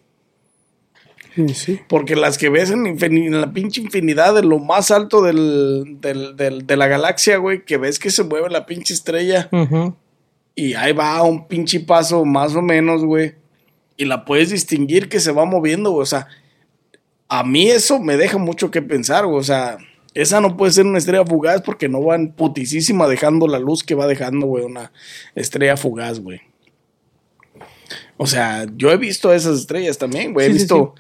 Sí. 1.53 1.79
Porque 1.87 2.15
las 2.15 2.37
que 2.37 2.49
ves 2.49 2.69
en, 2.71 3.31
la 3.39 3.51
pinche 3.53 3.81
infinidad 3.81 4.35
de 4.35 4.43
lo 4.43 4.59
más 4.59 4.91
alto 4.91 5.21
del, 5.21 5.97
del- 6.01 6.35
del- 6.35 6.67
de 6.67 6.77
la 6.77 6.87
galaxia, 6.87 7.37
güey, 7.37 7.63
que 7.65 7.77
ves 7.77 7.97
que 7.99 8.11
se 8.11 8.23
mueve 8.23 8.49
la 8.49 8.65
pinche 8.65 8.93
estrella 8.93 9.49
y 10.55 10.73
ahí 10.73 10.91
va 10.93 11.23
un 11.23 11.47
pinche 11.47 11.79
paso 11.79 12.25
más 12.25 12.55
o 12.55 12.61
menos, 12.61 13.03
güey. 13.05 13.35
Y 13.95 14.05
la 14.05 14.25
puedes 14.25 14.49
distinguir 14.49 15.07
que 15.09 15.19
se 15.19 15.31
va 15.31 15.45
moviendo, 15.45 15.91
güey. 15.91 16.03
O 16.03 16.05
sea, 16.05 16.27
a 17.27 17.43
mí 17.43 17.69
eso 17.69 17.99
me 17.99 18.17
deja 18.17 18.37
mucho 18.37 18.71
que 18.71 18.81
pensar, 18.81 19.25
güey. 19.25 19.39
O 19.39 19.43
sea, 19.43 19.77
esa 20.13 20.41
no 20.41 20.57
puede 20.57 20.71
ser 20.73 20.85
una 20.85 20.97
estrella 20.97 21.25
fugaz 21.25 21.61
porque 21.61 21.87
no 21.87 22.03
va 22.03 22.15
en 22.15 22.31
putisísima 22.31 23.07
dejando 23.07 23.47
la 23.47 23.59
luz 23.59 23.83
que 23.83 23.95
va 23.95 24.07
dejando, 24.07 24.47
güey, 24.47 24.63
una 24.65 24.91
estrella 25.35 25.77
fugaz, 25.77 26.19
güey. 26.19 26.41
O 28.17 28.27
sea, 28.27 28.65
yo 28.75 28.91
he 28.91 28.97
visto 28.97 29.33
esas 29.33 29.59
estrellas 29.59 29.97
también, 29.97 30.33
güey. 30.33 30.47
He 30.47 30.51
sí, 30.51 30.57
visto 30.59 30.95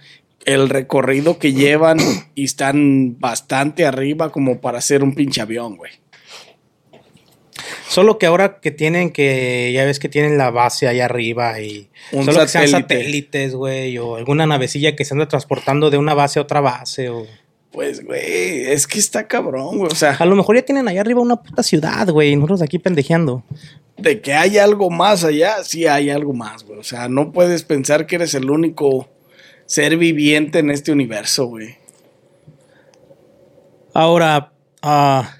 el 0.45 0.69
recorrido 0.69 1.37
que 1.37 1.53
llevan 1.53 1.97
y 2.35 2.45
están 2.45 3.19
bastante 3.19 3.85
arriba 3.85 4.31
como 4.31 4.59
para 4.61 4.79
hacer 4.79 5.03
un 5.03 5.13
pinche 5.13 5.41
avión, 5.41 5.77
güey. 5.77 5.91
Solo 7.87 8.17
que 8.17 8.25
ahora 8.25 8.59
que 8.59 8.71
tienen 8.71 9.11
que, 9.11 9.71
ya 9.73 9.83
ves 9.83 9.99
que 9.99 10.09
tienen 10.09 10.37
la 10.37 10.51
base 10.51 10.87
allá 10.87 11.05
arriba 11.05 11.59
y 11.59 11.89
Un 12.11 12.25
solo 12.25 12.41
que 12.41 12.47
sean 12.47 12.67
satélite. 12.67 12.95
satélites, 12.95 13.55
güey, 13.55 13.97
o 13.97 14.15
alguna 14.15 14.45
navecilla 14.45 14.95
que 14.95 15.05
se 15.05 15.13
anda 15.13 15.27
transportando 15.27 15.89
de 15.89 15.97
una 15.97 16.13
base 16.13 16.39
a 16.39 16.43
otra 16.43 16.61
base, 16.61 17.09
o 17.09 17.25
Pues, 17.71 18.05
güey, 18.05 18.65
es 18.65 18.85
que 18.87 18.99
está 18.99 19.27
cabrón, 19.27 19.79
güey. 19.79 19.91
O 19.91 19.95
sea, 19.95 20.15
a 20.17 20.25
lo 20.25 20.35
mejor 20.35 20.55
ya 20.55 20.61
tienen 20.61 20.87
allá 20.87 21.01
arriba 21.01 21.21
una 21.21 21.41
puta 21.41 21.63
ciudad, 21.63 22.07
güey, 22.09 22.31
y 22.31 22.35
nosotros 22.35 22.61
aquí 22.61 22.79
pendejeando. 22.79 23.43
de 23.97 24.21
que 24.21 24.33
hay 24.33 24.57
algo 24.57 24.89
más 24.89 25.23
allá, 25.23 25.63
sí 25.63 25.85
hay 25.85 26.09
algo 26.09 26.33
más, 26.33 26.63
güey. 26.63 26.79
O 26.79 26.83
sea, 26.83 27.09
no 27.09 27.31
puedes 27.31 27.63
pensar 27.63 28.05
que 28.05 28.15
eres 28.15 28.33
el 28.33 28.49
único 28.49 29.09
ser 29.69 29.97
viviente 29.97 30.59
en 30.59 30.71
este 30.71 30.91
universo, 30.91 31.45
güey. 31.45 31.75
Ahora, 33.93 34.51
ah, 34.81 35.35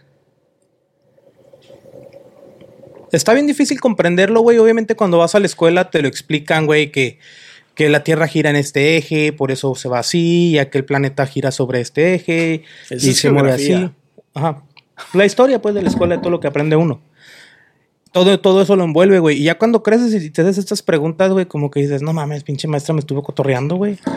está 3.11 3.33
bien 3.33 3.47
difícil 3.47 3.81
comprenderlo, 3.81 4.41
güey. 4.41 4.59
Obviamente 4.59 4.95
cuando 4.95 5.17
vas 5.17 5.33
a 5.33 5.39
la 5.39 5.47
escuela 5.47 5.89
te 5.89 6.03
lo 6.03 6.07
explican, 6.07 6.67
güey, 6.67 6.91
que, 6.91 7.17
que 7.73 7.89
la 7.89 8.03
Tierra 8.03 8.27
gira 8.27 8.51
en 8.51 8.55
este 8.55 8.97
eje, 8.97 9.33
por 9.33 9.49
eso 9.49 9.73
se 9.73 9.89
va 9.89 9.97
así, 9.97 10.51
ya 10.51 10.69
que 10.69 10.77
el 10.77 10.85
planeta 10.85 11.25
gira 11.25 11.51
sobre 11.51 11.81
este 11.81 12.13
eje 12.13 12.63
Eso 12.87 13.07
y 13.07 13.09
es 13.09 13.17
se 13.17 13.31
mueve 13.31 13.51
así. 13.51 13.89
Ajá. 14.35 14.63
La 15.13 15.25
historia, 15.25 15.59
pues, 15.59 15.73
de 15.73 15.81
la 15.81 15.89
escuela, 15.89 16.17
de 16.17 16.21
todo 16.21 16.29
lo 16.29 16.39
que 16.39 16.47
aprende 16.47 16.75
uno. 16.75 17.01
Todo, 18.11 18.39
todo 18.39 18.61
eso 18.61 18.75
lo 18.75 18.83
envuelve, 18.83 19.19
güey. 19.19 19.37
Y 19.39 19.43
ya 19.43 19.57
cuando 19.57 19.83
creces 19.83 20.23
y 20.23 20.29
te 20.31 20.41
haces 20.41 20.57
estas 20.57 20.81
preguntas, 20.81 21.31
güey, 21.31 21.45
como 21.45 21.69
que 21.69 21.81
dices, 21.81 22.01
no 22.01 22.11
mames, 22.13 22.43
pinche 22.43 22.67
maestra 22.67 22.93
me 22.93 22.99
estuvo 23.01 23.21
cotorreando, 23.23 23.75
güey. 23.75 23.97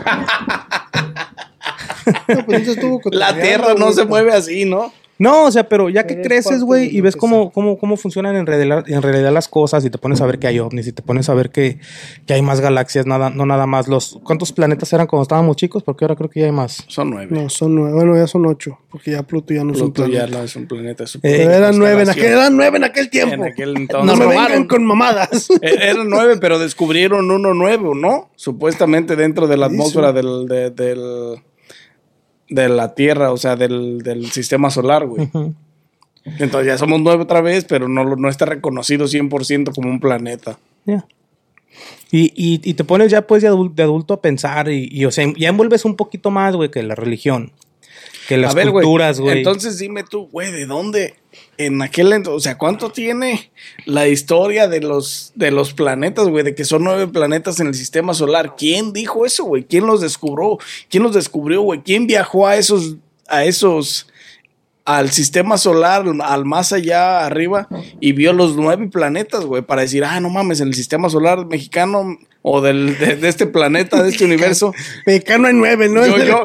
No, 2.27 2.45
pues, 2.45 2.67
estuvo 2.67 2.97
La 3.11 3.27
cotorreando, 3.27 3.41
Tierra 3.41 3.73
no 3.75 3.85
güey. 3.85 3.93
se 3.93 4.05
mueve 4.05 4.33
así, 4.33 4.65
¿no? 4.65 4.91
No, 5.23 5.45
o 5.45 5.51
sea, 5.51 5.69
pero 5.69 5.89
ya 5.89 6.05
que 6.05 6.21
creces, 6.21 6.63
güey, 6.63 6.95
y 6.95 6.99
ves 7.01 7.15
cómo, 7.15 7.51
cómo, 7.51 7.77
cómo 7.77 7.95
funcionan 7.97 8.35
en 8.35 8.45
realidad, 8.45 8.83
en 8.87 9.01
realidad 9.01 9.31
las 9.31 9.47
cosas 9.47 9.85
y 9.85 9.89
te 9.89 9.97
pones 9.97 10.19
a 10.21 10.25
ver 10.25 10.37
que 10.39 10.47
hay 10.47 10.59
ovnis 10.59 10.87
y 10.87 10.91
te 10.91 11.01
pones 11.01 11.29
a 11.29 11.33
ver 11.33 11.49
que, 11.49 11.79
que 12.27 12.33
hay 12.33 12.41
más 12.41 12.59
galaxias, 12.59 13.05
nada, 13.05 13.29
no 13.29 13.45
nada 13.45 13.65
más 13.65 13.87
los... 13.87 14.19
¿Cuántos 14.23 14.51
planetas 14.51 14.91
eran 14.91 15.07
cuando 15.07 15.23
estábamos 15.23 15.55
chicos? 15.55 15.81
Porque 15.83 16.03
ahora 16.03 16.15
creo 16.15 16.29
que 16.29 16.41
ya 16.41 16.47
hay 16.47 16.51
más. 16.51 16.83
Son 16.87 17.09
nueve. 17.09 17.27
No, 17.31 17.47
son 17.49 17.73
nueve. 17.75 17.93
Bueno, 17.95 18.15
ya 18.17 18.27
son 18.27 18.45
ocho. 18.45 18.77
Porque 18.91 19.11
ya 19.11 19.23
Pluto 19.23 19.53
ya 19.53 19.63
no 19.63 19.71
es 19.73 19.81
un 19.81 19.93
Pluto 19.93 20.11
ya 20.11 20.19
planeta. 20.19 20.37
no 20.39 20.43
es 20.43 20.55
un 20.55 20.67
planeta. 20.67 21.03
es 21.05 21.15
un 21.15 21.19
Eh, 21.19 21.21
Pero 21.23 21.37
planeta 21.37 21.57
eran 21.67 21.79
nueve 21.79 22.01
en 22.03 22.09
aquel, 22.09 22.25
eran 22.25 22.57
nueve 22.57 22.77
en 22.77 22.83
aquel 22.83 23.09
tiempo. 23.09 23.33
En 23.35 23.43
aquel 23.45 23.73
no 23.73 24.15
robaron. 24.15 24.29
vengan 24.29 24.67
con 24.67 24.83
mamadas. 24.85 25.47
Eh, 25.61 25.77
Eran 25.81 26.09
nueve, 26.09 26.35
pero 26.41 26.59
descubrieron 26.59 27.31
uno 27.31 27.53
nuevo, 27.53 27.95
¿no? 27.95 28.29
Supuestamente 28.35 29.15
dentro 29.15 29.47
de 29.47 29.55
la 29.57 29.67
atmósfera 29.67 30.11
del, 30.11 30.45
de, 30.47 30.69
del- 30.71 31.41
de 32.53 32.69
la 32.69 32.93
Tierra, 32.93 33.31
o 33.31 33.37
sea, 33.37 33.55
del, 33.55 33.99
del 34.03 34.31
sistema 34.31 34.69
solar, 34.69 35.05
güey. 35.05 35.29
Entonces 36.25 36.67
ya 36.67 36.77
somos 36.77 37.01
nueve 37.01 37.23
otra 37.23 37.41
vez, 37.41 37.65
pero 37.65 37.87
no, 37.87 38.15
no 38.15 38.29
está 38.29 38.45
reconocido 38.45 39.05
100% 39.05 39.73
como 39.73 39.89
un 39.89 39.99
planeta. 39.99 40.57
Ya. 40.85 41.05
Y, 42.11 42.25
y, 42.35 42.61
y 42.63 42.73
te 42.75 42.83
pones 42.83 43.11
ya 43.11 43.25
pues 43.25 43.41
de 43.41 43.47
adulto, 43.47 43.73
de 43.75 43.83
adulto 43.83 44.13
a 44.13 44.21
pensar 44.21 44.69
y, 44.69 44.87
y, 44.91 45.05
o 45.05 45.11
sea, 45.11 45.25
ya 45.35 45.49
envuelves 45.49 45.83
un 45.83 45.95
poquito 45.95 46.29
más, 46.29 46.55
güey, 46.55 46.69
que 46.69 46.83
la 46.83 46.93
religión, 46.93 47.51
que 48.27 48.37
las 48.37 48.53
ver, 48.53 48.69
culturas, 48.69 49.19
güey. 49.19 49.39
Entonces 49.39 49.79
dime 49.79 50.03
tú, 50.03 50.27
güey, 50.31 50.51
¿de 50.51 50.67
dónde? 50.67 51.15
En 51.57 51.81
aquel 51.81 52.11
ent- 52.13 52.27
o 52.27 52.39
sea, 52.39 52.57
¿cuánto 52.57 52.89
tiene 52.91 53.51
la 53.85 54.07
historia 54.07 54.67
de 54.67 54.81
los, 54.81 55.31
de 55.35 55.51
los 55.51 55.73
planetas, 55.73 56.27
güey? 56.27 56.43
De 56.43 56.55
que 56.55 56.65
son 56.65 56.83
nueve 56.83 57.07
planetas 57.07 57.59
en 57.59 57.67
el 57.67 57.75
sistema 57.75 58.13
solar. 58.13 58.55
¿Quién 58.57 58.93
dijo 58.93 59.25
eso, 59.25 59.45
güey? 59.45 59.63
¿Quién 59.63 59.85
los 59.85 60.01
descubrió? 60.01 60.57
¿Quién 60.89 61.03
los 61.03 61.13
descubrió, 61.13 61.61
güey? 61.61 61.81
¿Quién 61.81 62.07
viajó 62.07 62.47
a 62.47 62.57
esos, 62.57 62.95
a 63.27 63.45
esos 63.45 64.07
al 64.85 65.11
sistema 65.11 65.57
solar, 65.57 66.03
al 66.23 66.43
más 66.45 66.73
allá 66.73 67.25
arriba, 67.25 67.67
y 68.01 68.11
vio 68.11 68.33
los 68.33 68.55
nueve 68.57 68.87
planetas, 68.89 69.45
güey, 69.45 69.61
para 69.61 69.81
decir, 69.83 70.03
ah, 70.03 70.19
no 70.19 70.29
mames, 70.29 70.59
en 70.59 70.67
el 70.67 70.73
sistema 70.73 71.09
solar 71.09 71.45
mexicano 71.45 72.17
o 72.41 72.59
del, 72.59 72.97
de, 72.99 73.15
de 73.15 73.29
este 73.29 73.45
planeta, 73.47 74.03
de 74.03 74.09
este 74.09 74.25
universo. 74.25 74.73
Mexicano 75.05 75.47
hay 75.47 75.53
nueve, 75.53 75.87
¿no? 75.87 76.05
Yo- 76.05 76.17
yo- 76.27 76.43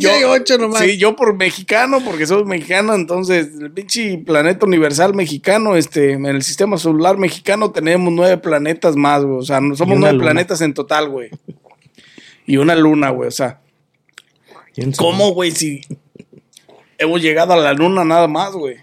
yo- 0.00 0.12
hay 0.12 0.24
ocho 0.24 0.58
nomás. 0.58 0.82
Sí, 0.82 0.98
yo 0.98 1.16
por 1.16 1.34
mexicano, 1.34 2.00
porque 2.04 2.26
soy 2.26 2.44
mexicano, 2.44 2.94
entonces 2.94 3.48
el 3.58 3.70
pinche 3.70 4.18
planeta 4.18 4.66
universal 4.66 5.14
mexicano, 5.14 5.74
este, 5.74 6.12
en 6.12 6.26
el 6.26 6.42
sistema 6.42 6.76
solar 6.76 7.16
mexicano 7.16 7.70
tenemos 7.70 8.12
nueve 8.12 8.36
planetas 8.36 8.96
más, 8.96 9.24
güey. 9.24 9.38
O 9.38 9.42
sea, 9.42 9.60
somos 9.74 9.98
nueve 9.98 10.12
luna. 10.12 10.24
planetas 10.24 10.60
en 10.60 10.74
total, 10.74 11.08
güey. 11.08 11.30
Y 12.46 12.58
una 12.58 12.74
luna, 12.74 13.08
güey. 13.08 13.28
O 13.28 13.32
sea. 13.32 13.60
¿cómo, 14.98 15.30
güey? 15.32 15.50
Si 15.52 15.80
hemos 17.02 17.20
llegado 17.20 17.52
a 17.52 17.56
la 17.56 17.72
luna 17.72 18.04
nada 18.04 18.28
más, 18.28 18.52
güey. 18.52 18.76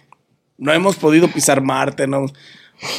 No 0.57 0.71
hemos 0.73 0.95
podido 0.97 1.27
pisar 1.29 1.61
Marte, 1.61 2.05
no. 2.07 2.25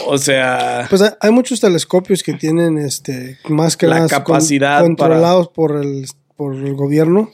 O 0.06 0.18
sea, 0.18 0.86
Pues 0.90 1.00
hay, 1.02 1.10
hay 1.20 1.30
muchos 1.30 1.60
telescopios 1.60 2.22
que 2.22 2.34
tienen 2.34 2.76
este 2.78 3.38
más 3.48 3.76
que 3.76 3.86
La 3.86 4.06
capacidad 4.06 4.80
controlados 4.82 5.48
por 5.48 5.76
el 5.76 6.06
por 6.36 6.54
el 6.54 6.74
gobierno, 6.74 7.30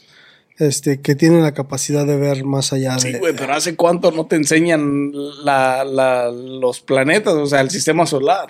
este 0.58 1.00
que 1.00 1.14
tienen 1.14 1.42
la 1.42 1.54
capacidad 1.54 2.06
de 2.06 2.16
ver 2.16 2.44
más 2.44 2.72
allá 2.72 2.98
sí, 2.98 3.12
de 3.12 3.18
güey, 3.18 3.34
pero 3.36 3.52
¿hace 3.54 3.74
cuánto 3.76 4.10
no 4.12 4.26
te 4.26 4.36
enseñan 4.36 5.12
la, 5.44 5.84
la- 5.84 6.30
los 6.30 6.80
planetas, 6.80 7.34
o 7.34 7.46
sea, 7.46 7.60
el 7.60 7.70
sistema 7.70 8.06
solar? 8.06 8.48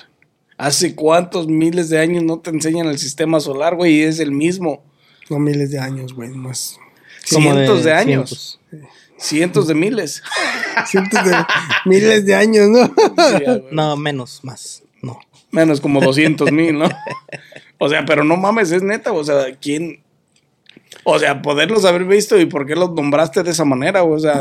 ¿Hace 0.58 0.94
cuántos 0.94 1.48
miles 1.48 1.90
de 1.90 1.98
años 1.98 2.22
no 2.22 2.38
te 2.38 2.48
enseñan 2.50 2.86
el 2.86 2.98
sistema 2.98 3.40
solar, 3.40 3.74
güey? 3.76 3.96
Y 3.96 4.02
es 4.02 4.18
el 4.20 4.32
mismo. 4.32 4.82
no 5.28 5.38
miles 5.38 5.70
de 5.70 5.78
años, 5.78 6.14
güey, 6.14 6.30
más 6.30 6.78
cientos 7.24 7.84
de, 7.84 7.92
años. 7.92 8.58
cientos. 8.70 8.90
Cientos 9.18 9.66
de 9.66 9.74
miles. 9.74 10.22
cientos 10.86 11.24
de 11.24 11.34
miles 11.84 12.26
de 12.26 12.34
años, 12.34 12.68
¿no? 12.68 12.86
Sí. 12.86 13.44
No, 13.70 13.96
menos, 13.96 14.40
más. 14.42 14.82
No. 15.02 15.18
Menos 15.50 15.80
como 15.80 16.00
200 16.00 16.52
mil, 16.52 16.78
¿no? 16.78 16.88
O 17.78 17.90
sea, 17.90 18.06
pero 18.06 18.24
no 18.24 18.38
mames, 18.38 18.72
es 18.72 18.82
neta, 18.82 19.12
o 19.12 19.22
sea, 19.22 19.54
¿quién? 19.60 20.00
O 21.04 21.18
sea, 21.18 21.42
poderlos 21.42 21.84
haber 21.84 22.04
visto 22.04 22.40
y 22.40 22.46
por 22.46 22.66
qué 22.66 22.74
los 22.74 22.92
nombraste 22.92 23.42
de 23.42 23.50
esa 23.50 23.66
manera, 23.66 24.02
o 24.02 24.18
sea, 24.18 24.40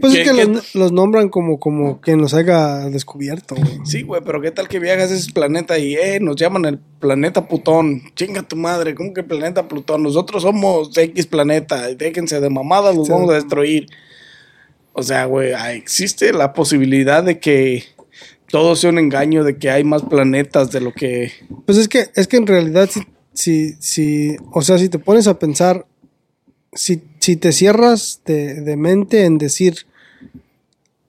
Pues 0.00 0.12
¿Qué- 0.12 0.22
es 0.22 0.30
que 0.30 0.44
los, 0.44 0.74
los 0.74 0.92
nombran 0.92 1.28
como 1.28 1.58
como 1.58 2.00
quien 2.00 2.18
los 2.20 2.34
haya 2.34 2.88
descubierto, 2.90 3.54
güey. 3.54 3.78
sí, 3.84 4.02
güey, 4.02 4.22
pero 4.24 4.40
¿qué 4.40 4.50
tal 4.50 4.68
que 4.68 4.78
viajas 4.78 5.10
a 5.10 5.14
ese 5.14 5.32
planeta 5.32 5.78
y, 5.78 5.94
eh, 5.94 6.18
nos 6.20 6.36
llaman 6.36 6.64
el 6.66 6.78
planeta 6.78 7.48
Plutón? 7.48 8.02
Chinga 8.14 8.42
tu 8.42 8.56
madre, 8.56 8.94
¿cómo 8.94 9.12
que 9.14 9.22
planeta 9.22 9.68
Plutón? 9.68 10.02
Nosotros 10.02 10.42
somos 10.42 10.96
X 10.96 11.26
planeta, 11.26 11.88
déjense 11.94 12.40
de 12.40 12.50
mamadas, 12.50 12.94
los 12.96 13.06
Sí. 13.06 13.12
vamos 13.12 13.30
a 13.30 13.34
destruir. 13.34 13.86
O 14.92 15.02
sea, 15.02 15.26
güey, 15.26 15.52
ah, 15.52 15.72
existe 15.74 16.32
la 16.32 16.52
posibilidad 16.54 17.22
de 17.22 17.38
que 17.38 17.84
todo 18.50 18.76
sea 18.76 18.90
un 18.90 18.98
engaño, 18.98 19.44
de 19.44 19.58
que 19.58 19.70
hay 19.70 19.84
más 19.84 20.02
planetas 20.02 20.70
de 20.72 20.80
lo 20.80 20.92
que... 20.92 21.32
Pues 21.66 21.76
es 21.78 21.88
que, 21.88 22.06
es 22.14 22.28
que 22.28 22.36
en 22.38 22.46
realidad, 22.46 22.88
si, 22.90 23.00
si, 23.34 23.74
si, 23.80 24.36
o 24.52 24.62
sea, 24.62 24.78
si 24.78 24.88
te 24.88 24.98
pones 24.98 25.26
a 25.26 25.38
pensar, 25.38 25.84
si, 26.72 27.02
si 27.26 27.34
te 27.34 27.50
cierras 27.50 28.20
de, 28.24 28.60
de 28.60 28.76
mente 28.76 29.24
en 29.24 29.36
decir, 29.36 29.88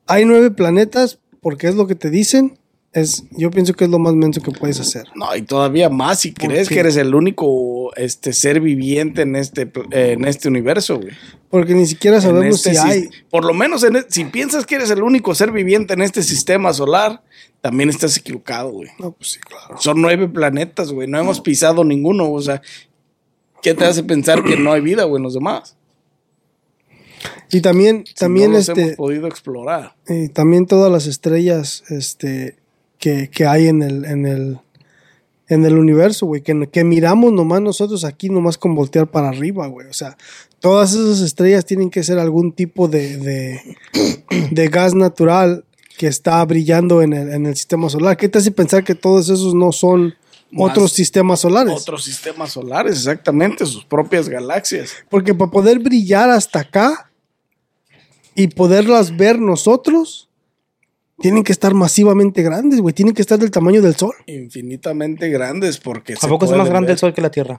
hay 0.07 0.26
nueve 0.26 0.49
planetas, 0.49 1.20
porque 1.41 1.68
es 1.68 1.76
lo 1.76 1.86
que 1.86 1.93
te 1.93 2.09
dicen, 2.09 2.57
es, 2.91 3.26
yo 3.30 3.51
pienso 3.51 3.76
que 3.76 3.84
es 3.84 3.91
lo 3.91 3.99
más 3.99 4.15
menso 4.15 4.41
que 4.41 4.49
puedes 4.49 4.80
hacer. 4.80 5.03
No, 5.13 5.36
y 5.36 5.43
todavía 5.43 5.91
más 5.91 6.22
si 6.22 6.32
¿Por 6.32 6.47
crees 6.47 6.70
que 6.70 6.80
eres 6.80 6.97
el 6.97 7.13
único 7.13 7.93
este, 7.95 8.34
ser 8.34 8.61
viviente 8.61 9.22
en 9.22 9.36
este, 9.36 9.72
eh, 9.91 10.13
en 10.13 10.26
este 10.26 10.47
universo, 10.47 10.99
güey. 10.99 11.13
Porque 11.51 11.76
ni 11.76 11.86
siquiera 11.86 12.20
sabemos 12.20 12.65
este 12.65 12.72
si 12.72 12.78
hay. 12.78 13.09
Por 13.30 13.45
lo 13.45 13.53
menos 13.53 13.84
en 13.84 13.97
e- 13.97 14.05
si 14.09 14.26
piensas 14.26 14.65
que 14.65 14.74
eres 14.74 14.89
el 14.89 15.03
único 15.03 15.36
ser 15.36 15.51
viviente 15.51 15.93
en 15.93 16.01
este 16.01 16.24
sistema 16.24 16.74
solar, 16.74 17.22
también 17.61 17.89
estás 17.89 18.18
equivocado, 18.18 18.72
güey. 18.72 18.89
No, 18.97 19.11
pues 19.11 19.34
sí, 19.34 19.39
claro. 19.41 19.80
Son 19.80 20.01
nueve 20.01 20.28
planetas, 20.28 20.91
güey. 20.91 21.07
No 21.07 21.20
hemos 21.20 21.41
pisado 21.41 21.84
ninguno, 21.84 22.32
o 22.32 22.41
sea, 22.41 22.59
¿qué 23.61 23.76
te 23.76 23.86
hace 23.86 24.01
pensar 24.01 24.43
que 24.43 24.57
no 24.57 24.72
hay 24.74 24.82
vida, 24.82 25.03
güey, 25.03 25.20
en 25.20 25.24
los 25.24 25.36
demás? 25.36 25.77
Y 27.52 27.62
también, 27.62 28.04
Si 28.06 28.14
también 28.14 28.52
no 28.52 28.58
este, 28.58 28.82
hemos 28.82 28.96
podido 28.96 29.28
explorar. 29.28 29.96
y 30.08 30.30
también 30.30 30.66
todas 30.66 30.92
las 30.92 31.08
estrellas, 31.08 31.84
este, 31.90 32.58
que, 33.00 33.30
que 33.30 33.46
hay 33.46 33.68
en 33.68 33.82
el, 33.84 34.06
en 34.06 34.26
el, 34.26 34.60
en 35.48 35.66
el 35.66 35.78
universo, 35.78 36.26
güey, 36.26 36.42
que, 36.42 36.68
que 36.72 36.84
miramos 36.84 37.32
nomás 37.32 37.62
nosotros 37.62 38.04
aquí, 38.04 38.30
nomás 38.30 38.58
con 38.58 38.76
voltear 38.76 39.08
para 39.08 39.30
arriba, 39.30 39.68
güey. 39.68 39.88
O 39.88 39.94
sea, 39.94 40.18
todas 40.60 40.94
esas 40.94 41.22
estrellas 41.22 41.66
tienen 41.66 41.90
que 41.90 42.04
ser 42.04 42.20
algún 42.20 42.52
tipo 42.52 42.88
de, 42.88 43.18
de, 43.18 43.78
de 44.52 44.68
gas 44.68 44.94
natural 44.94 45.64
que 45.98 46.08
está 46.08 46.44
brillando 46.46 47.02
en 47.02 47.14
el, 47.14 47.32
en 47.32 47.46
el 47.46 47.56
sistema 47.56 47.90
solar. 47.90 48.18
¿Qué 48.18 48.30
te 48.30 48.38
hace 48.38 48.52
pensar 48.52 48.84
que 48.84 48.96
todos 48.96 49.30
esos 49.30 49.56
no 49.56 49.72
son 49.72 50.14
otros 50.56 50.92
sistemas 50.94 51.40
solares? 51.40 51.74
Otros 51.74 52.04
sistemas 52.04 52.52
solares, 52.52 52.98
exactamente, 52.98 53.66
sus 53.66 53.84
propias 53.84 54.30
galaxias. 54.30 54.92
Porque 55.10 55.34
para 55.34 55.52
poder 55.52 55.80
brillar 55.80 56.30
hasta 56.30 56.60
acá 56.60 57.07
y 58.38 58.48
poderlas 58.48 59.18
ver 59.18 59.40
nosotros, 59.40 60.30
tienen 61.20 61.44
que 61.44 61.52
estar 61.52 61.74
masivamente 61.74 62.44
grandes, 62.44 62.80
güey. 62.80 62.94
Tienen 62.94 63.14
que 63.16 63.22
estar 63.22 63.40
del 63.40 63.52
tamaño 63.52 63.82
del 63.82 63.96
sol. 63.96 64.14
Infinitamente 64.28 65.30
grandes 65.30 65.78
porque... 65.80 66.14
¿A 66.22 66.28
poco 66.28 66.46
es 66.46 66.52
más 66.52 66.70
grande 66.70 66.88
ver. 66.88 66.92
el 66.94 67.00
sol 67.00 67.14
que 67.14 67.22
la 67.22 67.32
Tierra? 67.32 67.58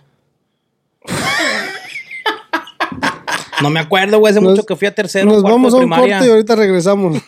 no 3.61 3.71
me 3.71 3.81
acuerdo, 3.81 4.21
güey. 4.21 4.31
Hace 4.31 4.41
Nos- 4.41 4.53
mucho 4.53 4.65
que 4.65 4.77
fui 4.77 4.87
a 4.87 4.95
tercero. 4.95 5.25
Nos 5.27 5.41
cuarto 5.43 5.57
vamos 5.57 5.73
de 5.73 5.79
a 5.79 5.83
un 5.83 5.91
primaria. 5.91 6.17
corte 6.19 6.29
y 6.29 6.31
ahorita 6.31 6.55
regresamos. 6.55 7.21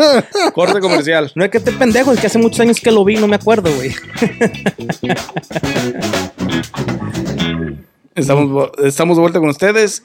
Corte 0.54 0.80
comercial. 0.80 1.30
No 1.34 1.44
es 1.44 1.50
que 1.50 1.58
esté 1.58 1.72
pendejo, 1.72 2.10
es 2.12 2.20
que 2.20 2.26
hace 2.28 2.38
muchos 2.38 2.60
años 2.60 2.80
que 2.80 2.90
lo 2.90 3.04
vi, 3.04 3.16
no 3.16 3.28
me 3.28 3.36
acuerdo, 3.36 3.70
güey. 3.74 3.92
Estamos, 8.14 8.70
estamos 8.84 9.16
de 9.16 9.20
vuelta 9.22 9.40
con 9.40 9.48
ustedes. 9.48 10.04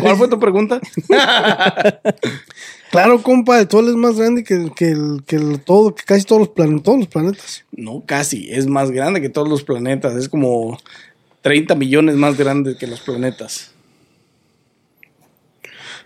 ¿Cuál 0.00 0.16
fue 0.16 0.28
tu 0.28 0.38
pregunta? 0.38 0.80
claro, 2.90 3.22
compa, 3.22 3.58
el 3.60 3.68
sol 3.70 3.88
es 3.88 3.94
más 3.94 4.16
grande 4.16 4.44
que, 4.44 4.70
que, 4.74 4.90
el- 4.90 5.22
que 5.26 5.36
el 5.36 5.60
todo, 5.60 5.94
que 5.94 6.04
casi 6.04 6.24
todos 6.24 6.40
los, 6.40 6.48
plan- 6.50 6.82
todos 6.82 6.98
los 6.98 7.08
planetas. 7.08 7.64
No, 7.72 8.02
casi. 8.06 8.50
Es 8.50 8.66
más 8.66 8.90
grande 8.90 9.20
que 9.20 9.28
todos 9.28 9.48
los 9.48 9.62
planetas. 9.64 10.14
Es 10.16 10.28
como 10.28 10.78
30 11.42 11.74
millones 11.74 12.16
más 12.16 12.36
grande 12.36 12.76
que 12.78 12.86
los 12.86 13.00
planetas. 13.00 13.72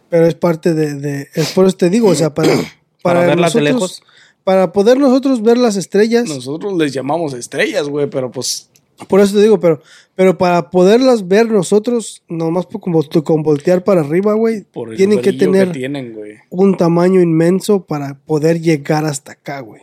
Pero 0.09 0.26
es 0.26 0.34
parte 0.34 0.74
de, 0.74 0.94
de- 0.94 1.28
es 1.34 1.51
por 1.53 1.66
eso 1.66 1.76
te 1.76 1.90
digo, 1.90 2.09
o 2.09 2.14
sea, 2.14 2.32
para, 2.34 2.48
para, 3.03 3.20
Para 3.20 3.26
verlas 3.26 3.55
de 3.55 3.61
lejos. 3.62 4.03
Para 4.42 4.72
poder 4.72 4.98
nosotros 4.98 5.42
ver 5.42 5.59
las 5.59 5.76
estrellas, 5.76 6.26
Nosotros 6.26 6.72
les 6.78 6.92
llamamos 6.94 7.34
estrellas, 7.34 7.88
güey, 7.88 8.09
pero 8.09 8.30
pues 8.30 8.69
por 9.09 9.20
eso 9.20 9.34
te 9.34 9.42
digo, 9.42 9.59
pero, 9.61 9.80
pero 10.14 10.36
para 10.38 10.70
poderlas 10.70 11.26
ver 11.26 11.51
nosotros, 11.51 12.22
nomás 12.28 12.66
por 12.66 12.80
como 12.80 13.03
tú- 13.03 13.22
con 13.24 13.42
voltear 13.42 13.82
para 13.84 14.01
arriba, 14.03 14.34
güey, 14.34 14.64
tienen 14.96 15.20
que 15.20 15.32
tener 15.32 15.72
tienen, 15.72 16.14
un 16.51 16.76
tamaño 16.76 17.20
inmenso 17.20 17.84
para 17.84 18.14
poder 18.26 18.61
llegar 18.61 19.05
hasta 19.05 19.32
acá, 19.32 19.61
güey. 19.61 19.82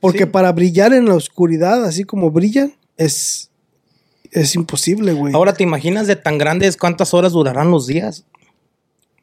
Porque 0.00 0.20
Sí. 0.20 0.26
para 0.26 0.52
brillar 0.52 0.92
en 0.92 1.06
la 1.06 1.14
oscuridad, 1.14 1.84
así 1.84 2.04
como 2.04 2.30
brillan, 2.30 2.74
es, 2.96 3.50
es 4.30 4.54
imposible, 4.54 5.12
güey. 5.12 5.34
Ahora, 5.34 5.52
¿te 5.54 5.62
imaginas 5.62 6.06
de 6.06 6.16
tan 6.16 6.38
grandes 6.38 6.76
cuántas 6.76 7.12
horas 7.14 7.32
durarán 7.32 7.70
los 7.70 7.86
días? 7.86 8.24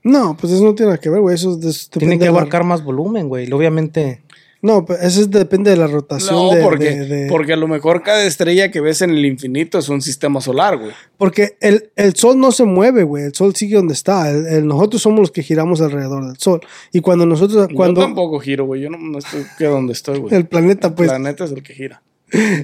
No, 0.03 0.35
pues 0.39 0.51
eso 0.53 0.63
no 0.63 0.73
tiene 0.73 0.91
nada 0.91 0.99
que 1.01 1.09
ver, 1.09 1.21
güey. 1.21 1.35
Eso 1.35 1.57
es- 1.59 1.65
es- 1.65 1.89
Tiene 1.89 2.17
que 2.17 2.25
la- 2.25 2.31
abarcar 2.31 2.63
más 2.63 2.83
volumen, 2.83 3.29
güey. 3.29 3.47
y 3.47 3.51
Obviamente. 3.51 4.21
No, 4.63 4.85
pero 4.85 4.99
eso 5.01 5.21
es- 5.21 5.31
depende 5.31 5.71
de 5.71 5.77
la 5.77 5.87
rotación 5.87 6.35
No, 6.35 6.53
de, 6.53 6.61
porque, 6.61 6.83
de- 6.95 7.05
de- 7.07 7.27
porque 7.29 7.53
a 7.53 7.55
lo 7.55 7.67
mejor 7.67 8.03
cada 8.03 8.23
estrella 8.23 8.69
que 8.69 8.79
ves 8.79 9.01
en 9.01 9.09
el 9.09 9.25
infinito 9.25 9.79
es 9.79 9.89
un 9.89 10.01
sistema 10.01 10.39
solar, 10.39 10.77
güey. 10.77 10.91
Porque 11.17 11.57
el, 11.61 11.89
el 11.95 12.15
sol 12.15 12.39
no 12.39 12.51
se 12.51 12.63
mueve, 12.65 13.03
güey. 13.03 13.23
El 13.25 13.33
sol 13.33 13.55
sigue 13.55 13.77
donde 13.77 13.93
está. 13.93 14.29
El- 14.29 14.45
el- 14.45 14.67
nosotros 14.67 15.01
somos 15.01 15.19
los 15.19 15.31
que 15.31 15.41
giramos 15.41 15.81
alrededor 15.81 16.27
del 16.27 16.37
sol. 16.37 16.61
Y 16.91 16.99
cuando 17.01 17.25
nosotros, 17.25 17.67
cuando 17.75 18.01
Yo 18.01 18.05
tampoco 18.07 18.39
giro, 18.39 18.65
güey. 18.65 18.81
Yo 18.81 18.89
no, 18.91 18.97
no 18.99 19.17
estoy 19.17 19.43
que 19.57 19.65
donde 19.65 19.93
estoy, 19.93 20.19
güey. 20.19 20.35
el 20.35 20.45
planeta, 20.45 20.89
El 20.89 20.93
pues, 20.93 21.09
planeta 21.09 21.43
es 21.45 21.51
el 21.51 21.63
que 21.63 21.73
gira. 21.73 22.03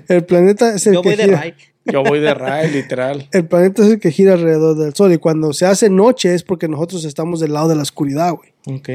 el 0.08 0.24
planeta 0.26 0.76
es 0.76 0.88
el 0.88 0.94
Yo 0.94 1.02
que 1.02 1.10
voy 1.10 1.16
de 1.18 1.24
gira. 1.26 1.38
ray. 1.40 1.54
Yo 1.86 2.04
voy 2.04 2.20
de 2.20 2.34
ray, 2.34 2.70
literal. 2.70 3.30
El 3.32 3.46
planeta 3.46 3.82
es 3.82 3.92
el 3.94 4.00
que 4.00 4.12
gira 4.12 4.34
alrededor 4.34 4.78
del 4.78 4.94
sol. 4.94 5.12
Y 5.14 5.18
cuando 5.18 5.54
se 5.54 5.66
hace 5.66 5.90
noche 5.90 6.34
es 6.34 6.44
porque 6.44 6.68
nosotros 6.68 7.06
estamos 7.06 7.40
del 7.40 7.54
lado 7.54 7.70
de 7.70 7.76
la 7.76 7.82
oscuridad, 7.82 8.34
güey. 8.34 8.50
Ok. 8.70 8.90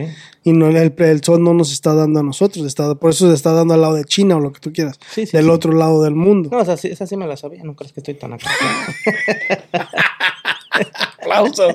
Y 0.45 0.53
no, 0.53 0.69
el, 0.69 0.95
el 0.97 1.25
sol 1.25 1.43
no 1.43 1.55
nos 1.55 1.73
está 1.73 1.95
dando 1.95 2.21
a 2.21 2.23
nosotros. 2.23 2.67
Está, 2.67 2.95
por 2.95 3.11
eso 3.11 3.29
se 3.29 3.35
está 3.35 3.53
dando 3.53 3.73
al 3.73 3.81
lado 3.81 3.95
de 3.95 4.05
China 4.05 4.37
o 4.37 4.41
lo 4.41 4.53
que 4.53 4.61
tú 4.61 4.73
quieras. 4.73 4.99
Sí, 5.11 5.27
sí, 5.27 5.37
del 5.37 5.47
sí. 5.47 5.51
otro 5.51 5.73
lado 5.73 6.03
del 6.03 6.15
mundo. 6.15 6.51
No, 6.53 6.61
esa 6.61 6.77
sí, 6.77 6.89
esa 6.89 7.07
sí 7.07 7.17
me 7.17 7.27
la 7.27 7.37
sabía. 7.39 7.65
No 7.65 7.75
crees 7.75 7.93
que 7.93 8.01
estoy 8.01 8.15
tan 8.15 8.35
acá. 8.35 8.51
Aplausos. 11.21 11.75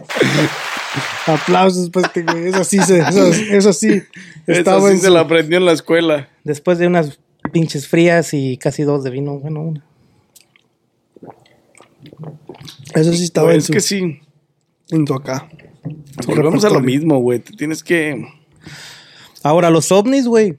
Aplausos, 1.26 1.90
pues 1.90 2.08
que 2.10 2.20
eso 2.20 2.64
sí 2.64 2.80
se, 2.80 3.00
eso, 3.00 3.28
eso 3.28 3.74
sí 3.74 4.04
estaba 4.46 4.78
Eso 4.78 4.88
sí 4.88 4.94
en 4.94 5.00
se 5.02 5.10
la 5.10 5.22
aprendió 5.22 5.58
en 5.58 5.66
la 5.66 5.72
escuela. 5.72 6.30
Después 6.44 6.78
de 6.78 6.88
unas 6.88 7.20
pinches 7.52 7.88
frías 7.88 8.34
y 8.34 8.58
casi 8.58 8.84
dos 8.84 9.04
de 9.04 9.10
vino, 9.10 9.40
bueno, 9.40 9.62
una. 9.62 9.86
eso 12.94 13.14
sí 13.14 13.24
estaba 13.24 13.52
en 13.52 13.60
es 13.60 13.66
su, 13.66 13.74
que 13.74 13.80
sí. 13.80 14.20
en 14.90 15.06
tu 15.06 15.14
acá. 15.14 15.50
Volvemos 16.28 16.64
a 16.66 16.70
lo 16.70 16.80
mismo, 16.82 17.20
güey. 17.20 17.40
Te 17.40 17.54
tienes 17.54 17.84
que. 17.84 18.26
Ahora, 19.44 19.70
los 19.70 19.92
ovnis, 19.92 20.28
güey. 20.28 20.58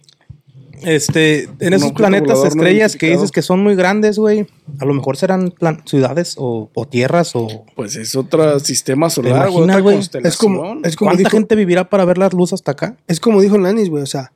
Este, 0.83 1.49
en 1.59 1.73
esos 1.73 1.91
objeto 1.91 1.95
planetas, 1.97 2.39
no 2.39 2.45
estrellas 2.47 2.95
que 2.95 3.11
dices 3.11 3.33
que 3.33 3.43
son 3.43 3.65
muy 3.65 3.75
grandes, 3.75 4.17
güey. 4.17 4.47
A 4.79 4.85
lo 4.85 4.95
mejor 4.95 5.17
serán 5.17 5.51
plan- 5.51 5.83
ciudades 5.87 6.37
o, 6.39 6.71
o 6.73 6.87
tierras 6.87 7.33
o. 7.35 7.65
Pues 7.75 7.97
es 7.97 8.15
otro 8.15 8.61
sistema 8.61 9.11
solar, 9.11 9.51
güey. 9.51 9.65
imaginas, 9.65 9.65
Otra 9.77 9.81
güey? 9.83 9.97
constelación. 9.97 10.31
Es 10.33 10.37
como, 10.39 10.81
es 10.85 10.95
como 10.97 11.09
¿Cuánta 11.09 11.19
dijo, 11.19 11.31
gente 11.31 11.57
vivirá 11.57 11.91
para 11.91 12.05
ver 12.05 12.19
la 12.19 12.29
luz 12.29 12.53
hasta 12.53 12.71
acá? 12.73 12.97
es 13.09 13.19
como 13.19 13.41
dijo 13.41 13.59
Nanis, 13.59 13.91
güey. 13.91 14.05
O 14.05 14.07
sea, 14.07 14.33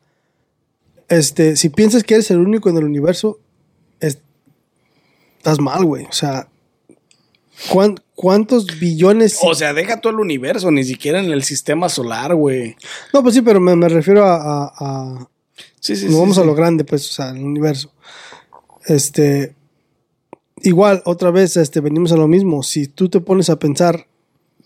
este, 1.08 1.54
si 1.54 1.68
piensas 1.68 2.02
que 2.02 2.14
eres 2.14 2.28
el 2.32 2.38
único 2.38 2.68
en 2.68 2.76
el 2.76 2.84
universo, 2.84 3.38
es- 4.00 4.18
estás 5.38 5.60
mal, 5.60 5.84
güey. 5.84 6.06
O 6.06 6.12
sea, 6.12 6.30
¿cuán- 6.32 6.51
¿cuántos 8.14 8.78
billones? 8.78 9.38
O 9.42 9.54
sea, 9.54 9.72
deja 9.72 10.00
todo 10.00 10.12
el 10.12 10.20
universo, 10.20 10.70
ni 10.70 10.84
siquiera 10.84 11.20
en 11.22 11.30
el 11.30 11.42
sistema 11.44 11.88
solar, 11.88 12.34
güey. 12.34 12.76
no, 13.12 13.22
pues 13.22 13.34
sí, 13.34 13.42
pero 13.42 13.60
me, 13.60 13.74
me 13.76 13.88
refiero 13.88 14.24
a, 14.24 14.36
a- 14.36 14.72
a- 14.78 15.28
Sí, 15.80 15.96
sí, 15.96 16.04
Nos 16.06 16.14
sí, 16.14 16.20
vamos 16.20 16.36
sí. 16.36 16.42
a 16.42 16.44
lo 16.44 16.54
grande, 16.54 16.84
pues, 16.84 17.08
o 17.10 17.12
sea, 17.12 17.30
el 17.30 17.42
universo. 17.42 17.92
Este. 18.86 19.54
Igual, 20.62 21.02
otra 21.04 21.30
vez, 21.32 21.56
este, 21.56 21.80
venimos 21.80 22.12
a 22.12 22.16
lo 22.16 22.28
mismo. 22.28 22.62
Si 22.62 22.86
tú 22.86 23.08
te 23.08 23.20
pones 23.20 23.50
a 23.50 23.58
pensar 23.58 24.06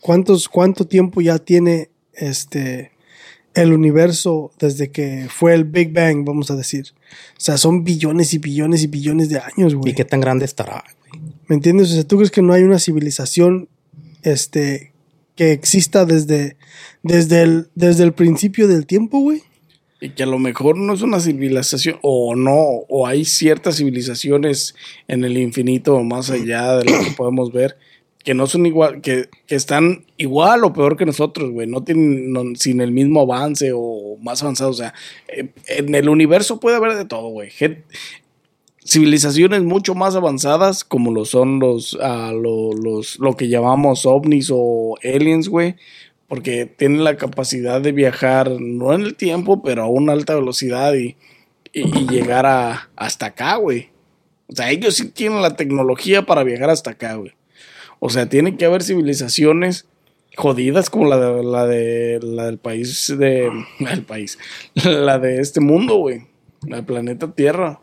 cuántos, 0.01 0.49
cuánto 0.49 0.86
tiempo 0.86 1.22
ya 1.22 1.38
tiene 1.38 1.90
este 2.12 2.92
el 3.55 3.72
universo 3.72 4.53
desde 4.59 4.90
que 4.90 5.26
fue 5.30 5.55
el 5.55 5.64
Big 5.64 5.90
Bang, 5.94 6.26
vamos 6.26 6.51
a 6.51 6.57
decir. 6.57 6.92
O 7.38 7.40
sea, 7.40 7.57
son 7.57 7.82
billones 7.84 8.34
y 8.34 8.38
billones 8.38 8.82
y 8.82 8.86
billones 8.88 9.30
de 9.30 9.38
años, 9.38 9.74
güey. 9.74 9.92
¿Y 9.92 9.94
qué 9.94 10.05
tan 10.05 10.20
grande 10.20 10.44
estará? 10.44 10.84
¿Me 11.48 11.56
entiendes? 11.56 11.90
O 11.90 11.94
sea, 11.94 12.04
¿tú 12.04 12.16
crees 12.16 12.30
que 12.30 12.42
no 12.42 12.52
hay 12.52 12.62
una 12.62 12.78
civilización 12.78 13.68
este, 14.22 14.92
que 15.36 15.52
exista 15.52 16.04
desde, 16.04 16.56
desde, 17.02 17.42
el, 17.42 17.68
desde 17.74 18.04
el 18.04 18.12
principio 18.12 18.66
del 18.68 18.86
tiempo, 18.86 19.20
güey? 19.20 19.42
Y 20.00 20.10
que 20.10 20.24
a 20.24 20.26
lo 20.26 20.38
mejor 20.38 20.76
no 20.76 20.92
es 20.92 21.02
una 21.02 21.20
civilización, 21.20 21.98
o 22.02 22.34
no, 22.34 22.54
o 22.88 23.06
hay 23.06 23.24
ciertas 23.24 23.76
civilizaciones 23.76 24.74
en 25.08 25.24
el 25.24 25.38
infinito 25.38 25.94
o 25.94 26.04
más 26.04 26.30
allá 26.30 26.76
de 26.76 26.84
lo 26.84 27.04
que 27.04 27.10
podemos 27.16 27.52
ver, 27.52 27.78
que 28.22 28.34
no 28.34 28.46
son 28.46 28.66
igual, 28.66 29.00
que, 29.00 29.28
que 29.46 29.54
están 29.54 30.04
igual 30.16 30.64
o 30.64 30.72
peor 30.72 30.96
que 30.96 31.06
nosotros, 31.06 31.50
güey, 31.50 31.66
no 31.66 31.84
tienen, 31.84 32.56
sin 32.56 32.80
el 32.80 32.90
mismo 32.90 33.20
avance 33.20 33.70
o 33.72 34.18
más 34.20 34.42
avanzado, 34.42 34.70
o 34.70 34.74
sea, 34.74 34.92
eh, 35.28 35.48
en 35.68 35.94
el 35.94 36.08
universo 36.08 36.60
puede 36.60 36.76
haber 36.76 36.96
de 36.96 37.04
todo, 37.04 37.28
güey. 37.28 37.50
Civilizaciones 38.87 39.62
mucho 39.64 39.95
más 39.97 40.14
avanzadas, 40.14 40.84
como 40.84 41.11
lo 41.12 41.24
son 41.24 41.59
los, 41.59 41.99
ah, 42.01 42.30
lo, 42.32 42.72
los, 42.72 43.18
lo 43.18 43.34
que 43.37 43.49
llamamos 43.49 44.07
ovnis 44.07 44.51
o 44.55 44.95
aliens, 45.03 45.49
güey, 45.49 45.74
porque 46.28 46.66
tienen 46.66 47.03
la 47.03 47.16
capacidad 47.16 47.80
de 47.80 47.91
viajar, 47.91 48.49
no 48.61 48.93
en 48.95 49.03
el 49.03 49.16
tiempo, 49.16 49.61
pero 49.62 49.82
a 49.82 49.89
una 49.89 50.12
alta 50.12 50.37
velocidad 50.37 50.95
y, 50.95 51.16
y- 51.72 52.07
llegar 52.09 52.47
a, 52.47 52.89
hasta 52.95 53.26
acá, 53.26 53.57
güey. 53.57 53.89
O 54.47 54.55
sea, 54.55 54.70
ellos 54.70 54.95
sí 54.95 55.09
tienen 55.09 55.43
la 55.43 55.57
tecnología 55.57 56.22
para 56.24 56.45
viajar 56.45 56.70
hasta 56.70 56.93
acá, 56.93 57.14
güey. 57.16 57.32
O 57.99 58.09
sea, 58.11 58.28
tiene 58.28 58.57
que 58.57 58.66
haber 58.66 58.84
civilizaciones 58.84 59.87
jodidas 60.37 60.91
como 60.91 61.07
la 61.09 61.18
de 61.18 61.43
la 61.43 61.66
de 61.66 62.20
la 62.22 62.47
del 62.47 62.59
país 62.59 63.12
de 63.18 63.51
el 63.80 64.03
país, 64.05 64.39
la 64.84 65.18
de 65.18 65.41
este 65.41 65.61
mundo, 65.61 65.97
güey, 65.97 66.22
la 66.62 66.82
planeta 66.87 67.32
Tierra. 67.32 67.80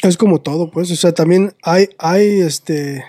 Es 0.00 0.16
como 0.16 0.40
todo, 0.40 0.70
pues. 0.70 0.90
O 0.90 0.96
sea, 0.96 1.12
también 1.12 1.54
hay, 1.62 1.88
hay 1.98 2.40
este. 2.40 3.04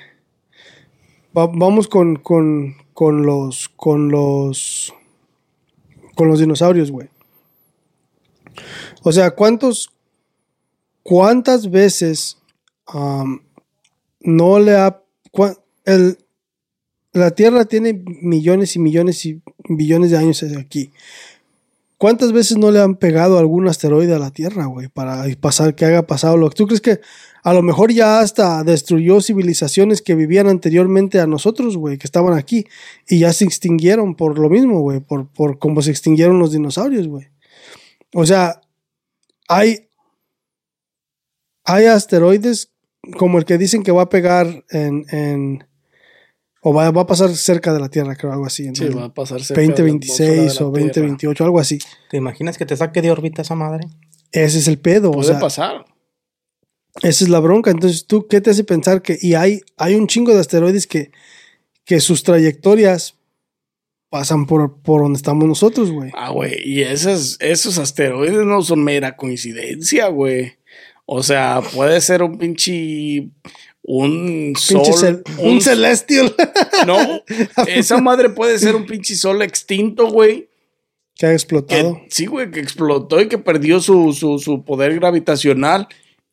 va- 1.36 1.47
vamos 1.47 1.88
con, 1.88 2.16
con, 2.18 2.76
con 2.93 3.26
los. 3.26 3.70
con 3.70 4.09
los. 4.09 4.93
con 6.16 6.28
los 6.28 6.39
dinosaurios, 6.39 6.91
güey. 6.91 7.09
O 9.03 9.11
sea, 9.11 9.32
¿cuántos. 9.32 9.91
cuántas 11.01 11.72
veces 11.72 12.38
no 14.22 14.59
le 14.59 14.76
ha. 14.76 15.01
el, 15.86 16.18
la 17.11 17.32
Tierra 17.32 17.66
tiene 17.66 17.93
millones 17.93 18.76
y 18.76 18.80
millones 18.80 19.26
y 19.26 19.41
billones 19.70 20.11
de 20.11 20.18
años 20.18 20.43
aquí. 20.59 20.91
¿Cuántas 22.04 22.34
veces 22.34 22.58
no 22.58 22.70
le 22.70 22.82
han 22.82 22.97
pegado 22.97 23.39
algún 23.39 23.66
asteroide 23.70 24.14
a 24.14 24.20
la 24.20 24.30
Tierra, 24.30 24.66
güey? 24.66 24.89
Para 24.89 25.24
pasar, 25.39 25.74
que 25.74 25.86
haga 25.86 26.06
pasado 26.06 26.36
lo 26.36 26.49
que. 26.49 26.56
¿Tú 26.58 26.68
crees 26.68 26.82
que 26.82 26.99
a 27.43 27.54
lo 27.54 27.62
mejor 27.62 27.93
ya 27.93 28.20
hasta 28.20 28.62
destruyó 28.66 29.22
civilizaciones 29.22 30.01
que 30.01 30.14
vivían 30.14 30.49
anteriormente 30.49 31.22
a 31.22 31.28
nosotros, 31.28 31.78
güey, 31.78 31.97
que 31.97 32.06
estaban 32.06 32.38
aquí 32.38 32.66
y 33.08 33.20
ya 33.20 33.32
se 33.32 33.45
extinguieron 33.45 34.16
por 34.16 34.38
lo 34.38 34.49
mismo, 34.49 34.82
güey, 34.82 34.99
por, 34.99 35.30
por 35.30 35.60
cómo 35.60 35.82
se 35.82 35.91
extinguieron 35.91 36.39
los 36.39 36.51
dinosaurios, 36.51 37.08
güey? 37.08 37.30
O 38.14 38.26
sea, 38.26 38.60
hay. 39.47 39.88
Hay 41.64 41.86
asteroides 41.86 42.74
como 43.18 43.38
el 43.38 43.45
que 43.45 43.58
dicen 43.58 43.82
que 43.82 43.93
va 43.93 44.01
a 44.01 44.10
pegar 44.10 44.66
en. 44.72 45.06
en 45.10 45.64
o 46.66 46.74
va, 46.74 46.89
va 46.91 47.01
a 47.01 47.05
pasar 47.05 47.30
cerca 47.36 47.74
de 47.74 47.80
la 47.80 47.89
Tierra, 47.89 48.16
creo, 48.16 48.32
algo 48.32 48.45
así. 48.45 48.66
en 48.66 48.76
Sí, 48.76 48.86
el 48.86 48.97
va 48.97 49.05
a 49.05 49.14
pasar 49.14 49.43
cerca 49.43 49.61
de 49.61 49.68
la 49.68 49.74
atmósfera 49.74 49.93
2026 49.93 50.30
de 50.30 50.36
la 50.36 50.43
o 50.43 50.72
Tierra. 50.72 50.86
2028, 50.86 51.43
algo 51.43 51.59
así. 51.59 51.80
¿Te 52.09 52.18
imaginas 52.18 52.57
que 52.57 52.66
te 52.66 52.78
saque 52.78 53.01
de 53.01 53.11
órbita 53.11 53.41
esa 53.41 53.55
madre? 53.55 53.88
Ese 54.32 54.59
es 54.59 54.68
el 54.68 54.80
pedo. 54.80 55.09
O 55.09 55.16
Puede 55.16 55.28
sea, 55.28 55.39
pasar. 55.39 55.86
esa 57.01 57.24
es 57.24 57.30
la 57.30 57.39
bronca. 57.39 57.70
Entonces, 57.70 58.07
¿tú 58.07 58.28
qué 58.28 58.39
te 58.39 58.49
hace 58.49 58.64
pensar 58.64 59.01
que... 59.01 59.18
Y 59.22 59.34
hay, 59.36 59.61
hay 59.78 59.95
un 59.95 60.07
chingo 60.07 60.34
de 60.34 60.39
asteroides 60.39 60.88
que, 60.88 61.11
que 61.86 61.99
sus 61.99 62.24
trayectorias 62.24 63.16
pasan 64.09 64.45
por, 64.45 64.80
por 64.82 65.01
donde 65.01 65.18
estamos 65.18 65.45
nosotros, 65.47 65.91
güey. 65.91 66.11
Ah, 66.16 66.30
güey, 66.30 66.55
y 66.64 66.82
esos, 66.84 67.36
esos 67.41 67.78
asteroides 67.80 68.45
no 68.45 68.61
son 68.61 68.84
mera 68.84 69.18
coincidencia, 69.18 70.07
güey. 70.07 70.53
O 71.05 71.24
sea, 71.24 71.61
puede 71.74 71.99
ser 71.99 72.24
un 72.24 72.38
pinche. 72.38 73.30
Un 73.86 74.53
sol. 74.57 75.23
Un, 75.39 75.59
celestial 75.59 76.34
No, 76.88 76.97
esa 77.67 77.99
madre 77.99 78.29
puede 78.29 78.57
ser 78.57 78.75
un 78.75 78.86
pinche 78.86 79.15
sol 79.15 79.41
extinto, 79.41 80.07
güey. 80.09 80.47
que 81.15 81.25
ha 81.25 81.34
explotado. 81.34 81.95
Que, 81.95 82.07
sí, 82.09 82.25
güey, 82.25 82.49
que 82.49 82.61
explotó 82.61 83.19
y 83.19 83.27
que 83.27 83.38
perdió 83.38 83.81
su, 83.81 84.13
su, 84.13 84.39
su 84.39 84.63
poder 84.63 84.95
gravitacional 84.95 85.89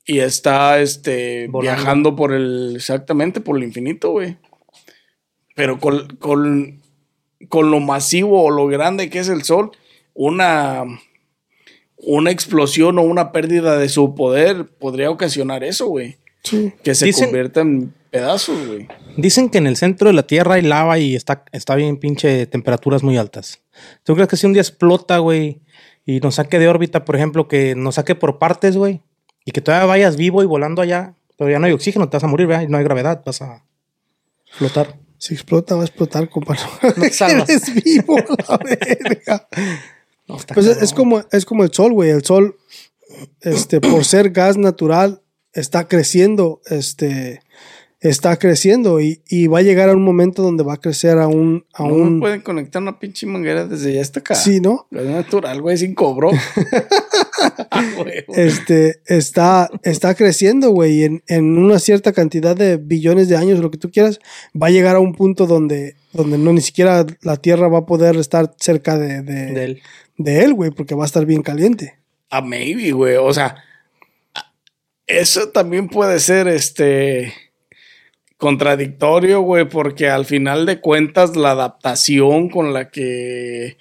y 0.06 0.20
está 0.20 0.80
este, 0.80 1.48
Volando. 1.48 1.60
viajando 1.60 2.16
por 2.16 2.32
el. 2.32 2.74
Exactamente, 2.76 3.40
por 3.40 3.56
el 3.56 3.64
infinito, 3.64 4.10
güey. 4.10 4.36
Pero 5.56 5.78
con, 5.80 6.06
con, 6.16 6.80
con 7.48 7.70
lo 7.72 7.80
masivo 7.80 8.44
o 8.44 8.50
lo 8.50 8.68
grande 8.68 9.10
que 9.10 9.18
es 9.18 9.28
el 9.28 9.42
sol, 9.42 9.72
una. 10.14 10.84
Una 12.02 12.30
explosión 12.30 12.98
o 12.98 13.02
una 13.02 13.30
pérdida 13.30 13.76
de 13.76 13.90
su 13.90 14.14
poder 14.14 14.64
podría 14.64 15.10
ocasionar 15.10 15.62
eso, 15.64 15.86
güey. 15.86 16.16
Sí. 16.42 16.72
Que 16.82 16.94
se 16.94 17.06
Dicen- 17.06 17.26
convierta 17.26 17.60
en 17.60 17.94
pedazos, 18.10 18.66
güey. 18.66 18.88
Dicen 19.16 19.50
que 19.50 19.58
en 19.58 19.66
el 19.66 19.76
centro 19.76 20.08
de 20.08 20.14
la 20.14 20.22
Tierra 20.26 20.54
hay 20.54 20.62
lava 20.62 20.98
y 20.98 21.14
está, 21.14 21.44
está 21.52 21.74
bien 21.74 21.96
pinche 21.98 22.46
temperaturas 22.46 23.02
muy 23.02 23.16
altas. 23.18 23.60
¿Tú 24.04 24.14
crees 24.14 24.28
que 24.28 24.36
si 24.36 24.46
un 24.46 24.52
día 24.52 24.62
explota, 24.62 25.18
güey, 25.18 25.60
y 26.06 26.20
nos 26.20 26.36
saque 26.36 26.58
de 26.58 26.68
órbita, 26.68 27.04
por 27.04 27.16
ejemplo, 27.16 27.46
que 27.48 27.74
nos 27.74 27.96
saque 27.96 28.14
por 28.14 28.38
partes, 28.38 28.76
güey, 28.76 29.02
y 29.44 29.52
que 29.52 29.60
todavía 29.60 29.86
vayas 29.86 30.16
vivo 30.16 30.42
y 30.42 30.46
volando 30.46 30.80
allá, 30.82 31.14
pero 31.36 31.50
ya 31.50 31.58
no 31.58 31.66
hay 31.66 31.72
oxígeno, 31.72 32.08
te 32.08 32.16
vas 32.16 32.24
a 32.24 32.28
morir, 32.28 32.46
¿verdad? 32.46 32.62
Y 32.62 32.68
no 32.68 32.78
hay 32.78 32.84
gravedad, 32.84 33.22
vas 33.24 33.42
a 33.42 33.64
flotar. 34.52 34.98
Si 35.18 35.34
explota, 35.34 35.74
va 35.74 35.82
a 35.82 35.84
explotar, 35.84 36.28
compadre. 36.30 36.62
No 36.82 36.92
te 37.02 37.10
salvas. 37.10 37.48
Eres 37.48 37.74
vivo, 37.84 38.16
la 38.48 38.56
verga. 38.58 39.48
No, 40.26 40.36
está 40.36 40.54
Pues 40.54 40.66
es, 40.66 40.72
cabrón. 40.72 40.84
es 40.84 40.92
como, 40.94 41.22
es 41.32 41.44
como 41.44 41.64
el 41.64 41.72
sol, 41.72 41.92
güey. 41.92 42.10
El 42.10 42.24
sol, 42.24 42.56
este, 43.42 43.80
por 43.80 44.04
ser 44.04 44.30
gas 44.30 44.56
natural, 44.56 45.20
está 45.52 45.88
creciendo, 45.88 46.60
este, 46.66 47.40
está 48.00 48.38
creciendo 48.38 49.00
y, 49.00 49.22
y 49.28 49.46
va 49.46 49.58
a 49.58 49.62
llegar 49.62 49.90
a 49.90 49.92
un 49.92 50.02
momento 50.02 50.42
donde 50.42 50.64
va 50.64 50.74
a 50.74 50.80
crecer 50.80 51.18
a 51.18 51.28
un, 51.28 51.66
a 51.74 51.86
No 51.86 51.94
un, 51.94 52.20
pueden 52.20 52.40
conectar 52.40 52.80
una 52.80 52.98
pinche 52.98 53.26
manguera 53.26 53.66
desde 53.66 53.92
ya 53.92 54.00
hasta 54.00 54.20
acá. 54.20 54.34
sí, 54.34 54.60
¿no? 54.60 54.86
Es 54.90 55.04
natural, 55.04 55.60
güey, 55.60 55.76
sin 55.76 55.94
cobro. 55.94 56.30
Ah. 57.72 58.04
Este, 58.36 59.00
está, 59.06 59.70
está 59.82 60.14
creciendo, 60.14 60.70
güey, 60.70 61.04
en, 61.04 61.22
en 61.28 61.56
una 61.56 61.78
cierta 61.78 62.12
cantidad 62.12 62.54
de 62.54 62.76
billones 62.76 63.28
de 63.28 63.36
años, 63.36 63.60
lo 63.60 63.70
que 63.70 63.78
tú 63.78 63.90
quieras, 63.90 64.18
va 64.60 64.66
a 64.66 64.70
llegar 64.70 64.96
a 64.96 65.00
un 65.00 65.14
punto 65.14 65.46
donde, 65.46 65.96
donde 66.12 66.36
no 66.36 66.52
ni 66.52 66.60
siquiera 66.60 67.06
la 67.22 67.36
Tierra 67.36 67.68
va 67.68 67.78
a 67.78 67.86
poder 67.86 68.16
estar 68.16 68.54
cerca 68.58 68.98
de, 68.98 69.22
de, 69.22 69.46
De 69.52 69.64
él. 69.64 69.82
de 70.18 70.44
él, 70.44 70.54
güey, 70.54 70.70
porque 70.70 70.94
va 70.94 71.04
a 71.04 71.06
estar 71.06 71.24
bien 71.24 71.42
caliente. 71.42 71.98
A 72.28 72.42
maybe, 72.42 72.92
güey. 72.92 73.16
O 73.16 73.32
sea, 73.32 73.56
eso 75.10 75.48
también 75.48 75.88
puede 75.88 76.20
ser 76.20 76.48
este 76.48 77.32
contradictorio, 78.36 79.42
güey, 79.42 79.68
porque 79.68 80.08
al 80.08 80.24
final 80.24 80.66
de 80.66 80.80
cuentas 80.80 81.36
la 81.36 81.50
adaptación 81.50 82.48
con 82.48 82.72
la 82.72 82.90
que 82.90 83.76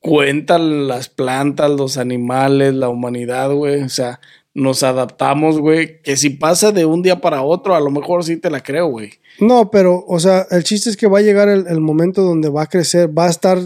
cuentan 0.00 0.86
las 0.86 1.08
plantas, 1.08 1.70
los 1.70 1.98
animales, 1.98 2.74
la 2.74 2.88
humanidad, 2.88 3.50
güey, 3.52 3.82
o 3.82 3.88
sea, 3.88 4.20
nos 4.54 4.82
adaptamos, 4.82 5.58
güey. 5.58 6.00
Que 6.02 6.16
si 6.16 6.30
pasa 6.30 6.72
de 6.72 6.86
un 6.86 7.02
día 7.02 7.20
para 7.20 7.42
otro, 7.42 7.74
a 7.74 7.80
lo 7.80 7.90
mejor 7.90 8.24
sí 8.24 8.36
te 8.36 8.50
la 8.50 8.62
creo, 8.62 8.86
güey. 8.86 9.10
No, 9.40 9.70
pero, 9.70 10.04
o 10.06 10.18
sea, 10.18 10.46
el 10.50 10.64
chiste 10.64 10.88
es 10.88 10.96
que 10.96 11.08
va 11.08 11.18
a 11.18 11.22
llegar 11.22 11.48
el, 11.48 11.66
el 11.68 11.80
momento 11.80 12.22
donde 12.22 12.48
va 12.48 12.62
a 12.62 12.68
crecer, 12.68 13.16
va 13.16 13.26
a 13.26 13.30
estar 13.30 13.58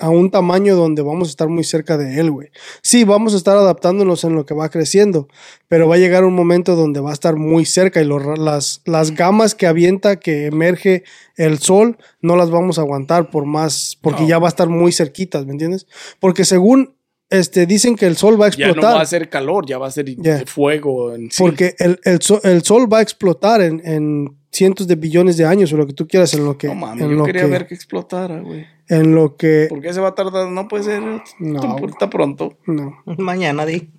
a 0.00 0.08
un 0.10 0.30
tamaño 0.30 0.76
donde 0.76 1.02
vamos 1.02 1.28
a 1.28 1.30
estar 1.30 1.48
muy 1.48 1.64
cerca 1.64 1.96
de 1.96 2.18
él, 2.20 2.30
güey. 2.30 2.48
Sí, 2.82 3.04
vamos 3.04 3.34
a 3.34 3.36
estar 3.36 3.56
adaptándonos 3.56 4.24
en 4.24 4.34
lo 4.34 4.44
que 4.44 4.54
va 4.54 4.68
creciendo, 4.68 5.28
pero 5.68 5.88
va 5.88 5.94
a 5.94 5.98
llegar 5.98 6.24
un 6.24 6.34
momento 6.34 6.74
donde 6.76 7.00
va 7.00 7.10
a 7.10 7.14
estar 7.14 7.36
muy 7.36 7.64
cerca 7.64 8.00
y 8.02 8.04
los 8.04 8.38
las, 8.38 8.82
las 8.84 9.12
gamas 9.12 9.54
que 9.54 9.66
avienta, 9.66 10.16
que 10.16 10.46
emerge 10.46 11.04
el 11.36 11.58
sol, 11.58 11.96
no 12.20 12.36
las 12.36 12.50
vamos 12.50 12.78
a 12.78 12.82
aguantar 12.82 13.30
por 13.30 13.44
más, 13.46 13.96
porque 14.00 14.26
ya 14.26 14.38
va 14.38 14.48
a 14.48 14.50
estar 14.50 14.68
muy 14.68 14.92
cerquitas, 14.92 15.46
¿me 15.46 15.52
entiendes? 15.52 15.86
Porque 16.20 16.44
según 16.44 16.94
este, 17.30 17.66
dicen 17.66 17.96
que 17.96 18.06
el 18.06 18.16
sol 18.16 18.40
va 18.40 18.46
a 18.46 18.50
Ya 18.50 18.66
explotar. 18.66 18.90
no 18.92 18.96
va 18.96 19.02
a 19.02 19.06
ser 19.06 19.28
calor, 19.30 19.64
ya 19.66 19.78
va 19.78 19.86
a 19.86 19.90
ser 19.90 20.04
Ya. 20.20 20.42
fuego 20.46 21.14
en 21.14 21.30
sí. 21.30 21.42
Porque 21.42 21.74
el, 21.78 21.98
el, 22.04 22.20
sol, 22.20 22.40
el 22.44 22.62
sol 22.62 22.92
va 22.92 22.98
a 22.98 23.02
explotar 23.02 23.60
en, 23.62 23.80
en 23.84 24.36
cientos 24.52 24.86
de 24.86 24.94
billones 24.94 25.36
de 25.36 25.44
años 25.44 25.72
o 25.72 25.76
lo 25.76 25.86
que 25.86 25.94
tú 25.94 26.06
quieras 26.06 26.32
en 26.34 26.44
lo 26.44 26.56
que 26.56 26.68
no 26.68 26.74
mames, 26.76 27.00
yo 27.00 27.08
lo 27.10 27.24
quería 27.24 27.42
que, 27.42 27.48
ver 27.48 27.66
que 27.66 27.74
explotara, 27.74 28.40
güey. 28.40 28.66
En 28.88 29.14
lo 29.14 29.36
que 29.36 29.66
¿Por 29.68 29.80
qué 29.80 29.92
se 29.92 30.00
va 30.00 30.08
a 30.08 30.14
tardar? 30.14 30.48
No 30.48 30.68
puede 30.68 30.84
ser. 30.84 31.02
No. 31.38 31.76
Está- 31.88 32.10
pronto. 32.10 32.56
no 32.66 32.98
Mañana, 33.18 33.64
di. 33.66 33.90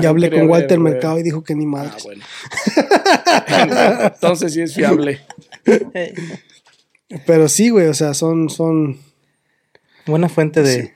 ya 0.00 0.08
hablé 0.10 0.30
con 0.30 0.40
ver, 0.40 0.48
Walter 0.48 0.78
güey. 0.78 0.92
Mercado 0.94 1.18
y 1.18 1.22
dijo 1.22 1.42
que 1.44 1.54
ni 1.54 1.64
Ah, 1.64 1.68
madres 1.68 2.04
bueno. 2.04 2.24
Entonces 4.14 4.52
sí 4.52 4.60
es 4.62 4.74
fiable. 4.74 5.20
pero 7.26 7.48
sí 7.48 7.68
güey 7.70 7.86
o 7.88 7.94
sea 7.94 8.14
son 8.14 8.48
son 8.50 8.98
Buena 10.06 10.28
fuente 10.28 10.62
de 10.62 10.92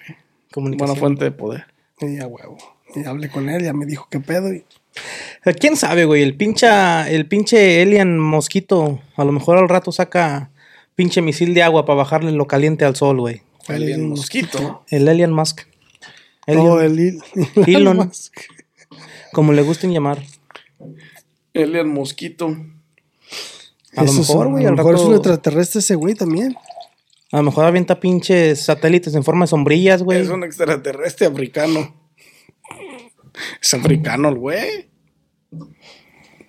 comunicación. 0.53 0.89
Buena 0.89 1.01
fuente 1.01 1.25
de 1.25 1.31
poder. 1.33 1.65
y 2.01 2.17
ya 2.17 2.27
huevo 2.27 2.57
y 2.95 3.05
hablé 3.05 3.29
con 3.31 3.49
él 3.49 3.63
ya 3.63 3.73
me 3.73 3.87
dijo 3.87 4.09
qué 4.11 4.21
pedo 4.21 4.53
y 4.53 4.59
O 4.61 5.45
sea, 5.45 5.53
¿Quién 5.53 5.77
sabe, 5.77 6.07
güey? 6.07 6.23
El 6.23 6.35
pincha, 6.37 7.09
el 7.11 7.29
pinche 7.29 7.83
alien 7.83 8.19
mosquito, 8.19 9.01
a 9.17 9.25
lo 9.25 9.33
mejor 9.33 9.59
al 9.59 9.69
rato 9.69 9.93
saca 9.93 10.51
pinche 10.97 11.23
misil 11.23 11.55
de 11.55 11.63
agua 11.63 11.85
para 11.85 11.99
bajarle 11.99 12.33
lo 12.33 12.47
caliente 12.49 12.85
al 12.85 12.97
sol, 12.97 13.21
güey. 13.21 13.43
Alien 13.69 14.09
mosquito. 14.09 14.85
El 14.91 15.09
alien 15.09 15.31
Musk. 15.33 15.63
Oh, 16.49 16.79
Alien, 16.79 16.81
el 16.81 17.01
Il- 17.01 17.77
Elon, 17.77 18.11
como 19.33 19.53
le 19.53 19.63
gusten 19.63 19.93
llamar. 19.93 20.23
Alien 21.55 21.89
mosquito. 21.89 22.57
A 23.97 24.03
lo 24.05 24.11
Eso 24.11 24.21
mejor, 24.21 24.49
güey, 24.51 24.65
a 24.67 24.71
lo 24.71 24.77
mejor 24.77 24.95
es 24.97 25.01
un 25.03 25.15
extraterrestre 25.15 25.79
ese 25.81 25.95
güey 25.95 26.15
también 26.15 26.55
A 27.33 27.39
lo 27.39 27.43
mejor 27.45 27.65
avienta 27.65 27.99
pinches 27.99 28.61
satélites 28.63 29.15
en 29.15 29.25
forma 29.25 29.45
de 29.45 29.49
sombrillas, 29.49 30.03
güey. 30.03 30.21
Es 30.21 30.29
un 30.29 30.45
extraterrestre 30.45 31.27
africano. 31.27 31.95
Es 33.61 33.73
africano 33.75 34.29
el 34.29 34.37
güey. 34.37 34.91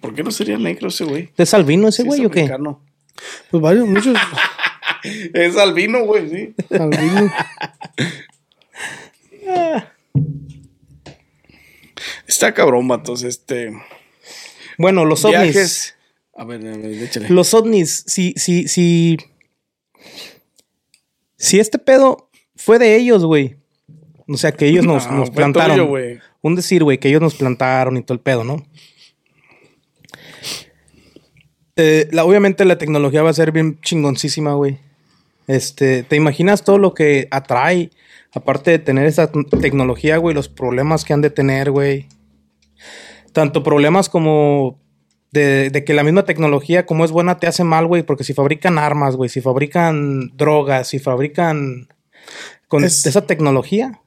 ¿Por 0.02 0.14
qué 0.14 0.24
no 0.24 0.32
sería 0.32 0.58
negro 0.58 0.90
ese 0.90 1.06
güey? 1.06 1.30
¿Es 1.38 1.54
albino 1.54 1.88
ese 1.88 2.04
Sí, 2.04 2.08
güey 2.08 2.22
es 2.22 2.28
o 2.28 2.30
qué? 2.30 2.42
africano. 2.42 2.84
Pues 3.52 3.62
varios 3.62 3.88
muchos 3.88 4.18
Es 5.34 5.56
albino, 5.58 6.06
güey, 6.06 6.30
sí. 6.30 6.56
albinos. 6.72 7.32
Está 12.28 12.54
cabrón, 12.54 12.88
vatos. 12.88 13.24
Este. 13.24 13.72
Bueno, 14.78 15.06
los 15.06 15.24
ovnis. 15.26 15.42
Viajes. 15.42 15.96
A 16.36 16.44
ver, 16.46 16.62
a 16.68 16.78
ver, 16.78 17.04
échale. 17.04 17.30
Los 17.30 17.54
ovnis, 17.54 18.04
si, 18.08 18.34
si, 18.38 18.68
si. 18.68 19.18
Si 21.38 21.60
este 21.60 21.78
pedo 21.80 22.30
fue 22.56 22.80
de 22.80 22.96
ellos, 22.96 23.24
güey. 23.24 23.58
O 24.28 24.38
sea, 24.38 24.52
que 24.52 24.68
ellos 24.68 24.86
nos, 24.86 25.08
No, 25.08 25.20
nos 25.20 25.30
plantaron. 25.32 25.78
tuyo. 25.78 26.20
Un 26.42 26.56
decir, 26.56 26.84
güey, 26.84 26.98
que 26.98 27.10
ellos 27.10 27.22
nos 27.22 27.36
plantaron 27.36 27.98
y 27.98 28.02
todo 28.04 28.14
el 28.14 28.20
pedo, 28.20 28.44
¿no? 28.44 28.66
Eh, 31.78 32.08
la, 32.12 32.26
obviamente 32.26 32.66
la 32.66 32.78
tecnología 32.78 33.24
va 33.24 33.30
a 33.30 33.34
ser 33.34 33.52
bien 33.52 33.80
chingoncísima, 33.82 34.54
güey. 34.54 34.80
Este, 35.48 36.04
¿te 36.04 36.16
imaginas 36.16 36.64
todo 36.64 36.78
lo 36.78 36.94
que 36.94 37.28
atrae? 37.32 37.92
Aparte 38.34 38.72
de 38.72 38.80
tener 38.80 39.06
esa 39.06 39.32
tecnología, 39.62 40.18
güey, 40.18 40.36
los 40.36 40.50
problemas 40.50 41.06
que 41.06 41.14
han 41.14 41.22
de 41.22 41.30
tener, 41.30 41.72
güey. 41.72 42.08
Tanto 43.32 43.64
problemas 43.64 44.10
como 44.10 44.80
de, 45.32 45.70
de 45.70 45.84
que 45.86 45.94
la 45.94 46.04
misma 46.04 46.26
tecnología, 46.26 46.86
como 46.86 47.06
es 47.06 47.12
buena, 47.12 47.38
te 47.40 47.48
hace 47.48 47.64
mal, 47.64 47.86
güey, 47.86 48.04
porque 48.04 48.24
si 48.24 48.34
fabrican 48.34 48.78
armas, 48.80 49.16
güey, 49.16 49.30
si 49.30 49.42
fabrican 49.42 50.36
drogas, 50.36 50.88
si 50.88 51.00
fabrican 51.00 51.88
con 52.68 52.84
Es- 52.84 53.06
esa 53.06 53.26
tecnología, 53.26 54.00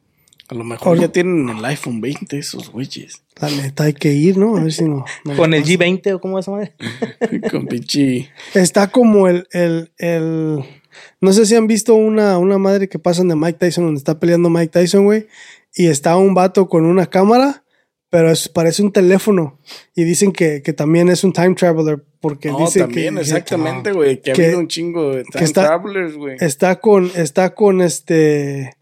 A 0.51 0.55
lo 0.55 0.65
mejor 0.65 0.99
ya 0.99 1.09
tienen 1.09 1.49
el 1.49 1.65
iPhone 1.65 2.01
20 2.01 2.37
esos 2.39 2.71
güeyes. 2.73 3.23
la 3.41 3.49
neta 3.51 3.85
hay 3.85 3.93
que 3.95 4.13
ir 4.13 4.37
no 4.37 4.57
a 4.57 4.63
ver 4.65 4.73
si 4.73 4.83
no, 4.85 5.05
no 5.25 5.37
con 5.37 5.55
el 5.55 5.63
pasa. 5.63 5.73
G20 5.75 6.15
o 6.15 6.21
cómo 6.21 6.39
es 6.39 6.45
esa 6.45 6.51
madre. 6.51 6.75
Con 7.51 7.67
pinche. 7.67 8.31
Está 8.55 8.89
como 8.91 9.29
el, 9.29 9.47
el, 9.53 9.93
el- 9.99 10.59
No 11.21 11.33
sé 11.33 11.47
si 11.47 11.55
han 11.55 11.69
visto 11.69 11.95
una, 11.95 12.37
una 12.39 12.59
madre 12.59 12.89
que 12.89 12.99
pasan 12.99 13.29
de 13.29 13.37
Mike 13.37 13.59
Tyson, 13.61 13.85
donde 13.85 13.99
está 13.99 14.19
peleando 14.19 14.51
Mike 14.51 14.73
Tyson, 14.73 15.05
güey. 15.05 15.29
Y 15.75 15.87
está 15.87 16.17
un 16.17 16.35
vato 16.35 16.69
con 16.69 16.85
una 16.85 17.07
cámara, 17.07 17.63
pero 18.11 18.29
es, 18.33 18.49
parece 18.49 18.83
un 18.83 18.91
teléfono. 18.93 19.61
Y 19.95 20.03
dicen 20.03 20.33
que, 20.33 20.63
que 20.63 20.73
también 20.73 21.09
es 21.11 21.23
un 21.23 21.33
time 21.33 21.55
traveler, 21.55 22.05
porque 22.21 22.49
No, 22.49 22.59
dice 22.59 22.81
también, 22.81 23.15
que, 23.15 23.21
exactamente, 23.21 23.93
güey. 23.93 24.21
Que, 24.21 24.33
ha 24.33 24.35
que- 24.35 24.45
habido 24.47 24.59
un 24.59 24.67
chingo 24.69 25.15
de 25.15 25.23
time 25.25 25.45
está- 25.45 25.63
travelers, 25.67 26.17
güey. 26.17 26.37
está 26.41 26.81
con, 26.81 27.09
está 27.15 27.55
con 27.55 27.81
este. 27.83 28.73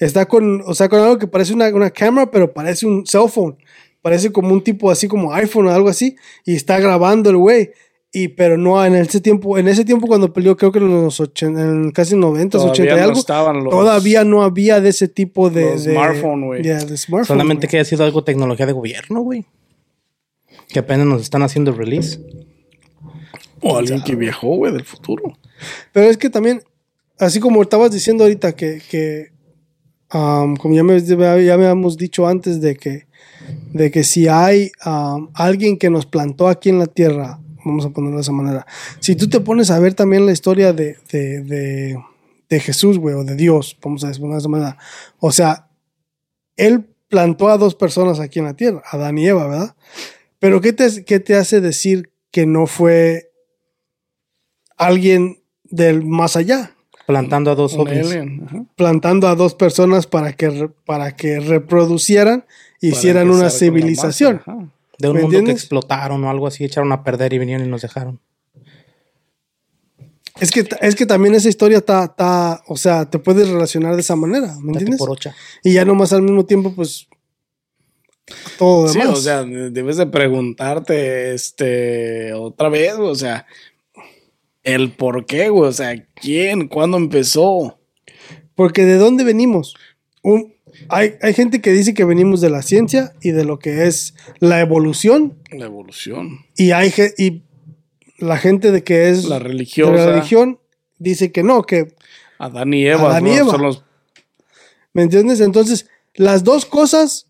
Está 0.00 0.26
con, 0.26 0.62
o 0.66 0.74
sea, 0.74 0.88
con 0.88 0.98
algo 1.00 1.18
que 1.18 1.26
parece 1.28 1.52
una, 1.52 1.68
una 1.68 1.90
cámara, 1.90 2.30
pero 2.30 2.52
parece 2.52 2.86
un 2.86 3.06
cell 3.06 3.28
phone. 3.28 3.56
Parece 4.02 4.32
como 4.32 4.52
un 4.54 4.62
tipo 4.64 4.90
así 4.90 5.06
como 5.06 5.32
iPhone 5.34 5.66
o 5.66 5.70
algo 5.70 5.88
así. 5.90 6.16
Y 6.46 6.54
está 6.56 6.80
grabando 6.80 7.28
el 7.30 7.36
güey. 7.36 7.70
Y, 8.12 8.28
pero 8.28 8.56
no, 8.58 8.84
en 8.84 8.94
ese 8.96 9.20
tiempo, 9.20 9.56
en 9.58 9.68
ese 9.68 9.84
tiempo 9.84 10.08
cuando 10.08 10.32
peleó, 10.32 10.56
creo 10.56 10.72
que 10.72 10.80
en 10.80 10.88
los 10.90 11.20
80, 11.20 11.60
en 11.60 11.90
casi 11.92 12.16
90, 12.16 12.58
Todavía 12.58 12.72
80 12.72 12.92
y 12.92 12.96
no 12.96 13.02
algo, 13.04 13.20
estaban 13.20 13.62
los- 13.62 13.70
todavía 13.70 14.24
no 14.24 14.42
había 14.42 14.80
de 14.80 14.88
ese 14.88 15.06
tipo 15.06 15.48
de, 15.48 15.70
los 15.72 15.84
de- 15.84 15.92
smartphone, 15.92 16.46
güey. 16.46 16.62
ya, 16.64 16.78
de 16.84 16.96
smartphone, 16.96 17.26
Solamente 17.26 17.66
güey. 17.66 17.70
que 17.70 17.76
haya 17.76 17.84
sido 17.84 18.02
algo 18.02 18.24
tecnología 18.24 18.66
de 18.66 18.72
gobierno, 18.72 19.20
güey. 19.20 19.44
Que 20.70 20.80
apenas 20.80 21.06
nos 21.06 21.22
están 21.22 21.42
haciendo 21.44 21.70
release. 21.72 22.18
O 23.60 23.76
alguien 23.76 24.02
que 24.02 24.16
viajó, 24.16 24.56
güey, 24.56 24.72
del 24.72 24.84
futuro. 24.84 25.36
Pero 25.92 26.06
es 26.08 26.16
que 26.16 26.30
también, 26.30 26.62
así 27.18 27.38
como 27.38 27.60
estabas 27.62 27.92
diciendo 27.92 28.24
ahorita 28.24 28.52
que, 28.56 28.80
que 28.90 29.28
como 30.10 30.74
ya, 30.74 30.82
me, 30.82 31.00
ya 31.00 31.54
habíamos 31.54 31.96
dicho 31.96 32.26
antes 32.26 32.60
de 32.60 32.76
que, 32.76 33.06
de 33.72 33.90
que 33.90 34.02
si 34.02 34.26
hay 34.26 34.72
alguien 35.34 35.78
que 35.78 35.90
nos 35.90 36.06
plantó 36.06 36.48
aquí 36.48 36.68
en 36.68 36.78
la 36.78 36.86
tierra, 36.86 37.38
vamos 37.64 37.86
a 37.86 37.90
ponerlo 37.90 38.16
de 38.16 38.22
esa 38.22 38.32
manera, 38.32 38.66
si 38.98 39.14
tú 39.14 39.28
te 39.28 39.40
pones 39.40 39.70
a 39.70 39.78
ver 39.78 39.94
también 39.94 40.26
la 40.26 40.32
historia 40.32 40.72
de, 40.72 40.96
de, 41.12 41.96
de, 42.48 42.60
Jesús, 42.60 42.98
güey, 42.98 43.14
o 43.14 43.22
de 43.22 43.36
Dios, 43.36 43.76
vamos 43.82 44.02
a 44.02 44.08
ponerlo 44.08 44.34
de 44.34 44.38
esa 44.38 44.48
manera, 44.48 44.78
o 45.20 45.30
sea, 45.30 45.68
él 46.56 46.86
plantó 47.08 47.48
a 47.48 47.58
dos 47.58 47.74
personas 47.74 48.18
aquí 48.18 48.40
en 48.40 48.46
la 48.46 48.54
tierra, 48.54 48.82
Adán 48.90 49.16
y 49.18 49.28
Eva, 49.28 49.46
¿verdad? 49.46 49.76
Pero 50.40 50.60
¿qué 50.60 50.72
te, 50.72 51.04
qué 51.04 51.20
te 51.20 51.36
hace 51.36 51.60
decir 51.60 52.10
que 52.32 52.46
no 52.46 52.66
fue 52.66 53.30
alguien 54.76 55.42
del 55.64 56.04
más 56.04 56.34
allá? 56.36 56.74
Plantando 57.10 57.50
a 57.50 57.54
dos 57.54 57.74
ovnis. 57.74 58.08
plantando 58.76 59.28
a 59.28 59.34
dos 59.34 59.54
personas 59.54 60.06
para 60.06 60.32
que, 60.32 60.70
para 60.86 61.14
que 61.16 61.40
reproducieran 61.40 62.44
e 62.80 62.88
hicieran 62.88 63.28
Para 63.28 63.38
una 63.38 63.50
civilización. 63.50 64.42
De 64.98 65.08
un 65.08 65.16
¿Me 65.16 65.22
mundo 65.22 65.42
que 65.44 65.50
explotaron 65.52 66.22
o 66.24 66.30
algo 66.30 66.46
así, 66.46 66.64
echaron 66.64 66.92
a 66.92 67.02
perder 67.02 67.32
y 67.32 67.38
vinieron 67.38 67.66
y 67.66 67.70
nos 67.70 67.82
dejaron. 67.82 68.20
Es 70.40 70.50
que, 70.50 70.66
es 70.80 70.94
que 70.94 71.04
también 71.06 71.34
esa 71.34 71.48
historia 71.48 71.78
está, 71.78 72.04
está, 72.04 72.62
o 72.66 72.76
sea, 72.76 73.08
te 73.10 73.18
puedes 73.18 73.48
relacionar 73.48 73.94
de 73.94 74.00
esa 74.00 74.16
manera, 74.16 74.54
¿me 74.62 74.72
entiendes? 74.72 74.98
por 74.98 75.10
ocha. 75.10 75.34
Y 75.62 75.74
ya 75.74 75.84
nomás 75.84 76.12
al 76.14 76.22
mismo 76.22 76.46
tiempo, 76.46 76.72
pues, 76.74 77.08
todo 78.58 78.84
lo 78.84 78.88
Sí, 78.88 78.98
demás. 79.00 79.18
o 79.18 79.20
sea, 79.20 79.42
de- 79.42 79.70
debes 79.70 79.96
de 79.98 80.06
preguntarte, 80.06 81.34
este, 81.34 82.32
otra 82.32 82.68
vez, 82.70 82.94
o 82.94 83.14
sea, 83.14 83.44
el 84.62 84.92
por 84.92 85.26
qué, 85.26 85.48
güey, 85.48 85.68
o 85.68 85.72
sea, 85.72 85.94
quién, 86.14 86.68
cuándo 86.68 86.96
empezó. 86.96 87.78
Porque 88.54 88.84
de 88.84 88.96
dónde 88.96 89.24
venimos? 89.24 89.74
Un- 90.22 90.54
hay, 90.88 91.14
hay 91.22 91.34
gente 91.34 91.60
que 91.60 91.72
dice 91.72 91.94
que 91.94 92.04
venimos 92.04 92.40
de 92.40 92.50
la 92.50 92.62
ciencia 92.62 93.12
y 93.20 93.30
de 93.32 93.44
lo 93.44 93.58
que 93.58 93.86
es 93.86 94.14
la 94.38 94.60
evolución, 94.60 95.38
La 95.50 95.66
evolución, 95.66 96.46
y 96.56 96.70
hay 96.72 96.92
y 97.18 97.42
la 98.18 98.38
gente 98.38 98.70
de 98.70 98.84
que 98.84 99.08
es 99.10 99.24
la 99.24 99.38
de 99.38 99.44
religiosa, 99.44 99.92
la 99.92 100.12
religión 100.12 100.58
dice 100.98 101.32
que 101.32 101.42
no, 101.42 101.62
que 101.62 101.94
Adán 102.38 102.72
y 102.74 102.86
Eva, 102.86 103.10
Adán 103.10 103.26
y 103.26 103.30
¿no? 103.30 103.36
Eva. 103.36 103.50
son 103.50 103.62
los 103.62 103.84
¿Me 104.92 105.02
entiendes? 105.02 105.40
Entonces, 105.40 105.88
las 106.14 106.42
dos 106.44 106.64
cosas 106.66 107.26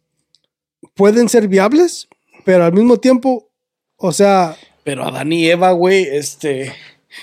pueden 0.95 1.29
ser 1.29 1.47
viables, 1.49 2.09
pero 2.45 2.65
al 2.65 2.73
mismo 2.73 2.99
tiempo, 2.99 3.49
o 3.97 4.13
sea, 4.13 4.57
Pero 4.85 5.05
Adán 5.05 5.33
y 5.33 5.47
Eva, 5.47 5.73
güey, 5.73 6.05
este. 6.05 6.73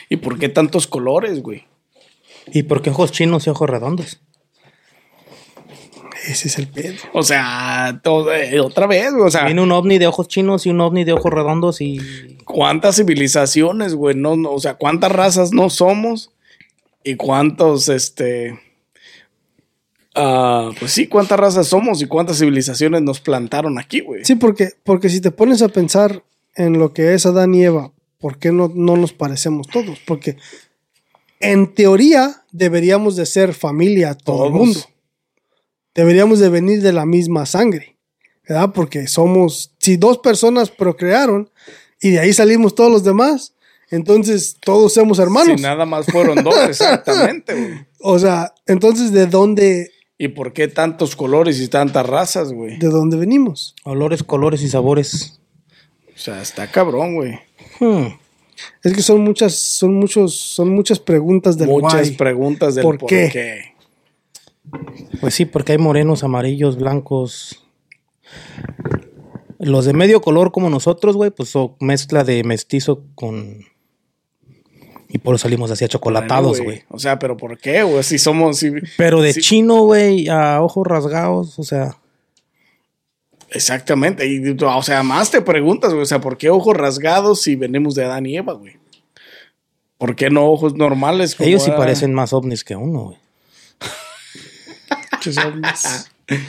¿Y 0.09 0.17
por 0.17 0.37
qué 0.39 0.49
tantos 0.49 0.87
colores, 0.87 1.41
güey? 1.41 1.65
¿Y 2.51 2.63
por 2.63 2.81
qué 2.81 2.89
ojos 2.89 3.11
chinos 3.11 3.47
y 3.47 3.49
ojos 3.49 3.69
redondos? 3.69 4.21
Ese 6.27 6.47
es 6.49 6.57
el 6.57 6.67
pedo. 6.67 6.95
O 7.13 7.23
sea, 7.23 8.01
todo- 8.03 8.33
eh, 8.33 8.59
otra 8.59 8.85
vez, 8.87 9.11
güey. 9.13 9.27
O 9.27 9.31
sea, 9.31 9.45
Viene 9.45 9.61
un 9.61 9.71
ovni 9.71 9.97
de 9.97 10.07
ojos 10.07 10.27
chinos 10.27 10.65
y 10.65 10.69
un 10.71 10.81
ovni 10.81 11.03
de 11.03 11.13
ojos 11.13 11.31
redondos 11.31 11.79
y... 11.81 11.99
¿cuántas 12.43 12.95
civilizaciones, 12.97 13.93
güey? 13.95 14.15
No, 14.15 14.35
no, 14.35 14.51
o 14.51 14.59
sea, 14.59 14.75
¿cuántas 14.75 15.11
razas 15.11 15.51
no 15.53 15.69
somos? 15.69 16.31
Y 17.03 17.15
cuántos, 17.15 17.87
este. 17.89 18.59
ah, 20.15 20.71
pues 20.79 20.91
sí, 20.91 21.07
¿cuántas 21.07 21.39
razas 21.39 21.67
somos 21.67 22.01
y 22.01 22.07
cuántas 22.07 22.39
civilizaciones 22.39 23.01
nos 23.01 23.19
plantaron 23.21 23.77
aquí, 23.79 23.99
güey? 24.01 24.25
Sí, 24.25 24.35
porque, 24.35 24.71
porque 24.83 25.09
si 25.09 25.21
te 25.21 25.31
pones 25.31 25.61
a 25.61 25.69
pensar 25.69 26.23
en 26.55 26.79
lo 26.79 26.93
que 26.93 27.13
es 27.13 27.25
Adán 27.25 27.53
y 27.53 27.63
Eva, 27.63 27.91
¿por 28.19 28.37
qué 28.37 28.51
no, 28.51 28.71
no 28.73 28.97
nos 28.97 29.13
parecemos 29.13 29.67
todos? 29.67 29.99
Porque 30.05 30.37
en 31.39 31.73
teoría 31.73 32.43
deberíamos 32.51 33.15
de 33.15 33.25
ser 33.25 33.53
familia 33.53 34.15
todo 34.15 34.47
el 34.47 34.53
mundo. 34.53 34.79
Deberíamos 35.93 36.39
de 36.39 36.49
venir 36.49 36.81
de 36.81 36.93
la 36.93 37.05
misma 37.05 37.45
sangre, 37.45 37.97
¿verdad? 38.47 38.71
Porque 38.73 39.07
somos, 39.07 39.73
si 39.79 39.97
dos 39.97 40.19
personas 40.19 40.69
procrearon 40.69 41.49
y 42.01 42.11
de 42.11 42.19
ahí 42.19 42.33
salimos 42.33 42.75
todos 42.75 42.91
los 42.91 43.03
demás, 43.03 43.55
entonces 43.89 44.57
todos 44.59 44.93
somos 44.93 45.17
hermanos. 45.19 45.55
Si 45.57 45.63
nada 45.63 45.85
más 45.85 46.05
fueron 46.05 46.43
dos, 46.43 46.57
exactamente, 46.69 47.53
güey. 47.53 47.87
O 47.99 48.19
sea, 48.19 48.53
entonces 48.67 49.11
¿de 49.11 49.25
dónde, 49.25 49.91
¿Y 50.19 50.29
por 50.29 50.53
qué 50.53 50.67
tantos 50.67 51.15
colores 51.15 51.59
y 51.59 51.67
tantas 51.67 52.05
razas, 52.05 52.51
güey? 52.51 52.77
de 52.77 52.87
dónde 52.87 53.17
venimos? 53.17 53.75
Olores, 53.83 54.23
colores 54.23 54.61
y 54.63 54.69
sabores. 54.69 55.39
O 56.15 56.17
sea, 56.19 56.41
está 56.41 56.71
cabrón, 56.71 57.15
güey. 57.15 57.39
Hmm. 57.79 58.07
Es 58.83 58.93
que 58.93 59.01
son 59.01 59.21
muchas, 59.23 59.53
son 59.55 59.93
muchos, 59.95 60.33
son 60.35 60.69
muchas 60.69 60.99
preguntas 60.99 61.57
del 61.57 61.67
Muchas 61.69 62.09
why. 62.09 62.15
preguntas 62.15 62.73
del 62.75 62.83
¿Por 62.83 62.97
por, 62.97 63.07
qué? 63.09 63.29
qué? 63.31 63.61
Pues 65.21 65.33
sí, 65.35 65.45
porque 65.45 65.73
hay 65.73 65.77
morenos, 65.77 66.23
amarillos, 66.23 66.77
blancos. 66.77 67.63
Los 69.59 69.85
de 69.85 69.93
medio 69.93 70.21
color 70.21 70.51
como 70.51 70.69
nosotros, 70.69 71.15
güey, 71.15 71.31
pues 71.31 71.49
son 71.49 71.75
mezcla 71.79 72.23
de 72.23 72.43
mestizo 72.43 73.03
con... 73.15 73.65
Y 75.09 75.19
por 75.19 75.35
eso 75.35 75.43
salimos 75.43 75.71
así 75.71 75.85
achocolatados, 75.85 76.57
Bueno, 76.57 76.63
güey. 76.65 76.83
O 76.89 76.99
sea, 76.99 77.17
pero 77.17 77.37
¿por 77.37 77.57
qué, 77.57 77.81
güey? 77.83 78.03
Si 78.03 78.19
somos. 78.19 78.57
si- 78.57 78.73
Pero 78.97 79.21
de 79.21 79.33
chino, 79.33 79.83
güey, 79.85 80.27
a 80.27 80.61
ojos 80.61 80.85
rasgados, 80.85 81.57
o 81.59 81.63
sea... 81.63 81.97
Exactamente. 83.49 84.27
Y, 84.27 84.41
o 84.61 84.83
sea, 84.83 85.03
más 85.03 85.31
te 85.31 85.41
preguntas, 85.41 85.91
güey. 85.91 86.03
O 86.03 86.05
sea, 86.05 86.19
¿por 86.21 86.37
qué 86.37 86.49
ojos 86.49 86.75
rasgados 86.75 87.41
si 87.41 87.55
venimos 87.55 87.95
de 87.95 88.05
Adán 88.05 88.25
y 88.25 88.37
Eva, 88.37 88.53
güey? 88.53 88.75
¿Por 89.97 90.15
qué 90.15 90.29
no 90.29 90.45
ojos 90.51 90.75
normales? 90.75 91.35
como 91.35 91.47
Ellos 91.49 91.63
sí 91.63 91.69
era? 91.69 91.77
parecen 91.79 92.13
más 92.13 92.33
ovnis 92.33 92.63
que 92.63 92.75
uno, 92.75 93.03
güey. 93.05 93.17
Muchos 95.13 95.37
ovnis. 95.39 96.09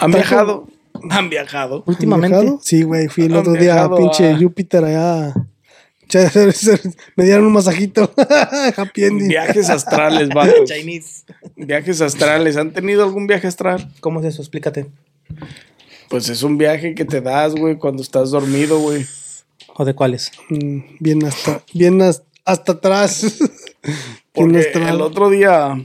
¿Han 0.00 0.10
viajado? 0.10 0.66
Han 1.10 1.30
viajado. 1.30 1.84
Últimamente... 1.86 2.36
¿Viajado? 2.40 2.60
Sí, 2.62 2.82
güey, 2.82 3.08
fui 3.08 3.24
el 3.24 3.32
Han 3.34 3.38
otro 3.40 3.52
día 3.52 3.84
a 3.84 3.94
pinche 3.96 4.30
a- 4.32 4.38
Júpiter 4.38 4.84
allá. 4.84 5.34
Me 7.16 7.24
dieron 7.24 7.46
un 7.46 7.52
masajito. 7.52 8.12
Happy 8.76 9.04
ending. 9.04 9.28
Viajes 9.28 9.70
astrales, 9.70 10.28
vatos. 10.28 10.64
Chinese. 10.70 11.24
Viajes 11.56 12.00
astrales. 12.00 12.56
¿Han 12.56 12.72
tenido 12.72 13.04
algún 13.04 13.26
viaje 13.26 13.46
astral? 13.46 13.90
¿Cómo 14.00 14.20
es 14.20 14.26
eso? 14.26 14.42
Explícate. 14.42 14.86
Pues 16.10 16.28
es 16.28 16.42
un 16.42 16.58
viaje 16.58 16.94
que 16.94 17.04
te 17.04 17.20
das, 17.20 17.54
güey, 17.54 17.76
cuando 17.76 18.02
estás 18.02 18.30
dormido, 18.30 18.78
güey. 18.78 19.04
¿O 19.76 19.84
de 19.84 19.94
cuáles? 19.94 20.30
Mm, 20.50 20.78
Bien 21.00 21.24
hasta, 21.24 21.62
bien 21.72 22.00
hasta 22.02 22.72
atrás. 22.72 23.38
Porque 24.32 24.70
el 24.74 25.00
otro 25.00 25.30
día 25.30 25.84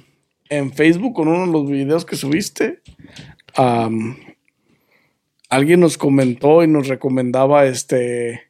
en 0.49 0.73
Facebook, 0.73 1.13
con 1.13 1.27
uno 1.27 1.45
de 1.45 1.51
los 1.51 1.69
videos 1.69 2.05
que 2.05 2.15
subiste, 2.15 2.81
alguien 5.49 5.79
nos 5.79 5.97
comentó 5.97 6.63
y 6.63 6.67
nos 6.67 6.87
recomendaba 6.87 7.65
este 7.65 8.41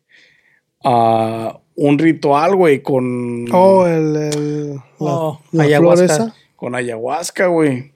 ah, 0.83 1.59
un 1.75 1.97
ritual, 1.99 2.55
güey, 2.55 2.81
con, 2.81 3.45
Oh, 3.53 3.85
el, 3.87 4.15
el- 4.15 4.75
la, 4.75 4.83
Oh, 4.99 5.41
la 5.51 5.63
flor 5.63 5.65
ayahuasca. 5.65 6.05
esa. 6.05 6.35
con 6.55 6.75
ayahuasca, 6.75 7.47
güey. 7.47 7.93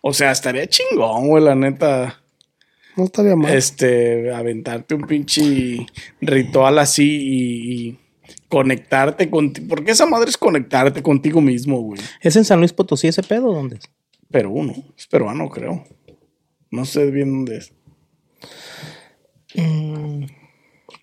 O 0.00 0.12
sea, 0.12 0.30
estaría 0.30 0.66
chingón, 0.66 1.28
güey, 1.28 1.44
la 1.44 1.54
neta. 1.54 2.22
No 2.98 3.04
estaría 3.04 3.36
mal. 3.36 3.54
Este, 3.54 4.34
aventarte 4.34 4.96
un 4.96 5.02
pinche 5.02 5.86
ritual 6.20 6.80
así 6.80 7.04
y, 7.04 7.88
y 7.88 7.98
conectarte 8.48 9.30
contigo. 9.30 9.68
Porque 9.68 9.92
esa 9.92 10.04
madre 10.04 10.30
es 10.30 10.36
conectarte 10.36 11.00
contigo 11.00 11.40
mismo, 11.40 11.80
güey. 11.80 12.00
¿Es 12.20 12.34
en 12.34 12.44
San 12.44 12.58
Luis 12.58 12.72
Potosí 12.72 13.06
ese 13.06 13.22
pedo? 13.22 13.52
¿Dónde 13.52 13.76
es? 13.76 13.88
Perú, 14.32 14.64
¿no? 14.64 14.74
Es 14.96 15.06
peruano, 15.06 15.48
creo. 15.48 15.84
No 16.72 16.84
sé 16.84 17.08
bien 17.12 17.30
dónde 17.30 17.58
es. 17.58 17.72
Mm, 19.54 20.24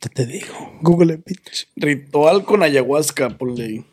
¿Qué 0.02 0.10
te 0.10 0.26
digo? 0.26 0.54
Google 0.82 1.14
it, 1.14 1.26
bitch. 1.26 1.70
Ritual 1.78 2.44
con 2.44 2.62
ayahuasca, 2.62 3.30
por 3.30 3.58
ley. 3.58 3.86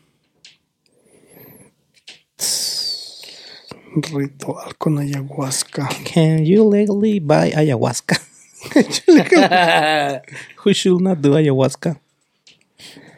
Ritual 3.95 4.75
con 4.77 4.97
ayahuasca. 4.97 5.89
Can 6.13 6.45
you 6.45 6.69
legally 6.69 7.19
buy 7.19 7.51
ayahuasca? 7.55 8.17
Who 10.63 10.73
should 10.73 11.01
not 11.01 11.19
do 11.19 11.35
ayahuasca? 11.35 11.99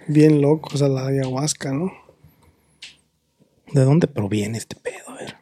Bien 0.07 0.41
locos 0.41 0.81
a 0.81 0.87
la 0.87 1.07
ayahuasca, 1.07 1.71
¿no? 1.71 1.91
¿De 3.71 3.83
dónde 3.83 4.07
proviene 4.07 4.57
este 4.57 4.75
pedo? 4.75 5.09
A 5.09 5.15
ver. 5.15 5.35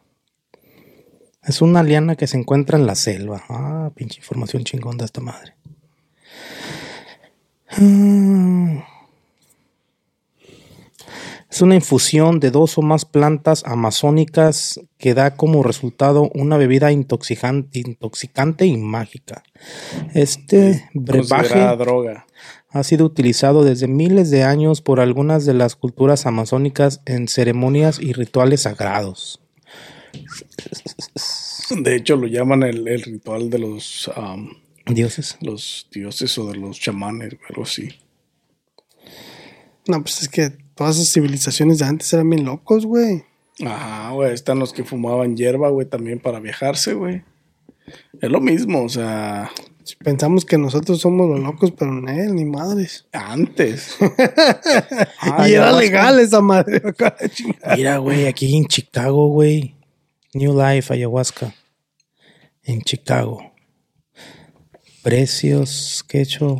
Es 1.42 1.60
una 1.62 1.82
liana 1.82 2.16
que 2.16 2.26
se 2.26 2.38
encuentra 2.38 2.78
en 2.78 2.86
la 2.86 2.94
selva. 2.94 3.44
Ah, 3.48 3.90
pinche 3.94 4.18
información 4.18 4.64
chingón 4.64 4.96
de 4.96 5.04
esta 5.04 5.20
madre. 5.20 5.54
Ah. 7.70 8.93
Es 11.54 11.62
una 11.62 11.76
infusión 11.76 12.40
de 12.40 12.50
dos 12.50 12.78
o 12.78 12.82
más 12.82 13.04
plantas 13.04 13.62
amazónicas 13.64 14.80
que 14.98 15.14
da 15.14 15.36
como 15.36 15.62
resultado 15.62 16.28
una 16.34 16.56
bebida 16.56 16.90
intoxicante, 16.90 17.78
intoxicante 17.78 18.66
y 18.66 18.76
mágica. 18.76 19.44
Este 20.14 20.90
brebaje 20.94 21.60
droga. 21.76 22.26
ha 22.70 22.82
sido 22.82 23.06
utilizado 23.06 23.62
desde 23.62 23.86
miles 23.86 24.32
de 24.32 24.42
años 24.42 24.80
por 24.80 24.98
algunas 24.98 25.46
de 25.46 25.54
las 25.54 25.76
culturas 25.76 26.26
amazónicas 26.26 27.02
en 27.06 27.28
ceremonias 27.28 28.00
y 28.00 28.14
rituales 28.14 28.62
sagrados. 28.62 29.40
De 31.70 31.94
hecho, 31.94 32.16
lo 32.16 32.26
llaman 32.26 32.64
el, 32.64 32.88
el 32.88 33.00
ritual 33.00 33.48
de 33.48 33.60
los, 33.60 34.10
Dioses. 34.86 35.38
los 35.40 35.86
dioses 35.92 36.36
o 36.36 36.50
de 36.50 36.56
los 36.56 36.80
chamanes, 36.80 37.36
algo 37.48 37.62
así. 37.62 37.90
No, 39.86 40.02
pues 40.02 40.22
es 40.22 40.28
que 40.28 40.63
todas 40.74 40.96
esas 40.96 41.12
civilizaciones 41.12 41.78
de 41.78 41.86
antes 41.86 42.12
eran 42.12 42.30
bien 42.30 42.44
locos, 42.44 42.86
güey. 42.86 43.24
Ajá, 43.64 44.10
güey. 44.10 44.32
Están 44.32 44.58
los 44.58 44.72
que 44.72 44.84
fumaban 44.84 45.36
hierba, 45.36 45.68
güey, 45.70 45.86
también 45.86 46.20
para 46.20 46.40
viajarse, 46.40 46.94
güey. 46.94 47.22
Es 48.20 48.30
lo 48.30 48.40
mismo, 48.40 48.82
o 48.82 48.88
sea, 48.88 49.50
Pensamos 50.02 50.44
que 50.44 50.56
nosotros 50.56 51.00
somos 51.00 51.28
los 51.28 51.40
locos, 51.40 51.72
pero 51.72 51.92
no, 51.92 52.10
ni 52.10 52.44
madres. 52.44 53.06
antes. 53.12 53.96
Ah, 55.20 55.48
y 55.48 55.52
era 55.52 55.72
legal 55.72 56.18
esa 56.20 56.40
madre. 56.40 56.82
Mira, 57.76 57.98
güey, 57.98 58.26
aquí 58.26 58.56
en 58.56 58.66
Chicago, 58.66 59.28
güey. 59.28 59.74
New 60.32 60.58
Life 60.58 60.92
Ayahuasca. 60.92 61.54
En 62.62 62.80
Chicago. 62.80 63.52
Precios, 65.02 66.02
que 66.08 66.18
he 66.18 66.22
hecho. 66.22 66.58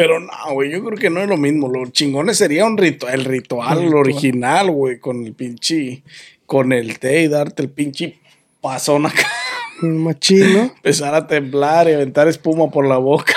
Pero 0.00 0.18
no, 0.18 0.32
güey, 0.54 0.70
yo 0.70 0.82
creo 0.82 0.96
que 0.96 1.10
no 1.10 1.20
es 1.20 1.28
lo 1.28 1.36
mismo. 1.36 1.68
Lo 1.68 1.84
chingones 1.90 2.38
sería 2.38 2.64
un 2.64 2.78
ritual, 2.78 3.12
el 3.12 3.24
ritual, 3.26 3.76
El 3.76 3.84
ritual. 3.84 4.00
original, 4.00 4.70
güey, 4.70 4.98
con 4.98 5.26
el 5.26 5.34
pinche, 5.34 6.02
con 6.46 6.72
el 6.72 6.98
té 6.98 7.20
y 7.20 7.28
darte 7.28 7.60
el 7.60 7.68
pinche 7.68 8.18
pasón 8.62 9.04
acá. 9.04 9.26
Un 9.82 10.02
machín, 10.02 10.54
¿no? 10.54 10.60
Empezar 10.76 11.14
a 11.14 11.26
temblar 11.26 11.86
y 11.86 11.92
aventar 11.92 12.28
espuma 12.28 12.70
por 12.70 12.86
la 12.86 12.96
boca. 12.96 13.34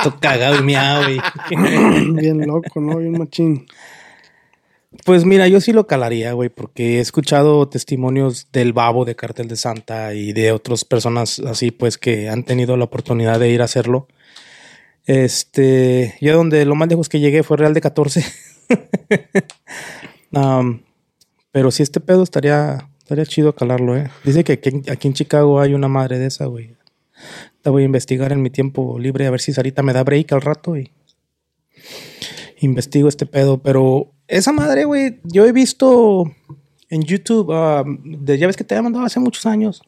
Todo 0.00 0.16
cagado 0.20 0.60
y 0.60 0.62
miau, 0.62 1.02
güey. 1.02 1.18
Bien 2.12 2.46
loco, 2.46 2.80
¿no? 2.80 2.98
Bien 2.98 3.18
machín. 3.18 3.66
Pues 5.04 5.24
mira, 5.24 5.48
yo 5.48 5.60
sí 5.60 5.72
lo 5.72 5.88
calaría, 5.88 6.34
güey, 6.34 6.50
porque 6.50 6.98
he 6.98 7.00
escuchado 7.00 7.68
testimonios 7.68 8.46
del 8.52 8.72
babo 8.72 9.04
de 9.04 9.16
Cartel 9.16 9.48
de 9.48 9.56
Santa 9.56 10.14
y 10.14 10.32
de 10.32 10.52
otras 10.52 10.84
personas 10.84 11.40
así, 11.40 11.72
pues, 11.72 11.98
que 11.98 12.28
han 12.28 12.44
tenido 12.44 12.76
la 12.76 12.84
oportunidad 12.84 13.40
de 13.40 13.50
ir 13.50 13.60
a 13.60 13.64
hacerlo. 13.64 14.06
Este, 15.06 16.14
yo 16.20 16.36
donde 16.36 16.64
lo 16.64 16.74
más 16.74 16.88
lejos 16.88 17.08
que 17.08 17.20
llegué 17.20 17.42
fue 17.42 17.56
Real 17.56 17.74
de 17.74 17.80
14. 17.80 18.24
Am, 20.32 20.82
pero 21.52 21.70
sí, 21.70 21.82
este 21.82 22.00
pedo 22.00 22.22
estaría, 22.22 22.90
estaría 22.98 23.24
chido 23.24 23.54
calarlo, 23.54 23.96
eh. 23.96 24.10
Dice 24.24 24.44
que 24.44 24.54
aquí, 24.54 25.08
en 25.08 25.14
Chicago 25.14 25.60
hay 25.60 25.74
una 25.74 25.88
madre 25.88 26.18
de 26.18 26.26
esa, 26.26 26.46
güey. 26.46 26.74
La 27.62 27.70
voy 27.70 27.82
a 27.82 27.86
investigar 27.86 28.32
en 28.32 28.42
mi 28.42 28.50
tiempo 28.50 28.98
libre 28.98 29.26
a 29.26 29.30
ver 29.30 29.40
si 29.40 29.52
Sarita 29.52 29.82
me 29.82 29.92
da 29.92 30.04
break 30.04 30.32
al 30.32 30.42
rato 30.42 30.76
y 30.76 30.90
investigo 32.58 33.08
este 33.08 33.26
pedo. 33.26 33.58
Pero 33.58 34.12
esa 34.28 34.52
madre, 34.52 34.84
güey, 34.84 35.20
yo 35.24 35.46
he 35.46 35.52
visto 35.52 36.30
En 36.88 37.02
YouTube, 37.02 37.52
ah, 37.52 37.84
de, 37.86 38.38
ya 38.38 38.46
ves 38.46 38.56
que 38.56 38.64
te 38.64 38.74
había 38.74 38.82
mandado 38.82 39.06
hace 39.06 39.18
muchos 39.18 39.46
años. 39.46 39.82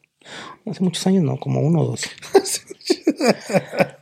Hace 0.65 0.83
muchos 0.83 1.05
años, 1.07 1.23
no, 1.23 1.37
como 1.37 1.61
uno 1.61 1.81
o 1.81 1.85
dos. 1.87 2.03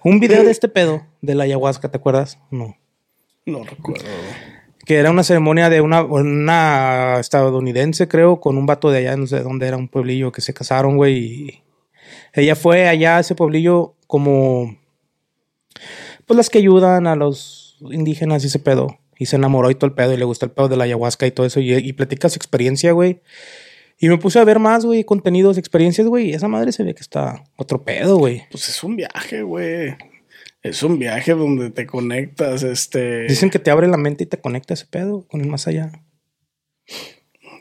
Un 0.04 0.20
video 0.20 0.44
de 0.44 0.52
este 0.52 0.68
pedo, 0.68 1.06
de 1.22 1.36
la 1.36 1.44
ayahuasca, 1.44 1.90
¿te 1.90 1.98
acuerdas? 1.98 2.40
No. 2.52 2.78
No 3.46 3.64
recuerdo. 3.64 4.06
Que 4.86 4.98
era 4.98 5.12
una 5.12 5.24
ceremonia 5.24 5.70
de 5.70 5.82
una, 5.82 6.04
una 6.04 7.18
estadounidense, 7.20 8.08
creo, 8.08 8.40
con 8.40 8.58
un 8.58 8.66
vato 8.66 8.90
de 8.90 9.00
allá, 9.00 9.16
no 9.18 9.28
sé 9.28 9.42
dónde 9.42 9.68
era, 9.68 9.78
un 9.78 9.88
pueblillo 9.88 10.32
que 10.32 10.42
se 10.42 10.54
casaron, 10.54 10.98
güey. 10.98 11.18
Y 11.18 11.64
ella 12.34 12.56
fue 12.56 12.88
allá 12.88 13.18
a 13.18 13.20
ese 13.22 13.36
pueblillo 13.36 13.96
como. 14.08 14.78
Pues 16.26 16.38
las 16.38 16.50
que 16.50 16.58
ayudan 16.58 17.08
a 17.08 17.16
los 17.16 17.78
indígenas 17.92 18.44
y 18.44 18.48
ese 18.48 18.60
pedo. 18.60 19.00
Y 19.18 19.26
se 19.26 19.38
enamoró 19.38 19.72
y 19.72 19.76
todo 19.76 19.88
el 19.88 19.96
pedo, 19.96 20.14
y 20.14 20.18
le 20.18 20.26
gustó 20.26 20.46
el 20.46 20.52
pedo 20.52 20.68
de 20.68 20.78
la 20.78 20.84
ayahuasca 20.84 21.26
y 21.26 21.32
todo 21.32 21.46
eso. 21.46 21.60
Y, 21.60 21.74
y 21.74 21.94
platica 21.94 22.30
su 22.30 22.38
experiencia, 22.38 22.92
güey. 22.92 23.22
Y 24.00 24.10
me 24.10 24.18
puse 24.18 24.38
a 24.40 24.44
ver 24.44 24.60
más, 24.60 24.86
güey, 24.86 25.04
contenidos, 25.04 25.58
experiencias, 25.58 26.08
güey. 26.08 26.30
Y 26.30 26.34
esa 26.34 26.48
madre 26.48 26.72
se 26.72 26.84
ve 26.84 26.94
que 26.94 27.02
está 27.02 27.44
otro 27.56 27.84
pedo, 27.84 28.18
güey. 28.18 28.44
Pues 28.52 28.70
es 28.70 28.84
un 28.84 28.96
viaje, 28.96 29.42
güey. 29.42 29.96
Es 30.62 30.84
un 30.84 31.00
viaje 31.00 31.34
donde 31.34 31.70
te 31.72 31.88
conectas, 31.88 32.64
este... 32.64 33.24
Dicen 33.24 33.50
que 33.50 33.60
te 33.60 33.72
abre 33.72 33.88
la 33.88 33.98
mente 33.98 34.24
y 34.26 34.28
te 34.28 34.40
conecta 34.40 34.74
ese 34.74 34.86
pedo 34.86 35.26
con 35.28 35.42
el 35.42 35.48
más 35.48 35.68
allá. 35.68 35.92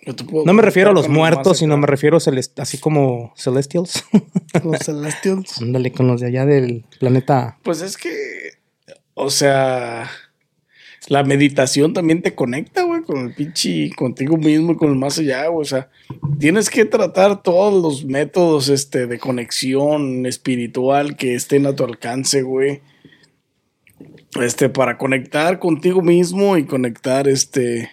Yo 0.04 0.14
te 0.14 0.24
puedo 0.24 0.44
No 0.44 0.52
me 0.52 0.62
refiero 0.62 0.90
a 0.90 0.92
los 0.92 1.08
muertos, 1.08 1.58
sino 1.58 1.76
me 1.76 1.86
refiero 1.86 2.18
celest- 2.18 2.60
así 2.60 2.78
como 2.78 3.32
Celestials. 3.36 4.04
Los 4.64 4.78
Celestials. 4.80 5.60
Ándale, 5.60 5.92
con 5.92 6.06
los 6.06 6.20
de 6.20 6.28
allá 6.28 6.46
del 6.46 6.84
planeta. 7.00 7.58
Pues 7.62 7.80
es 7.82 7.96
que, 7.96 8.10
o 9.14 9.30
sea, 9.30 10.08
la 11.08 11.22
meditación 11.22 11.92
también 11.92 12.22
te 12.22 12.34
conecta, 12.34 12.82
güey, 12.82 13.02
con 13.02 13.18
el 13.18 13.34
pinche, 13.34 13.90
contigo 13.94 14.36
mismo 14.36 14.72
y 14.72 14.76
con 14.76 14.90
el 14.90 14.96
más 14.96 15.18
allá, 15.18 15.46
güey. 15.46 15.62
O 15.62 15.64
sea, 15.64 15.88
tienes 16.38 16.68
que 16.68 16.84
tratar 16.84 17.42
todos 17.42 17.82
los 17.82 18.04
métodos, 18.04 18.68
este, 18.68 19.06
de 19.06 19.18
conexión 19.18 20.26
espiritual 20.26 21.16
que 21.16 21.34
estén 21.34 21.66
a 21.66 21.74
tu 21.74 21.84
alcance, 21.84 22.42
güey. 22.42 22.80
Este, 24.40 24.68
para 24.68 24.98
conectar 24.98 25.58
contigo 25.58 26.02
mismo 26.02 26.56
y 26.56 26.64
conectar, 26.64 27.28
este, 27.28 27.88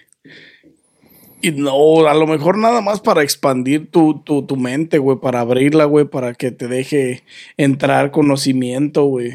y 1.41 1.51
no, 1.51 2.07
a 2.07 2.13
lo 2.13 2.25
mejor 2.25 2.57
nada 2.57 2.81
más 2.81 2.99
para 2.99 3.21
expandir 3.21 3.91
tu, 3.91 4.21
tu, 4.23 4.45
tu 4.45 4.55
mente, 4.55 4.97
güey, 4.97 5.19
para 5.19 5.41
abrirla, 5.41 5.85
güey, 5.85 6.05
para 6.05 6.33
que 6.33 6.51
te 6.51 6.67
deje 6.67 7.23
entrar 7.57 8.11
conocimiento, 8.11 9.05
güey. 9.05 9.33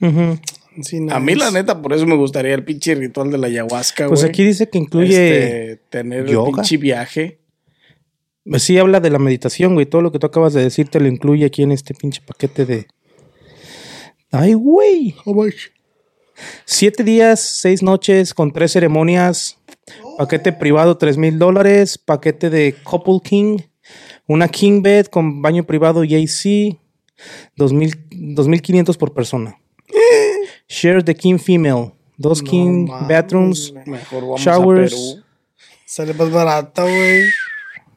Ujú. 0.00 0.38
Sí, 0.82 0.98
A 1.10 1.18
mí, 1.18 1.34
la 1.34 1.50
neta, 1.50 1.80
por 1.82 1.92
eso 1.92 2.06
me 2.06 2.14
gustaría 2.14 2.54
el 2.54 2.64
pinche 2.64 2.94
ritual 2.94 3.30
de 3.30 3.38
la 3.38 3.46
ayahuasca, 3.48 4.04
güey. 4.06 4.10
Pues 4.10 4.24
aquí 4.24 4.44
dice 4.44 4.68
que 4.68 4.78
incluye. 4.78 5.72
Este, 5.72 5.82
tener 5.88 6.26
yoga. 6.26 6.48
el 6.48 6.54
pinche 6.54 6.76
viaje. 6.76 7.38
Pues 8.44 8.62
sí, 8.62 8.78
habla 8.78 9.00
de 9.00 9.10
la 9.10 9.18
meditación, 9.18 9.74
güey. 9.74 9.86
Todo 9.86 10.02
lo 10.02 10.12
que 10.12 10.18
tú 10.18 10.26
acabas 10.26 10.54
de 10.54 10.62
decir 10.62 10.88
te 10.88 11.00
lo 11.00 11.08
incluye 11.08 11.44
aquí 11.44 11.62
en 11.62 11.72
este 11.72 11.94
pinche 11.94 12.22
paquete 12.24 12.64
de. 12.64 12.86
Ay, 14.30 14.54
güey. 14.54 15.14
Much? 15.24 15.68
Siete 16.64 17.02
días, 17.02 17.40
seis 17.40 17.82
noches 17.82 18.32
con 18.32 18.52
tres 18.52 18.72
ceremonias. 18.72 19.58
Paquete 20.16 20.52
privado, 20.52 20.96
tres 20.96 21.16
mil 21.16 21.38
dólares. 21.38 21.98
Paquete 21.98 22.50
de 22.50 22.74
Couple 22.84 23.20
King. 23.22 23.58
Una 24.26 24.48
King 24.48 24.82
Bed 24.82 25.06
con 25.06 25.42
baño 25.42 25.64
privado 25.64 26.04
y 26.04 26.14
AC. 26.14 26.78
Dos 27.56 27.72
mil, 27.72 27.94
dos 28.10 28.48
mil 28.48 28.62
quinientos 28.62 28.96
por 28.96 29.12
persona. 29.12 29.58
Share 30.68 31.02
the 31.02 31.14
King 31.14 31.38
Female. 31.38 31.92
Dos 32.16 32.42
No 32.42 32.50
King 32.50 32.86
bathrooms. 33.08 33.72
Mejor 33.86 34.22
vamos 34.22 34.40
Showers. 34.40 34.92
a 34.92 34.96
Perú. 34.96 35.24
Sale 35.86 36.14
más 36.14 36.30
barata, 36.30 36.82
güey. 36.82 37.22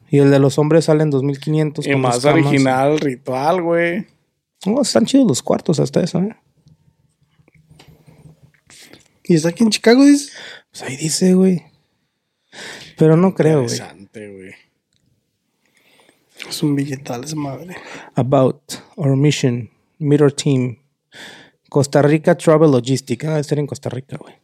Y 0.08 0.18
el 0.18 0.30
de 0.30 0.38
los 0.38 0.58
hombres 0.58 0.86
dos 0.86 1.22
mil 1.22 1.38
quinientos. 1.38 1.86
Y 1.86 1.94
más 1.96 2.24
original 2.24 2.98
ritual, 3.00 3.62
güey. 3.62 4.06
Oh, 4.66 4.82
están 4.82 5.06
chidos 5.06 5.26
los 5.26 5.42
cuartos 5.42 5.80
hasta 5.80 6.02
eso, 6.02 6.20
¿eh? 6.20 6.36
¿Y 9.24 9.34
está 9.34 9.48
aquí 9.48 9.64
en 9.64 9.70
Chicago, 9.70 10.04
dices? 10.04 10.32
Pues 10.70 10.82
ahí 10.82 10.96
dice, 10.96 11.34
güey. 11.34 11.62
Pero 12.96 13.16
no 13.16 13.34
creo, 13.34 13.62
güey. 13.62 13.72
Interesante, 13.72 14.28
güey. 14.32 14.52
Es 16.48 16.62
un 16.62 16.74
billetal 16.76 17.24
esa 17.24 17.36
madre. 17.36 17.76
About 18.14 18.60
our 18.96 19.16
mission, 19.16 19.70
meet 19.98 20.20
our 20.20 20.32
team. 20.32 20.78
Costa 21.72 22.02
Rica 22.02 22.36
Travel 22.36 22.70
Logistic. 22.70 23.24
Ah, 23.24 23.30
debe 23.30 23.44
ser 23.44 23.58
en 23.58 23.66
Costa 23.66 23.88
Rica, 23.88 24.18
güey. 24.18 24.34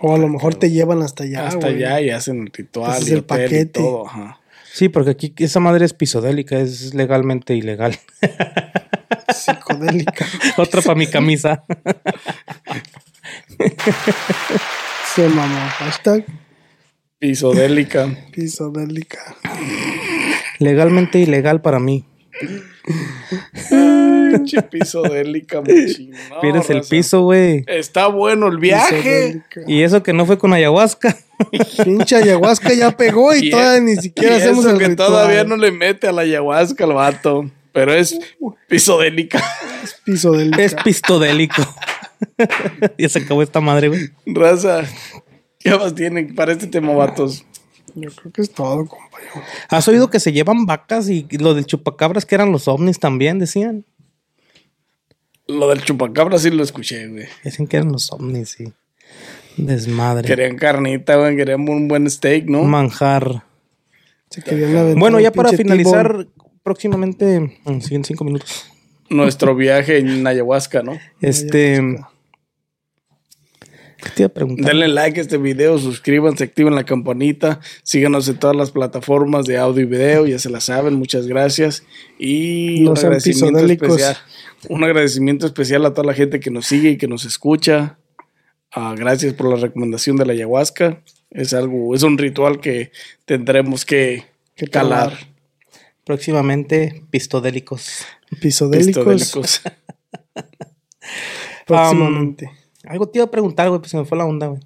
O 0.00 0.14
a 0.14 0.18
lo 0.18 0.28
mejor 0.28 0.54
te 0.54 0.70
llevan 0.70 1.02
hasta 1.02 1.24
allá, 1.24 1.46
Hasta 1.48 1.68
güey. 1.68 1.84
allá 1.84 2.00
y 2.00 2.08
hacen 2.08 2.40
el 2.40 2.50
ritual 2.50 3.02
y 3.06 3.10
el 3.12 3.18
hotel 3.18 3.18
y 3.18 3.20
paquete. 3.20 3.66
todo, 3.80 4.06
ajá. 4.06 4.40
Sí, 4.72 4.88
porque 4.88 5.10
aquí 5.10 5.34
esa 5.36 5.60
madre 5.60 5.84
es 5.84 5.92
pisodélica, 5.92 6.58
es 6.58 6.94
legalmente 6.94 7.54
ilegal. 7.54 7.98
Psicodélica. 9.34 10.24
Otra 10.56 10.80
para 10.80 10.94
mi 10.94 11.06
camisa. 11.06 11.64
Se 15.14 15.28
mamó. 15.28 15.68
Hashtag 15.80 16.24
Pisodélica. 17.18 18.08
pisodélica. 18.32 19.36
legalmente 20.60 21.18
ilegal 21.18 21.60
para 21.60 21.78
mí. 21.78 22.06
Pinche 24.32 24.62
pisodélica, 24.62 25.60
machín. 25.60 26.12
No, 26.30 26.40
Pierdes 26.40 26.70
el 26.70 26.82
piso, 26.82 27.22
güey. 27.22 27.64
Está 27.66 28.06
bueno 28.08 28.48
el 28.48 28.58
viaje. 28.58 29.42
Y 29.66 29.82
eso 29.82 30.02
que 30.02 30.12
no 30.12 30.26
fue 30.26 30.38
con 30.38 30.52
ayahuasca. 30.52 31.16
Pinche 31.84 32.16
ayahuasca 32.16 32.72
ya 32.74 32.96
pegó 32.96 33.34
y, 33.34 33.38
Y 33.48 33.50
todavía 33.50 33.76
es- 33.76 33.82
ni 33.82 33.96
siquiera 33.96 34.34
y 34.36 34.40
hacemos 34.40 34.64
eso 34.64 34.70
el 34.74 34.78
que 34.78 34.88
ritual. 34.88 35.08
todavía 35.08 35.44
no 35.44 35.56
le 35.56 35.70
mete 35.72 36.06
a 36.08 36.12
la 36.12 36.22
ayahuasca 36.22 36.84
al 36.84 36.92
vato. 36.94 37.50
Pero 37.72 37.92
es 37.94 38.18
pisodélica. 38.68 39.42
Pisodélica. 40.04 40.62
Es 40.62 40.74
pistodélico. 40.74 41.62
ya 42.98 43.08
se 43.08 43.20
acabó 43.20 43.42
esta 43.42 43.60
madre, 43.60 43.88
güey. 43.88 44.10
Raza. 44.26 44.82
¿Qué 45.60 45.70
más 45.76 45.94
tienen 45.94 46.34
para 46.34 46.52
este 46.52 46.66
tema, 46.66 46.92
vatos? 46.94 47.44
Yo 47.94 48.10
creo 48.10 48.32
que 48.32 48.42
es 48.42 48.50
todo, 48.50 48.86
compañero. 48.86 49.42
¿Has 49.68 49.88
oído 49.88 50.10
que 50.10 50.20
se 50.20 50.32
llevan 50.32 50.66
vacas 50.66 51.08
y 51.08 51.26
lo 51.38 51.54
del 51.54 51.66
chupacabras 51.66 52.26
que 52.26 52.34
eran 52.34 52.52
los 52.52 52.68
ovnis 52.68 52.98
también, 52.98 53.38
decían? 53.38 53.84
Lo 55.46 55.68
del 55.68 55.82
chupacabra 55.82 56.38
sí 56.38 56.50
lo 56.50 56.62
escuché, 56.62 57.08
güey. 57.08 57.26
Decían 57.42 57.66
que 57.66 57.78
eran 57.78 57.90
los 57.90 58.12
ovnis, 58.12 58.50
sí. 58.50 58.72
Desmadre. 59.56 60.26
Querían 60.26 60.56
carnita, 60.56 61.16
güey. 61.16 61.36
Querían 61.36 61.68
un 61.68 61.88
buen 61.88 62.08
steak, 62.08 62.46
¿no? 62.46 62.62
Manjar. 62.64 63.44
Se 64.30 64.94
Bueno, 64.94 65.20
ya 65.20 65.32
para 65.32 65.50
finalizar, 65.50 66.26
próximamente, 66.62 67.58
en 67.64 68.04
cinco 68.04 68.24
minutos. 68.24 68.66
Nuestro 69.08 69.54
viaje 69.54 69.98
en 69.98 70.26
ayahuasca, 70.26 70.82
¿no? 70.82 70.98
Este. 71.20 71.98
¿Qué 74.02 74.10
te 74.10 74.22
iba 74.22 74.26
a 74.28 74.32
preguntar? 74.32 74.66
Denle 74.66 74.88
like 74.88 75.18
a 75.18 75.22
este 75.22 75.38
video, 75.38 75.76
suscríbanse, 75.78 76.44
activen 76.44 76.74
la 76.74 76.84
campanita, 76.84 77.60
síganos 77.82 78.28
en 78.28 78.38
todas 78.38 78.54
las 78.54 78.70
plataformas 78.70 79.44
de 79.46 79.58
audio 79.58 79.82
y 79.82 79.86
video, 79.86 80.26
ya 80.26 80.38
se 80.38 80.50
la 80.50 80.60
saben, 80.60 80.94
muchas 80.94 81.26
gracias. 81.26 81.82
Y 82.18 82.86
un 82.86 82.96
agradecimiento 82.96 83.66
especial. 83.66 84.16
Un 84.68 84.84
agradecimiento 84.84 85.46
especial 85.46 85.84
a 85.84 85.94
toda 85.94 86.06
la 86.06 86.14
gente 86.14 86.40
que 86.40 86.50
nos 86.50 86.66
sigue 86.66 86.90
y 86.90 86.96
que 86.96 87.08
nos 87.08 87.24
escucha. 87.24 87.98
Ah, 88.70 88.94
gracias 88.96 89.34
por 89.34 89.48
la 89.48 89.56
recomendación 89.56 90.16
de 90.16 90.26
la 90.26 90.32
ayahuasca. 90.32 91.02
Es 91.30 91.52
algo, 91.52 91.94
es 91.94 92.02
un 92.02 92.18
ritual 92.18 92.60
que 92.60 92.92
tendremos 93.24 93.84
que, 93.84 94.24
Que 94.56 94.66
calar. 94.68 95.10
calar. 95.10 95.28
Próximamente, 96.04 97.02
pistodélicos. 97.10 98.04
Pistodélicos. 98.40 99.62
Próximamente. 101.66 102.50
Algo 102.88 103.08
te 103.08 103.18
iba 103.18 103.26
a 103.26 103.30
preguntar, 103.30 103.68
güey, 103.68 103.80
pues 103.80 103.90
se 103.90 103.96
me 103.98 104.04
fue 104.04 104.16
la 104.18 104.24
onda, 104.24 104.46
güey. 104.48 104.60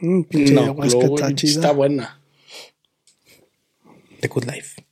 Mm, 0.00 0.22
pinche 0.24 0.54
no, 0.54 0.74
lo- 0.74 0.84
está 0.84 1.34
chida. 1.34 1.50
está 1.52 1.72
buena. 1.72 2.20
The 4.20 4.28
Good 4.28 4.44
Life. 4.44 4.84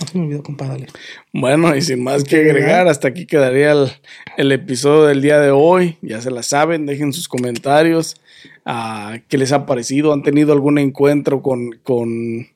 No 0.00 0.06
se 0.06 0.18
me 0.18 0.24
olvidó, 0.24 0.42
compadre. 0.44 0.86
Bueno, 1.32 1.74
y 1.76 1.82
sin 1.82 2.02
más 2.02 2.22
que 2.24 2.36
agregar. 2.36 2.86
hasta 2.88 3.08
aquí 3.08 3.26
quedaría 3.26 3.72
el, 3.72 3.90
el 4.36 4.52
episodio 4.52 5.04
del 5.04 5.20
día 5.22 5.40
de 5.40 5.50
hoy. 5.50 5.98
Ya 6.02 6.20
se 6.20 6.30
la 6.30 6.42
saben, 6.42 6.86
dejen 6.86 7.12
sus 7.12 7.28
comentarios. 7.28 8.16
ah, 8.64 9.18
¿Qué 9.28 9.38
les 9.38 9.50
ha 9.52 9.66
parecido? 9.66 10.12
¿Han 10.12 10.22
tenido 10.22 10.52
algún 10.52 10.78
encuentro 10.78 11.42
con, 11.42 11.72
con 11.82 12.48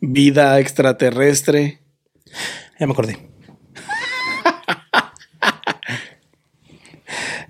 vida 0.00 0.58
extraterrestre? 0.58 1.78
Ya 2.80 2.86
me 2.86 2.92
acordé. 2.92 3.18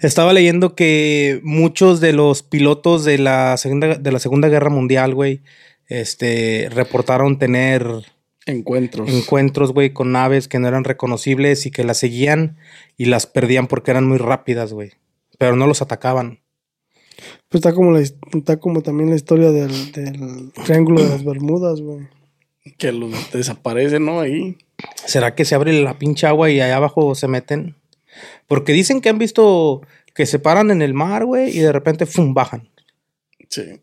Estaba 0.02 0.32
leyendo 0.32 0.74
que 0.74 1.40
muchos 1.44 2.00
de 2.00 2.12
los 2.12 2.42
pilotos 2.42 3.04
de 3.04 3.18
la 3.18 3.56
Segunda, 3.56 3.94
de 3.94 4.12
la 4.12 4.18
segunda 4.18 4.48
Guerra 4.48 4.68
Mundial, 4.68 5.14
güey, 5.14 5.42
este, 5.86 6.68
reportaron 6.70 7.38
tener 7.38 7.86
Encuentros. 8.46 9.08
encuentros, 9.08 9.72
güey, 9.72 9.92
con 9.92 10.10
naves 10.10 10.48
que 10.48 10.58
no 10.58 10.66
eran 10.66 10.82
reconocibles 10.82 11.66
y 11.66 11.70
que 11.70 11.84
las 11.84 11.98
seguían 11.98 12.56
y 12.96 13.04
las 13.04 13.26
perdían 13.26 13.68
porque 13.68 13.92
eran 13.92 14.08
muy 14.08 14.18
rápidas, 14.18 14.72
güey. 14.72 14.90
Pero 15.38 15.54
no 15.54 15.68
los 15.68 15.82
atacaban. 15.82 16.40
Pues 17.48 17.60
está 17.60 17.72
como, 17.72 17.92
la, 17.92 18.00
está 18.00 18.56
como 18.58 18.82
también 18.82 19.10
la 19.10 19.16
historia 19.16 19.52
del, 19.52 19.92
del 19.92 20.52
Triángulo 20.64 21.02
de 21.02 21.10
las 21.10 21.24
Bermudas, 21.24 21.80
güey. 21.80 22.08
Que 22.76 22.90
los 22.90 23.30
desaparecen, 23.32 24.04
¿no? 24.04 24.20
Ahí. 24.20 24.56
¿Será 25.06 25.36
que 25.36 25.44
se 25.44 25.54
abre 25.54 25.80
la 25.80 25.98
pinche 25.98 26.26
agua 26.26 26.50
y 26.50 26.60
allá 26.60 26.76
abajo 26.76 27.14
se 27.14 27.28
meten? 27.28 27.76
Porque 28.46 28.72
dicen 28.72 29.00
que 29.00 29.08
han 29.08 29.18
visto 29.18 29.82
que 30.14 30.26
se 30.26 30.38
paran 30.38 30.70
en 30.70 30.82
el 30.82 30.94
mar, 30.94 31.24
güey, 31.24 31.56
y 31.56 31.60
de 31.60 31.72
repente 31.72 32.06
¡fum! 32.06 32.34
bajan. 32.34 32.68
Sí. 33.48 33.80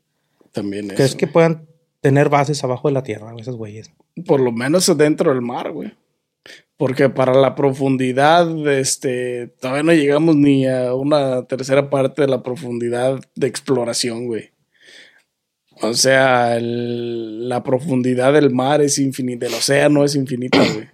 También 0.52 0.88
Que 0.90 0.96
eso. 0.96 1.04
es 1.04 1.16
que 1.16 1.28
puedan 1.28 1.68
tener 2.02 2.30
bases 2.30 2.64
abajo 2.64 2.88
de 2.88 2.94
la 2.94 3.04
tierra, 3.04 3.34
esos 3.38 3.56
güeyes. 3.56 3.92
Por 4.26 4.40
lo 4.40 4.52
menos 4.52 4.96
dentro 4.98 5.32
del 5.32 5.42
mar, 5.42 5.72
güey. 5.72 5.94
Porque 6.78 7.10
para 7.10 7.34
la 7.34 7.56
profundidad, 7.56 8.48
este, 8.70 9.48
todavía 9.60 9.84
no 9.84 9.94
llegamos 9.94 10.36
ni 10.38 10.66
a 10.66 10.94
una 10.94 11.46
tercera 11.46 11.90
parte 11.90 12.22
de 12.22 12.30
la 12.30 12.42
profundidad 12.42 13.20
de 13.36 13.48
exploración, 13.48 14.28
güey. 14.28 14.52
O 15.82 15.94
sea, 15.94 16.58
el- 16.58 17.48
la 17.50 17.64
profundidad 17.64 18.34
del 18.34 18.52
mar 18.52 18.82
es 18.82 18.98
infinita, 18.98 19.46
del 19.46 19.56
océano 19.56 20.04
es 20.04 20.16
infinita, 20.16 20.60
güey. 20.74 20.88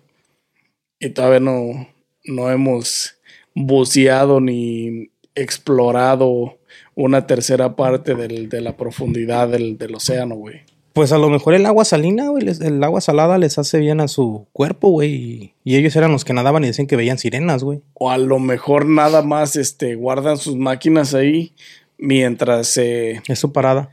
Y 0.99 1.09
todavía 1.09 1.39
no, 1.39 1.87
no 2.25 2.49
hemos 2.51 3.14
buceado 3.55 4.39
ni 4.41 5.09
explorado 5.33 6.57
una 6.93 7.25
tercera 7.27 7.75
parte 7.75 8.13
del- 8.15 8.49
de 8.49 8.61
la 8.61 8.77
profundidad 8.77 9.47
del, 9.49 9.77
del 9.77 9.95
océano, 9.95 10.35
güey. 10.35 10.61
Pues 10.93 11.11
a 11.11 11.17
lo 11.17 11.29
mejor 11.29 11.55
el 11.55 11.65
agua 11.65 11.83
salina, 11.83 12.29
güey, 12.29 12.45
les- 12.45 12.61
el 12.61 12.81
agua 12.81 13.01
salada 13.01 13.37
les 13.37 13.57
hace 13.57 13.79
bien 13.79 13.99
a 13.99 14.07
su 14.07 14.47
cuerpo, 14.53 14.89
güey. 14.91 15.53
Y, 15.65 15.75
ellos 15.75 15.93
eran 15.97 16.11
los 16.13 16.23
que 16.23 16.31
nadaban 16.33 16.63
y 16.63 16.67
decían 16.67 16.87
que 16.87 16.95
veían 16.95 17.17
sirenas, 17.17 17.63
güey. 17.65 17.81
O 17.95 18.11
a 18.11 18.17
lo 18.17 18.39
mejor 18.39 18.85
nada 18.85 19.21
más 19.21 19.57
este, 19.57 19.95
guardan 19.95 20.37
sus 20.37 20.55
máquinas 20.55 21.13
ahí 21.13 21.53
mientras 21.97 22.67
se. 22.67 23.21
Es 23.27 23.39
su 23.39 23.51
parada. 23.51 23.89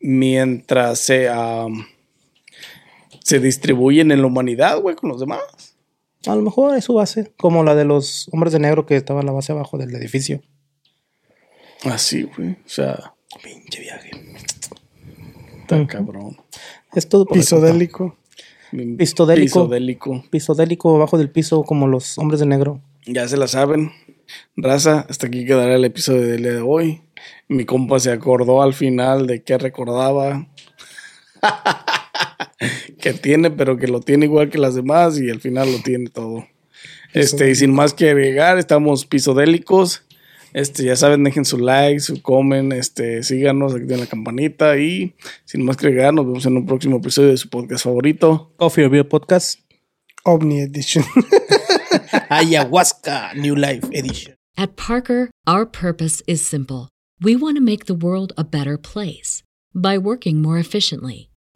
mientras 0.00 0.98
se. 0.98 1.28
se 3.22 3.38
distribuyen 3.38 4.10
en 4.10 4.20
la 4.22 4.26
humanidad, 4.26 4.80
güey, 4.80 4.96
con 4.96 5.10
los 5.10 5.20
demás. 5.20 5.69
A 6.26 6.34
lo 6.34 6.42
mejor 6.42 6.76
es 6.76 6.84
su 6.84 6.94
base, 6.94 7.32
como 7.38 7.64
la 7.64 7.74
de 7.74 7.84
los 7.84 8.28
hombres 8.32 8.52
de 8.52 8.58
negro 8.58 8.84
que 8.86 8.96
estaba 8.96 9.20
en 9.20 9.26
la 9.26 9.32
base 9.32 9.52
abajo 9.52 9.78
del 9.78 9.94
edificio. 9.94 10.42
Así, 11.84 12.24
güey. 12.24 12.50
O 12.50 12.56
sea, 12.68 13.14
Pinche 13.42 13.80
viaje. 13.80 14.10
está 15.60 15.86
cabrón. 15.86 16.36
Es 16.94 17.08
todo 17.08 17.24
por 17.24 17.38
Pisodélico. 17.38 18.16
Pistodélico. 18.98 19.64
Pisodélico. 19.64 20.24
Pisodélico 20.30 20.96
abajo 20.96 21.16
del 21.16 21.30
piso, 21.30 21.62
como 21.62 21.86
los 21.88 22.18
hombres 22.18 22.40
de 22.40 22.46
negro. 22.46 22.80
Ya 23.06 23.26
se 23.28 23.36
la 23.36 23.48
saben. 23.48 23.92
Raza, 24.56 25.06
hasta 25.08 25.26
aquí 25.26 25.44
quedará 25.44 25.74
el 25.74 25.84
episodio 25.84 26.22
del 26.22 26.42
día 26.42 26.52
de 26.52 26.60
hoy. 26.60 27.02
Mi 27.48 27.64
compa 27.64 27.98
se 27.98 28.12
acordó 28.12 28.62
al 28.62 28.74
final 28.74 29.26
de 29.26 29.42
qué 29.42 29.58
recordaba. 29.58 30.46
que 33.00 33.12
tiene, 33.12 33.50
pero 33.50 33.76
que 33.76 33.88
lo 33.88 34.00
tiene 34.00 34.26
igual 34.26 34.50
que 34.50 34.58
las 34.58 34.74
demás 34.74 35.18
y 35.18 35.30
al 35.30 35.40
final 35.40 35.72
lo 35.72 35.78
tiene 35.78 36.10
todo. 36.10 36.46
Este, 37.12 37.50
y 37.50 37.54
sin 37.54 37.72
más 37.72 37.94
que 37.94 38.10
agregar, 38.10 38.58
estamos 38.58 39.06
pisodélicos. 39.06 40.04
Este, 40.52 40.84
ya 40.84 40.96
saben, 40.96 41.22
dejen 41.22 41.44
su 41.44 41.58
like, 41.58 42.00
su 42.00 42.22
comen, 42.22 42.72
este, 42.72 43.22
síganos, 43.22 43.74
activen 43.74 44.00
la 44.00 44.06
campanita 44.06 44.76
y 44.78 45.14
sin 45.44 45.64
más 45.64 45.76
que 45.76 45.86
agregar, 45.86 46.12
nos 46.12 46.26
vemos 46.26 46.46
en 46.46 46.56
un 46.56 46.66
próximo 46.66 46.96
episodio 46.96 47.30
de 47.30 47.36
su 47.36 47.48
podcast 47.48 47.84
favorito. 47.84 48.52
Coffee 48.56 48.88
Beer 48.88 49.08
Podcast. 49.08 49.60
OVNI 50.24 50.60
Edition. 50.60 51.04
Ayahuasca 52.30 53.34
New 53.36 53.56
Life 53.56 53.88
Edition. 53.92 54.34
At 54.56 54.76
Parker, 54.76 55.30
our 55.46 55.64
purpose 55.64 56.22
is 56.26 56.44
simple. 56.44 56.88
We 57.22 57.36
want 57.36 57.56
to 57.56 57.62
make 57.62 57.86
the 57.86 57.94
world 57.94 58.32
a 58.36 58.44
better 58.44 58.76
place 58.76 59.42
by 59.74 59.96
working 59.96 60.42
more 60.42 60.58
efficiently, 60.58 61.29